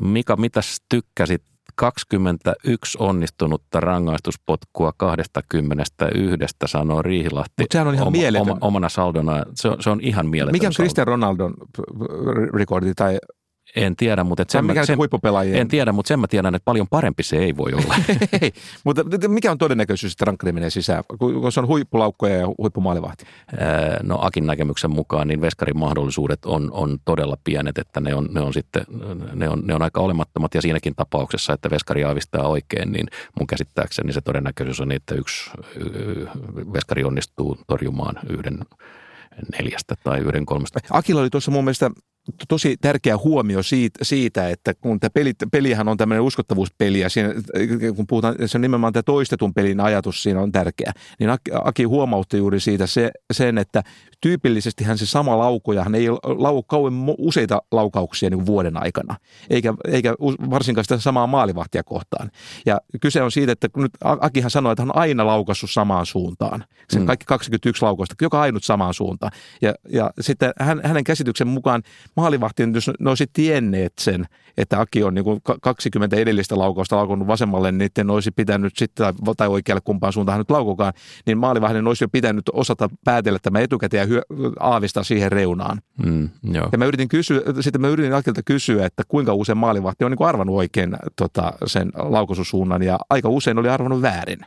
Mika, 0.00 0.36
mitäs 0.36 0.76
tykkäsit 0.88 1.42
21 1.74 2.98
onnistunutta 3.00 3.80
rangaistuspotkua 3.80 4.92
21, 4.96 5.64
sanoo 6.66 7.02
Riihilahti. 7.02 7.62
Mutta 7.62 7.72
sehän 7.72 7.88
on 7.88 7.94
ihan 7.94 8.06
oma, 8.06 8.16
mieletön. 8.16 8.50
Oma, 8.50 8.58
omana 8.60 8.88
saldona. 8.88 9.44
Se 9.54 9.68
on, 9.68 9.82
se 9.82 9.90
on 9.90 10.00
ihan 10.02 10.26
mieletön 10.26 10.54
Mikä 10.54 10.66
on 10.66 10.72
Cristiano 10.72 11.10
Ronaldon 11.10 11.54
rekordi 12.54 12.92
tai 12.96 13.18
en 13.76 13.96
tiedä, 13.96 14.24
mutta 14.24 14.42
et 14.42 14.50
sen, 14.50 14.64
mikä 14.64 14.86
sen, 14.86 14.98
en 15.52 15.68
tiedä, 15.68 15.92
mutta 15.92 16.08
sen 16.08 16.20
mä 16.20 16.26
tiedän, 16.26 16.54
että 16.54 16.64
paljon 16.64 16.86
parempi 16.90 17.22
se 17.22 17.36
ei 17.36 17.56
voi 17.56 17.72
olla. 17.72 17.94
ei, 18.42 18.52
mutta 18.84 19.28
mikä 19.28 19.50
on 19.50 19.58
todennäköisyys, 19.58 20.12
että 20.12 20.24
rankkari 20.24 20.52
menee 20.52 20.70
sisään, 20.70 21.04
kun 21.18 21.52
se 21.52 21.60
on 21.60 21.66
huippulaukkoja 21.66 22.34
ja 22.34 22.46
huippumaalivahti? 22.58 23.24
No 24.02 24.18
Akin 24.20 24.46
näkemyksen 24.46 24.90
mukaan 24.90 25.28
niin 25.28 25.40
veskarin 25.40 25.78
mahdollisuudet 25.78 26.44
on, 26.44 26.72
on 26.72 26.98
todella 27.04 27.36
pienet, 27.44 27.78
että 27.78 28.00
ne 28.00 28.14
on, 28.14 28.28
ne 28.30 28.40
on 28.40 28.52
sitten 28.52 28.84
ne 29.34 29.48
on, 29.48 29.62
ne 29.64 29.74
on 29.74 29.82
aika 29.82 30.00
olemattomat 30.00 30.54
ja 30.54 30.62
siinäkin 30.62 30.94
tapauksessa, 30.94 31.52
että 31.52 31.70
veskari 31.70 32.04
aavistaa 32.04 32.48
oikein, 32.48 32.92
niin 32.92 33.06
mun 33.38 33.46
käsittääkseni 33.46 34.12
se 34.12 34.20
todennäköisyys 34.20 34.80
on, 34.80 34.92
että 34.92 35.14
yksi 35.14 35.50
veskari 36.72 37.04
onnistuu 37.04 37.58
torjumaan 37.66 38.14
yhden 38.30 38.58
neljästä 39.52 39.94
tai 40.04 40.18
yhden 40.20 40.46
kolmesta. 40.46 40.80
Akilla 40.90 41.20
oli 41.20 41.30
tuossa 41.30 41.50
mun 41.50 41.64
mielestä 41.64 41.90
tosi 42.48 42.76
tärkeä 42.80 43.18
huomio 43.18 43.62
siitä, 43.62 44.04
siitä 44.04 44.48
että 44.48 44.74
kun 44.74 45.00
tämä 45.00 45.10
peli, 45.10 45.32
pelihän 45.52 45.88
on 45.88 45.96
tämmöinen 45.96 46.22
uskottavuuspeli 46.22 47.00
ja 47.00 47.08
siinä, 47.08 47.34
kun 47.96 48.06
puhutaan, 48.06 48.34
se 48.46 48.58
on 48.58 48.62
nimenomaan 48.62 48.92
tämä 48.92 49.02
toistetun 49.02 49.54
pelin 49.54 49.80
ajatus 49.80 50.22
siinä 50.22 50.40
on 50.40 50.52
tärkeä, 50.52 50.92
niin 51.18 51.30
Aki 51.64 51.84
huomautti 51.84 52.36
juuri 52.36 52.60
siitä 52.60 52.86
se, 52.86 53.10
sen, 53.32 53.58
että 53.58 53.82
tyypillisesti 54.20 54.84
hän 54.84 54.98
se 54.98 55.06
sama 55.06 55.38
laukoja, 55.38 55.84
hän 55.84 55.94
ei 55.94 56.10
lau 56.22 56.62
kauan 56.62 56.94
useita 57.18 57.62
laukauksia 57.72 58.30
niin 58.30 58.46
vuoden 58.46 58.82
aikana, 58.82 59.16
eikä, 59.50 59.74
eikä 59.88 60.14
varsinkaan 60.50 60.84
sitä 60.84 60.98
samaa 60.98 61.26
maalivahtia 61.26 61.82
kohtaan. 61.84 62.30
Ja 62.66 62.80
kyse 63.00 63.22
on 63.22 63.32
siitä, 63.32 63.52
että 63.52 63.68
kun 63.68 63.82
nyt 63.82 63.92
Akihan 64.04 64.50
sanoi, 64.50 64.72
että 64.72 64.82
hän 64.82 64.90
on 64.90 64.96
aina 64.96 65.26
laukassut 65.26 65.70
samaan 65.70 66.06
suuntaan. 66.06 66.64
Sen 66.90 67.02
mm. 67.02 67.06
kaikki 67.06 67.24
21 67.26 67.82
laukausta, 67.82 68.14
joka 68.20 68.40
ainut 68.40 68.64
samaan 68.64 68.94
suuntaan. 68.94 69.32
Ja, 69.62 69.74
ja 69.88 70.10
sitten 70.20 70.52
hän, 70.60 70.80
hänen 70.84 71.04
käsityksen 71.04 71.48
mukaan 71.48 71.82
maalivahti, 72.18 72.62
ne 73.00 73.10
olisi 73.10 73.26
tienneet 73.32 73.92
sen, 74.00 74.26
että 74.56 74.80
Aki 74.80 75.02
on 75.02 75.14
niin 75.14 75.24
kuin 75.24 75.40
20 75.62 76.16
edellistä 76.16 76.58
laukausta 76.58 76.96
laukannut 76.96 77.28
vasemmalle, 77.28 77.72
niin 77.72 77.90
ne 78.04 78.12
olisi 78.12 78.30
pitänyt 78.30 78.76
sitten, 78.76 79.14
tai 79.36 79.48
oikealle 79.48 79.80
kumpaan 79.84 80.12
suuntaan 80.12 80.38
nyt 80.38 80.50
laukokaan, 80.50 80.92
niin 81.26 81.38
maalivahdin 81.38 81.86
olisi 81.86 82.04
jo 82.04 82.08
pitänyt 82.08 82.44
osata 82.52 82.88
päätellä 83.04 83.38
tämä 83.42 83.60
etukäteen 83.60 84.00
ja 84.00 84.06
hyö, 84.06 84.22
aavistaa 84.60 85.02
siihen 85.02 85.32
reunaan. 85.32 85.80
Mm, 86.06 86.28
joo. 86.52 86.68
Ja 86.72 86.78
mä 86.78 86.84
yritin 86.84 87.08
kysyä, 87.08 87.40
sitten 87.60 87.80
mä 87.80 87.88
yritin 87.88 88.14
Akilta 88.14 88.42
kysyä, 88.44 88.86
että 88.86 89.02
kuinka 89.08 89.34
usein 89.34 89.58
maalivahti 89.58 90.04
on 90.04 90.10
niin 90.10 90.18
kuin 90.18 90.28
arvannut 90.28 90.56
oikein 90.56 90.96
tota, 91.16 91.52
sen 91.66 91.92
laukaisusuunnan, 91.94 92.82
ja 92.82 92.98
aika 93.10 93.28
usein 93.28 93.58
oli 93.58 93.68
arvannut 93.68 94.02
väärin. 94.02 94.40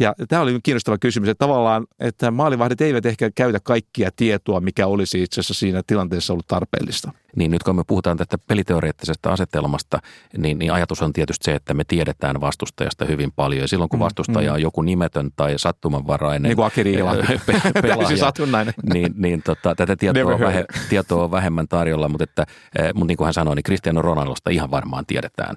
Ja 0.00 0.14
tämä 0.28 0.42
oli 0.42 0.60
kiinnostava 0.62 0.98
kysymys, 0.98 1.28
että 1.28 1.44
tavallaan, 1.44 1.86
että 1.98 2.30
maalivahdit 2.30 2.80
eivät 2.80 3.06
ehkä 3.06 3.30
käytä 3.34 3.60
kaikkia 3.60 4.10
tietoa, 4.16 4.60
mikä 4.60 4.86
olisi 4.86 5.22
itse 5.22 5.40
asiassa 5.40 5.54
siinä 5.54 5.82
tilanteessa 5.86 6.32
ollut 6.32 6.46
tarpeellista. 6.46 7.12
Niin 7.36 7.50
nyt 7.50 7.62
kun 7.62 7.76
me 7.76 7.82
puhutaan 7.86 8.16
tästä 8.16 8.38
peliteoreettisesta 8.38 9.32
asetelmasta, 9.32 9.98
niin, 10.38 10.58
niin 10.58 10.72
ajatus 10.72 11.02
on 11.02 11.12
tietysti 11.12 11.44
se, 11.44 11.54
että 11.54 11.74
me 11.74 11.84
tiedetään 11.88 12.40
vastustajasta 12.40 13.04
hyvin 13.04 13.32
paljon. 13.32 13.60
Ja 13.62 13.68
silloin 13.68 13.88
kun 13.88 13.98
Mm, 13.98 14.04
vastustaja 14.04 14.50
mm. 14.50 14.54
on 14.54 14.62
joku 14.62 14.82
nimetön 14.82 15.30
tai 15.36 15.54
sattumanvarainen 15.58 16.42
Niin 16.42 16.56
kuin 16.56 16.70
Riihilahti. 16.76 17.40
pe- 17.46 17.60
pelaaja, 17.82 18.16
satunnainen. 18.16 18.74
niin, 18.94 19.14
niin 19.16 19.42
tota, 19.42 19.74
tätä 19.74 19.96
tietoa 19.96 20.34
on, 20.34 20.40
vähe, 20.40 20.64
tietoa 20.90 21.24
on 21.24 21.30
vähemmän 21.30 21.68
tarjolla, 21.68 22.08
mutta, 22.08 22.24
että, 22.24 22.46
eh, 22.78 22.90
mutta 22.94 23.06
niin 23.06 23.16
kuin 23.16 23.24
hän 23.26 23.34
sanoi, 23.34 23.54
niin 23.54 23.62
Cristiano 23.64 24.02
Ronaldosta 24.02 24.50
ihan 24.50 24.70
varmaan 24.70 25.06
tiedetään, 25.06 25.56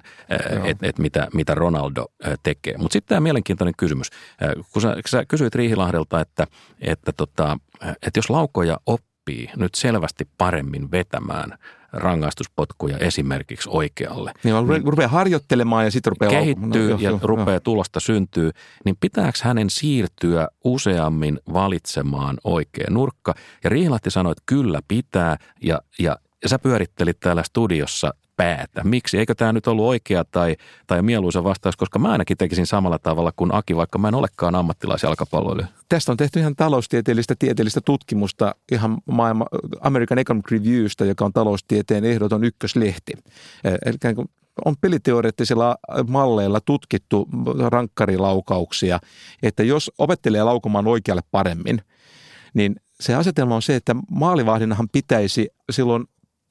että 0.64 0.86
et 0.88 0.98
mitä, 0.98 1.28
mitä 1.34 1.54
Ronaldo 1.54 2.06
eh, 2.24 2.38
tekee. 2.42 2.74
Mutta 2.78 2.92
sitten 2.92 3.08
tämä 3.08 3.20
mielenkiintoinen 3.20 3.74
kysymys. 3.78 4.08
Eh, 4.40 4.64
Kun 4.72 4.82
sä, 4.82 4.96
sä 5.06 5.24
kysyit 5.24 5.54
Riihilahdelta, 5.54 6.20
että, 6.20 6.46
että, 6.80 7.12
tota, 7.16 7.58
että 7.82 8.18
jos 8.18 8.30
laukoja 8.30 8.78
oppii 8.86 9.13
nyt 9.56 9.74
selvästi 9.74 10.28
paremmin 10.38 10.90
vetämään 10.90 11.58
rangaistuspotkuja 11.92 12.98
esimerkiksi 12.98 13.68
oikealle, 13.72 14.32
Niin 14.44 14.54
rupe- 14.54 14.82
rupeaa 14.84 15.08
harjoittelemaan 15.08 15.84
ja 15.84 15.90
sitten 15.90 16.10
rupeaa 16.10 16.30
kehittyy 16.30 16.90
No, 16.90 16.98
ja 17.00 17.10
joo, 17.10 17.18
rupeaa 17.22 17.50
joo. 17.50 17.60
tulosta 17.60 18.00
syntyy, 18.00 18.50
niin 18.84 18.96
pitääkö 19.00 19.38
hänen 19.42 19.70
siirtyä 19.70 20.48
useammin 20.64 21.40
valitsemaan 21.52 22.36
oikea 22.44 22.86
nurkka? 22.90 23.34
Ja 23.64 23.70
Riihilahti 23.70 24.10
sanoi, 24.10 24.32
että 24.32 24.42
kyllä 24.46 24.80
pitää 24.88 25.36
ja, 25.62 25.80
ja 25.98 26.16
sä 26.46 26.58
pyörittelit 26.58 27.20
täällä 27.20 27.42
studiossa 27.42 28.14
päätä. 28.36 28.84
Miksi? 28.84 29.18
Eikö 29.18 29.34
tämä 29.34 29.52
nyt 29.52 29.66
ollut 29.66 29.84
oikea 29.84 30.24
tai, 30.24 30.56
tai 30.86 31.02
mieluisa 31.02 31.44
vastaus, 31.44 31.76
koska 31.76 31.98
mä 31.98 32.12
ainakin 32.12 32.36
tekisin 32.36 32.66
samalla 32.66 32.98
tavalla 32.98 33.32
kuin 33.36 33.54
Aki, 33.54 33.76
vaikka 33.76 33.98
mä 33.98 34.08
en 34.08 34.14
olekaan 34.14 34.54
ammattilaisjalkapalloilija. 34.54 35.66
Tästä 35.88 36.12
on 36.12 36.16
tehty 36.16 36.40
ihan 36.40 36.56
taloustieteellistä 36.56 37.34
tieteellistä 37.38 37.80
tutkimusta 37.80 38.54
ihan 38.72 38.98
maailma, 39.06 39.46
American 39.80 40.18
Economic 40.18 40.50
Reviewsta, 40.50 41.04
joka 41.04 41.24
on 41.24 41.32
taloustieteen 41.32 42.04
ehdoton 42.04 42.44
ykköslehti. 42.44 43.12
Eh, 43.64 43.74
Eli 43.86 44.14
on 44.64 44.74
peliteoreettisilla 44.80 45.76
malleilla 46.08 46.60
tutkittu 46.60 47.28
rankkarilaukauksia, 47.68 49.00
että 49.42 49.62
jos 49.62 49.90
opettelee 49.98 50.42
laukomaan 50.42 50.86
oikealle 50.86 51.22
paremmin, 51.30 51.82
niin 52.54 52.76
se 53.00 53.14
asetelma 53.14 53.54
on 53.54 53.62
se, 53.62 53.76
että 53.76 53.96
maalivahdinnahan 54.10 54.88
pitäisi 54.88 55.48
silloin 55.70 56.04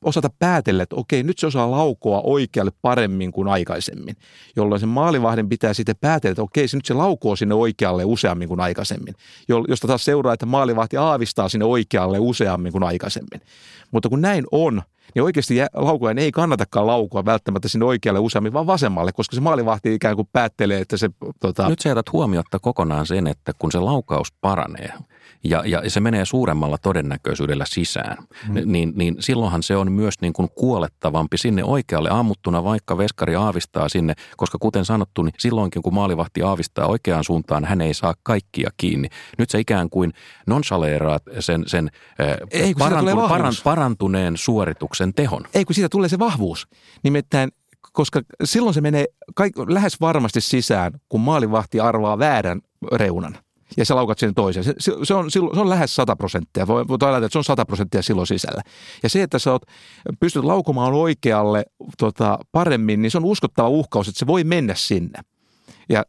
osata 0.03 0.29
päätellä, 0.39 0.83
että 0.83 0.95
okei, 0.95 1.23
nyt 1.23 1.37
se 1.37 1.47
osaa 1.47 1.71
laukoa 1.71 2.21
oikealle 2.23 2.71
paremmin 2.81 3.31
kuin 3.31 3.47
aikaisemmin, 3.47 4.15
jolloin 4.55 4.79
se 4.79 4.85
maalivahdin 4.85 5.49
pitää 5.49 5.73
sitten 5.73 5.95
päätellä, 6.01 6.31
että 6.31 6.41
okei, 6.41 6.67
se 6.67 6.77
nyt 6.77 6.85
se 6.85 6.93
laukoo 6.93 7.35
sinne 7.35 7.55
oikealle 7.55 8.05
useammin 8.05 8.47
kuin 8.47 8.59
aikaisemmin, 8.59 9.15
jo- 9.47 9.65
josta 9.67 9.87
taas 9.87 10.05
seuraa, 10.05 10.33
että 10.33 10.45
maalivahti 10.45 10.97
aavistaa 10.97 11.49
sinne 11.49 11.65
oikealle 11.65 12.19
useammin 12.19 12.71
kuin 12.71 12.83
aikaisemmin. 12.83 13.41
Mutta 13.91 14.09
kun 14.09 14.21
näin 14.21 14.45
on, 14.51 14.81
niin 15.15 15.23
oikeasti 15.23 15.55
laukojen 15.73 16.17
ei 16.17 16.31
kannatakaan 16.31 16.87
laukua 16.87 17.25
välttämättä 17.25 17.67
sinne 17.67 17.85
oikealle 17.85 18.19
useammin, 18.19 18.53
vaan 18.53 18.67
vasemmalle, 18.67 19.11
koska 19.11 19.35
se 19.35 19.41
maalivahti 19.41 19.93
ikään 19.93 20.15
kuin 20.15 20.29
päättelee, 20.33 20.81
että 20.81 20.97
se... 20.97 21.09
Tota, 21.39 21.69
Nyt 21.69 21.79
sä 21.79 21.89
jätät 21.89 22.11
huomiotta 22.11 22.59
kokonaan 22.59 23.05
sen, 23.05 23.27
että 23.27 23.51
kun 23.59 23.71
se 23.71 23.79
laukaus 23.79 24.31
paranee 24.41 24.93
ja, 25.43 25.63
ja 25.65 25.89
se 25.89 25.99
menee 25.99 26.25
suuremmalla 26.25 26.77
todennäköisyydellä 26.77 27.65
sisään, 27.67 28.17
mm. 28.47 28.61
niin, 28.65 28.93
niin 28.95 29.15
silloinhan 29.19 29.63
se 29.63 29.75
on 29.75 29.91
myös 29.91 30.13
niin 30.21 30.33
kuin 30.33 30.49
kuolettavampi 30.55 31.37
sinne 31.37 31.63
oikealle 31.63 32.09
ammuttuna, 32.09 32.63
vaikka 32.63 32.97
veskari 32.97 33.35
aavistaa 33.35 33.89
sinne, 33.89 34.13
koska 34.37 34.57
kuten 34.61 34.85
sanottu, 34.85 35.23
niin 35.23 35.33
silloinkin 35.39 35.81
kun 35.81 35.93
maalivahti 35.93 36.41
aavistaa 36.41 36.87
oikeaan 36.87 37.23
suuntaan, 37.23 37.65
hän 37.65 37.81
ei 37.81 37.93
saa 37.93 38.13
kaikkia 38.23 38.69
kiinni. 38.77 39.07
Nyt 39.37 39.49
se 39.49 39.59
ikään 39.59 39.89
kuin 39.89 40.13
nonsaleeraat 40.47 41.23
sen, 41.39 41.63
sen 41.67 41.89
eh, 42.19 42.61
Ei, 42.61 42.73
vahvuus. 42.79 43.61
parantuneen 43.63 44.37
suorituksen 44.37 45.13
tehon. 45.13 45.43
Ei, 45.53 45.65
kun 45.65 45.75
siitä 45.75 45.89
tulee 45.89 46.09
se 46.09 46.19
vahvuus. 46.19 46.67
Nimittäin, 47.03 47.51
koska 47.91 48.21
silloin 48.43 48.73
se 48.73 48.81
menee 48.81 49.05
kaik, 49.35 49.53
lähes 49.67 50.01
varmasti 50.01 50.41
sisään, 50.41 50.93
kun 51.09 51.21
maalivahti 51.21 51.79
arvaa 51.79 52.19
väärän 52.19 52.61
reunan. 52.91 53.37
Ja 53.77 53.85
sä 53.85 53.95
laukat 53.95 54.19
sen 54.19 54.33
toisen. 54.33 54.63
Se, 54.63 54.73
se, 55.03 55.13
on, 55.13 55.31
se 55.31 55.39
on 55.39 55.69
lähes 55.69 55.95
100 55.95 56.15
prosenttia. 56.15 56.67
Voi, 56.67 56.87
voi 56.87 56.97
ajatella, 57.01 57.17
että 57.17 57.29
se 57.33 57.37
on 57.37 57.43
100 57.43 57.65
prosenttia 57.65 58.01
silloin 58.01 58.27
sisällä. 58.27 58.61
Ja 59.03 59.09
se, 59.09 59.23
että 59.23 59.39
sä 59.39 59.51
oot, 59.51 59.61
pystyt 60.19 60.43
laukomaan 60.43 60.93
oikealle 60.93 61.65
tota, 61.97 62.39
paremmin, 62.51 63.01
niin 63.01 63.11
se 63.11 63.17
on 63.17 63.25
uskottava 63.25 63.69
uhkaus, 63.69 64.07
että 64.07 64.19
se 64.19 64.27
voi 64.27 64.43
mennä 64.43 64.75
sinne. 64.75 65.19
Ja 65.89 66.03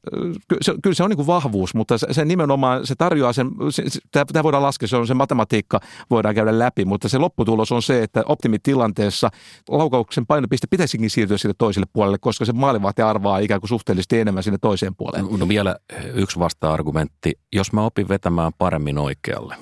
se, 0.63 0.75
kyllä 0.83 0.95
se 0.95 1.03
on 1.03 1.11
niin 1.11 1.17
kuin 1.17 1.27
vahvuus, 1.27 1.75
mutta 1.75 1.99
se, 1.99 2.07
se 2.11 2.25
nimenomaan, 2.25 2.87
se 2.87 2.95
tarjoaa 2.95 3.33
sen, 3.33 3.51
se, 3.71 3.83
se, 3.89 4.01
tämä 4.13 4.43
voidaan 4.43 4.63
laskea, 4.63 4.89
se 4.89 4.97
on 4.97 5.07
se 5.07 5.15
matematiikka, 5.15 5.81
voidaan 6.11 6.35
käydä 6.35 6.59
läpi, 6.59 6.85
mutta 6.85 7.09
se 7.09 7.19
lopputulos 7.19 7.73
on 7.73 7.83
se, 7.83 8.03
että 8.03 8.23
optimitilanteessa 8.27 9.31
laukauksen 9.69 10.27
painopiste 10.27 10.67
pitäisikin 10.71 11.11
siirtyä 11.11 11.39
sille 11.39 11.55
toiselle 11.59 11.87
puolelle, 11.93 12.19
koska 12.21 12.45
se 12.45 12.53
maalivahti 12.53 13.03
arvaa 13.03 13.39
ikään 13.39 13.61
kuin 13.61 13.69
suhteellisesti 13.69 14.21
enemmän 14.21 14.43
sinne 14.43 14.59
toiseen 14.61 14.95
puoleen. 14.95 15.27
No 15.39 15.49
vielä 15.49 15.77
yksi 16.15 16.39
vasta-argumentti. 16.39 17.33
Jos 17.53 17.73
mä 17.73 17.85
opin 17.85 18.09
vetämään 18.09 18.53
paremmin 18.59 18.99
oikealle, 18.99 19.57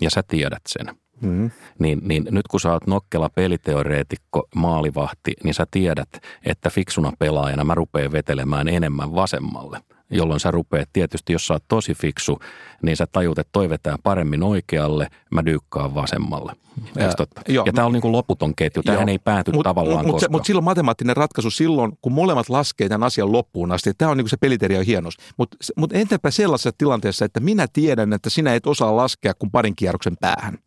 ja 0.00 0.10
sä 0.10 0.22
tiedät 0.22 0.62
sen, 0.68 0.96
Mm. 1.22 1.50
niin, 1.78 2.00
niin 2.02 2.28
nyt 2.30 2.48
kun 2.48 2.60
sä 2.60 2.72
oot 2.72 2.86
nokkela 2.86 3.28
peliteoreetikko, 3.28 4.48
maalivahti, 4.54 5.32
niin 5.44 5.54
sä 5.54 5.66
tiedät, 5.70 6.08
että 6.46 6.70
fiksuna 6.70 7.12
pelaajana 7.18 7.64
mä 7.64 7.74
rupean 7.74 8.12
vetelemään 8.12 8.68
enemmän 8.68 9.14
vasemmalle. 9.14 9.80
Jolloin 10.10 10.40
sä 10.40 10.50
rupeat 10.50 10.88
tietysti, 10.92 11.32
jos 11.32 11.46
sä 11.46 11.54
oot 11.54 11.64
tosi 11.68 11.94
fiksu, 11.94 12.38
niin 12.82 12.96
sä 12.96 13.06
tajut, 13.12 13.38
että 13.38 13.50
toi 13.52 13.68
vetää 13.68 13.96
paremmin 14.02 14.42
oikealle, 14.42 15.08
mä 15.30 15.44
dyykkaan 15.44 15.94
vasemmalle. 15.94 16.52
Ää, 16.98 17.12
totta? 17.16 17.42
joo. 17.48 17.66
ja 17.66 17.72
tämä 17.72 17.86
on 17.86 17.92
niin 17.92 18.00
kuin 18.00 18.12
loputon 18.12 18.54
ketju. 18.56 18.82
Tähän 18.82 19.08
ei 19.08 19.18
pääty 19.18 19.50
Mut- 19.50 19.62
tavallaan 19.62 20.06
mut, 20.06 20.14
koskaan. 20.14 20.32
Mutta 20.32 20.46
silloin 20.46 20.64
matemaattinen 20.64 21.16
ratkaisu 21.16 21.50
silloin, 21.50 21.92
kun 22.02 22.12
molemmat 22.12 22.48
laskee 22.48 22.88
tämän 22.88 23.06
asian 23.06 23.32
loppuun 23.32 23.72
asti. 23.72 23.92
Tämä 23.98 24.10
on 24.10 24.16
niin 24.16 24.24
kuin 24.24 24.30
se 24.30 24.36
peliterian 24.36 24.84
hienous. 24.84 25.16
Mutta 25.36 25.56
mut 25.76 25.92
entäpä 25.92 26.30
sellaisessa 26.30 26.72
tilanteessa, 26.78 27.24
että 27.24 27.40
minä 27.40 27.66
tiedän, 27.72 28.12
että 28.12 28.30
sinä 28.30 28.54
et 28.54 28.66
osaa 28.66 28.96
laskea 28.96 29.34
kuin 29.34 29.50
parin 29.50 29.76
kierroksen 29.76 30.16
päähän. 30.20 30.58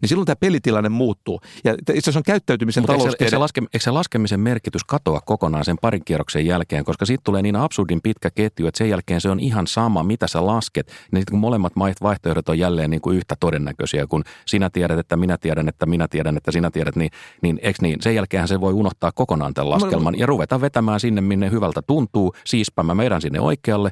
Niin 0.00 0.08
silloin 0.08 0.26
tämä 0.26 0.36
pelitilanne 0.36 0.88
muuttuu. 0.88 1.40
Ja 1.64 1.72
itse 1.74 1.92
asiassa 1.92 2.18
on 2.18 2.22
käyttäytymisen 2.22 2.82
eikö, 2.82 2.86
se, 2.86 2.92
eikö, 2.92 3.02
taloustiede. 3.02 3.30
se 3.30 3.38
laske, 3.38 3.60
eikö 3.60 3.80
se 3.84 3.90
laskemisen 3.90 4.40
merkitys 4.40 4.84
katoa 4.84 5.20
kokonaan 5.20 5.64
sen 5.64 5.76
parin 5.82 6.04
kierroksen 6.04 6.46
jälkeen, 6.46 6.84
koska 6.84 7.06
siitä 7.06 7.22
tulee 7.24 7.42
niin 7.42 7.56
absurdin 7.56 8.00
pitkä 8.02 8.30
ketju, 8.30 8.66
että 8.66 8.78
sen 8.78 8.88
jälkeen 8.88 9.20
se 9.20 9.30
on 9.30 9.40
ihan 9.40 9.66
sama, 9.66 10.02
mitä 10.02 10.26
sä 10.26 10.46
lasket. 10.46 10.86
Niin 10.86 11.20
sitten 11.20 11.32
kun 11.32 11.40
molemmat 11.40 11.72
vaihtoehdot 12.02 12.48
on 12.48 12.58
jälleen 12.58 12.90
niin 12.90 13.00
kuin 13.00 13.16
yhtä 13.16 13.34
todennäköisiä, 13.40 14.06
kun 14.06 14.24
sinä 14.46 14.70
tiedät, 14.70 14.98
että 14.98 15.16
minä 15.16 15.38
tiedän, 15.38 15.68
että 15.68 15.86
minä 15.86 16.08
tiedän, 16.08 16.36
että 16.36 16.52
sinä 16.52 16.70
tiedät, 16.70 16.96
niin, 16.96 17.10
niin 17.42 17.60
eikö 17.62 17.78
niin? 17.82 18.02
Sen 18.02 18.14
jälkeen 18.14 18.48
se 18.48 18.60
voi 18.60 18.72
unohtaa 18.72 19.12
kokonaan 19.12 19.54
tämän 19.54 19.70
laskelman 19.70 20.18
ja 20.18 20.26
ruveta 20.26 20.60
vetämään 20.60 21.00
sinne, 21.00 21.20
minne 21.20 21.50
hyvältä 21.50 21.82
tuntuu. 21.82 22.34
Siispä 22.44 22.82
mä 22.82 22.96
vedän 22.96 23.20
sinne 23.20 23.40
oikealle, 23.40 23.90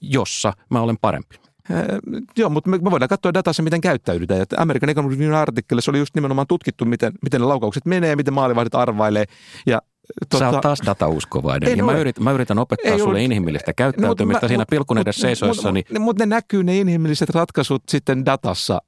jossa 0.00 0.52
mä 0.70 0.80
olen 0.80 0.96
parempi. 1.00 1.36
Äh, 1.70 1.84
joo, 2.36 2.50
mutta 2.50 2.70
me, 2.70 2.84
voidaan 2.84 3.08
katsoa 3.08 3.34
datassa, 3.34 3.62
miten 3.62 3.80
käyttäydytään. 3.80 4.40
Ja 4.40 4.46
American 4.56 4.90
Economic 4.90 5.18
Review 5.18 5.34
artikkelissa 5.34 5.90
oli 5.90 5.98
just 5.98 6.14
nimenomaan 6.14 6.46
tutkittu, 6.46 6.84
miten, 6.84 7.12
miten 7.22 7.40
ne 7.40 7.46
laukaukset 7.46 7.86
menee, 7.86 8.16
miten 8.16 8.34
maalivahdit 8.34 8.74
arvailee. 8.74 9.24
Ja, 9.66 9.82
Sä 10.38 10.50
oot 10.50 10.60
taas 10.60 10.78
datauskovainen. 10.86 11.68
En 11.68 11.78
ja 11.78 11.84
mä 11.84 11.90
ole. 11.92 12.00
yritän, 12.00 12.24
mä 12.24 12.32
yritän 12.32 12.58
opettaa 12.58 12.92
Ei 12.92 12.98
sulle 12.98 13.08
ollut- 13.10 13.22
inhimillistä 13.22 13.72
käyttäytymistä 13.72 14.40
Mut- 14.46 14.48
siinä 14.48 14.60
mut- 14.60 14.70
pilkun 14.70 14.98
edessä 14.98 15.20
seisoissani. 15.20 15.84
Mutta 15.88 16.00
mut, 16.00 16.18
ne 16.18 16.26
näkyy 16.26 16.64
ne 16.64 16.78
inhimilliset 16.78 17.30
ratkaisut 17.30 17.82
sitten 17.88 18.26
datassa, 18.26 18.82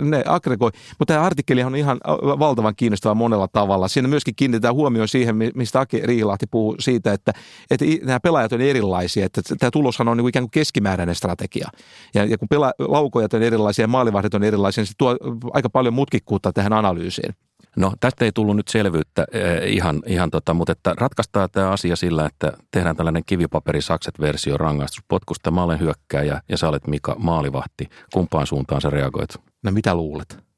ne 0.00 0.22
aggregoi. 0.26 0.70
Mutta 0.98 1.14
tämä 1.14 1.26
artikkeli 1.26 1.62
on 1.62 1.76
ihan 1.76 2.00
valtavan 2.38 2.76
kiinnostava 2.76 3.14
monella 3.14 3.48
tavalla. 3.48 3.88
Siinä 3.88 4.08
myöskin 4.08 4.34
kiinnitetään 4.36 4.74
huomioon 4.74 5.08
siihen, 5.08 5.36
mi- 5.36 5.50
mistä 5.54 5.80
Aki 5.80 6.00
Riihilahti 6.04 6.46
puhuu 6.50 6.76
siitä, 6.80 7.12
että, 7.12 7.32
että 7.70 7.84
nämä 8.04 8.20
pelaajat 8.20 8.52
on 8.52 8.60
erilaisia. 8.60 9.26
Että 9.26 9.42
tämä 9.58 9.70
tuloshan 9.70 10.08
on 10.08 10.16
niin 10.16 10.22
kuin 10.22 10.28
ikään 10.30 10.42
kuin 10.44 10.50
keskimääräinen 10.50 11.14
strategia. 11.14 11.68
Ja, 12.14 12.24
ja 12.24 12.38
kun 12.38 12.48
pela, 12.48 12.72
laukojat 12.78 13.34
on 13.34 13.42
erilaisia 13.42 13.82
ja 13.82 13.88
maalivahdit 13.88 14.34
on 14.34 14.42
erilaisia, 14.44 14.82
niin 14.82 14.86
se 14.88 14.94
tuo 14.98 15.16
aika 15.52 15.70
paljon 15.70 15.94
mutkikkuutta 15.94 16.52
tähän 16.52 16.72
analyysiin. 16.72 17.34
No 17.76 17.92
tästä 18.00 18.24
ei 18.24 18.32
tullut 18.32 18.56
nyt 18.56 18.68
selvyyttä 18.68 19.26
eh, 19.32 19.72
ihan, 19.72 20.02
ihan 20.06 20.30
tota, 20.30 20.54
mutta 20.54 20.72
että 20.72 20.94
ratkaistaan 20.96 21.48
tämä 21.52 21.70
asia 21.70 21.96
sillä, 21.96 22.26
että 22.26 22.52
tehdään 22.70 22.96
tällainen 22.96 23.22
kivipaperisakset-versio 23.26 24.56
rangaistuspotkusta. 24.56 25.50
Mä 25.50 25.62
olen 25.62 25.80
hyökkääjä 25.80 26.40
ja 26.48 26.58
sä 26.58 26.68
olet 26.68 26.86
Mika 26.86 27.16
maalivahti. 27.18 27.88
Kumpaan 28.12 28.46
suuntaan 28.46 28.80
sä 28.80 28.90
reagoit? 28.90 29.30
No 29.62 29.72
mitä 29.72 29.94
luulet? 29.94 30.49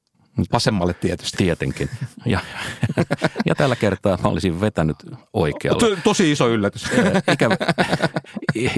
Vasemmalle 0.53 0.95
tietysti. 0.95 1.37
Tietenkin. 1.37 1.91
Ja, 2.27 2.41
ja 3.47 3.55
tällä 3.55 3.77
kertaa 3.77 4.19
mä 4.23 4.29
olisin 4.29 4.61
vetänyt 4.61 4.97
oikealle. 5.33 5.97
To, 5.97 6.03
tosi 6.05 6.33
iso 6.33 6.49
yllätys. 6.49 6.85
Ikävä, 7.33 7.57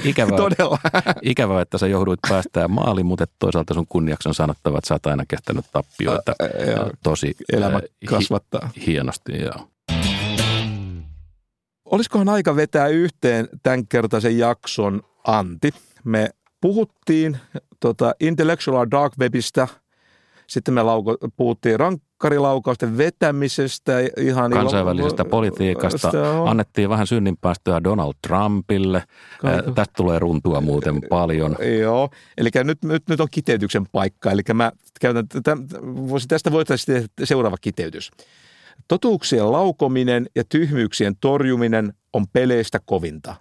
ikävää, 0.05 0.36
Todella. 0.36 0.78
ikävää, 1.22 1.62
että 1.62 1.78
sä 1.78 1.86
jouduit 1.86 2.20
päästään 2.28 2.70
maaliin, 2.70 3.07
mutta 3.07 3.24
toisaalta 3.38 3.74
sun 3.74 3.86
kunniaksi 3.88 4.28
on 4.28 4.34
sanottava, 4.34 4.78
että 4.78 4.88
sä 4.88 4.94
oot 4.94 5.07
aina 5.07 5.24
kestänyt 5.28 5.64
tappioita 5.72 6.32
Ä, 6.42 6.70
joo. 6.70 6.90
tosi 7.02 7.36
Elämä 7.52 7.76
eh, 7.78 7.82
hi- 7.82 8.07
kasvattaa. 8.07 8.70
hienosti. 8.86 9.32
Joo. 9.40 9.68
Olisikohan 11.84 12.28
aika 12.28 12.57
vetää 12.57 12.86
yhteen 12.88 13.48
tämänkertaisen 13.62 14.38
jakson 14.38 15.02
Antti? 15.26 15.70
Me 16.05 16.30
puhuttiin 16.61 17.38
tota, 17.80 18.14
Intellectual 18.20 18.86
Dark 18.90 19.12
Webistä, 19.20 19.68
sitten 20.47 20.74
me 20.74 20.82
lauko, 20.82 21.16
puhuttiin 21.36 21.80
rank, 21.80 22.03
makkarilaukausten 22.24 22.99
vetämisestä. 22.99 23.92
Ihan 24.20 24.51
Kansainvälisestä 24.51 25.22
ilo- 25.22 25.28
politiikasta. 25.28 26.40
On. 26.40 26.49
Annettiin 26.49 26.88
vähän 26.88 27.07
synninpäästöä 27.07 27.84
Donald 27.84 28.14
Trumpille. 28.26 29.03
Ää, 29.45 29.62
Tästä 29.62 29.92
tulee 29.97 30.18
runtua 30.18 30.61
muuten 30.61 31.01
paljon. 31.09 31.57
Joo, 31.80 32.11
eli 32.38 32.51
nyt, 32.64 32.84
nyt, 32.84 33.03
nyt 33.09 33.20
on 33.20 33.28
kiteytyksen 33.30 33.86
paikka. 33.92 34.30
Eli 34.30 34.42
mä 34.55 34.72
käytän, 35.01 35.26
täm, 35.42 35.66
voisin- 35.84 36.28
tästä 36.28 36.53
voitaisiin 36.53 36.95
tehdä 36.95 37.09
seuraava 37.24 37.57
kiteytys. 37.61 38.11
Totuuksien 38.88 39.53
laukominen 39.53 40.26
ja 40.36 40.45
tyhmyyksien 40.49 41.16
torjuminen 41.20 41.92
on 42.12 42.26
peleistä 42.32 42.78
kovinta. 42.84 43.34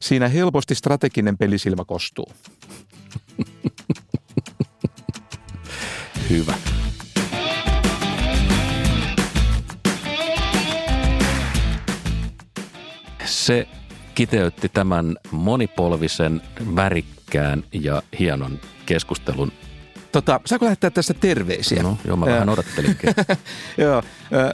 Siinä 0.00 0.28
helposti 0.28 0.74
strateginen 0.74 1.38
pelisilmä 1.38 1.84
kostuu. 1.84 2.26
Hyvä. 6.30 6.54
Se 13.24 13.68
kiteytti 14.14 14.68
tämän 14.68 15.16
monipolvisen, 15.30 16.42
värikkään 16.76 17.64
ja 17.72 18.02
hienon 18.18 18.60
keskustelun. 18.86 19.52
Tota, 20.14 20.40
saako 20.46 20.64
lähettää 20.64 20.90
tässä 20.90 21.14
terveisiä? 21.14 21.82
No, 21.82 21.98
joo, 22.04 22.16
mä 22.16 22.26
vähän 22.26 22.48
odottelinkin. 22.48 23.14
Joo, 23.78 24.02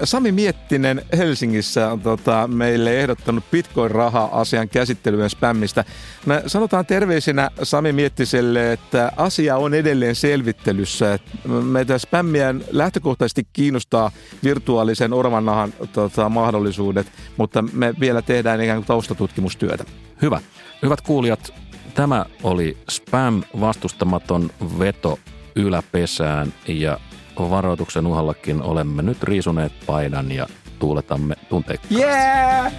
Sami 0.05 0.33
Miettinen 0.33 1.03
Helsingissä 1.17 1.93
on 1.93 2.01
tota, 2.01 2.49
meille 2.49 3.01
ehdottanut 3.01 3.45
Bitcoin-raha-asian 3.51 4.69
käsittelyä 4.69 5.29
spämmistä. 5.29 5.85
Me 6.27 6.43
sanotaan 6.47 6.87
terveisinä 6.87 7.51
Sami 7.63 7.93
Miettiselle, 7.93 8.73
että 8.73 9.13
asia 9.17 9.57
on 9.57 9.75
edelleen 9.75 10.15
selvittelyssä. 10.15 11.19
Meitä 11.63 11.99
spämmiä 11.99 12.55
lähtökohtaisesti 12.71 13.47
kiinnostaa 13.53 14.11
virtuaalisen 14.45 15.13
orvannahan 15.13 15.73
tota, 15.93 16.29
mahdollisuudet, 16.29 17.07
mutta 17.37 17.63
me 17.73 17.95
vielä 18.01 18.23
tehdään 18.23 18.61
ikään 18.61 18.79
kuin 18.79 18.87
taustatutkimustyötä. 18.87 19.85
Hyvä. 20.23 20.41
Hyvät 20.83 21.01
kuulijat, 21.01 21.55
tämä 21.95 22.25
oli 22.43 22.77
Spam 22.91 23.43
vastustamaton 23.61 24.51
veto 24.79 25.19
yläpesään 25.61 26.53
ja 26.69 26.99
varoituksen 27.39 28.07
uhallakin 28.07 28.63
olemme 28.63 29.03
nyt 29.03 29.23
riisuneet 29.23 29.73
paidan 29.87 30.33
ja 30.33 30.47
tuuletamme 30.79 31.35
tunteikkaasti. 31.49 31.95
Yeah! 31.95 32.73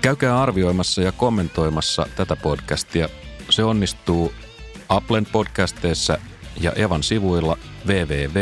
Käykää 0.00 0.42
arvioimassa 0.42 1.02
ja 1.02 1.12
kommentoimassa 1.12 2.06
tätä 2.16 2.36
podcastia. 2.36 3.08
Se 3.50 3.64
onnistuu 3.64 4.32
Applen 4.88 5.26
podcasteissa 5.32 6.18
ja 6.60 6.72
Evan 6.72 7.02
sivuilla 7.02 7.58
www.eva.fi. 7.86 8.40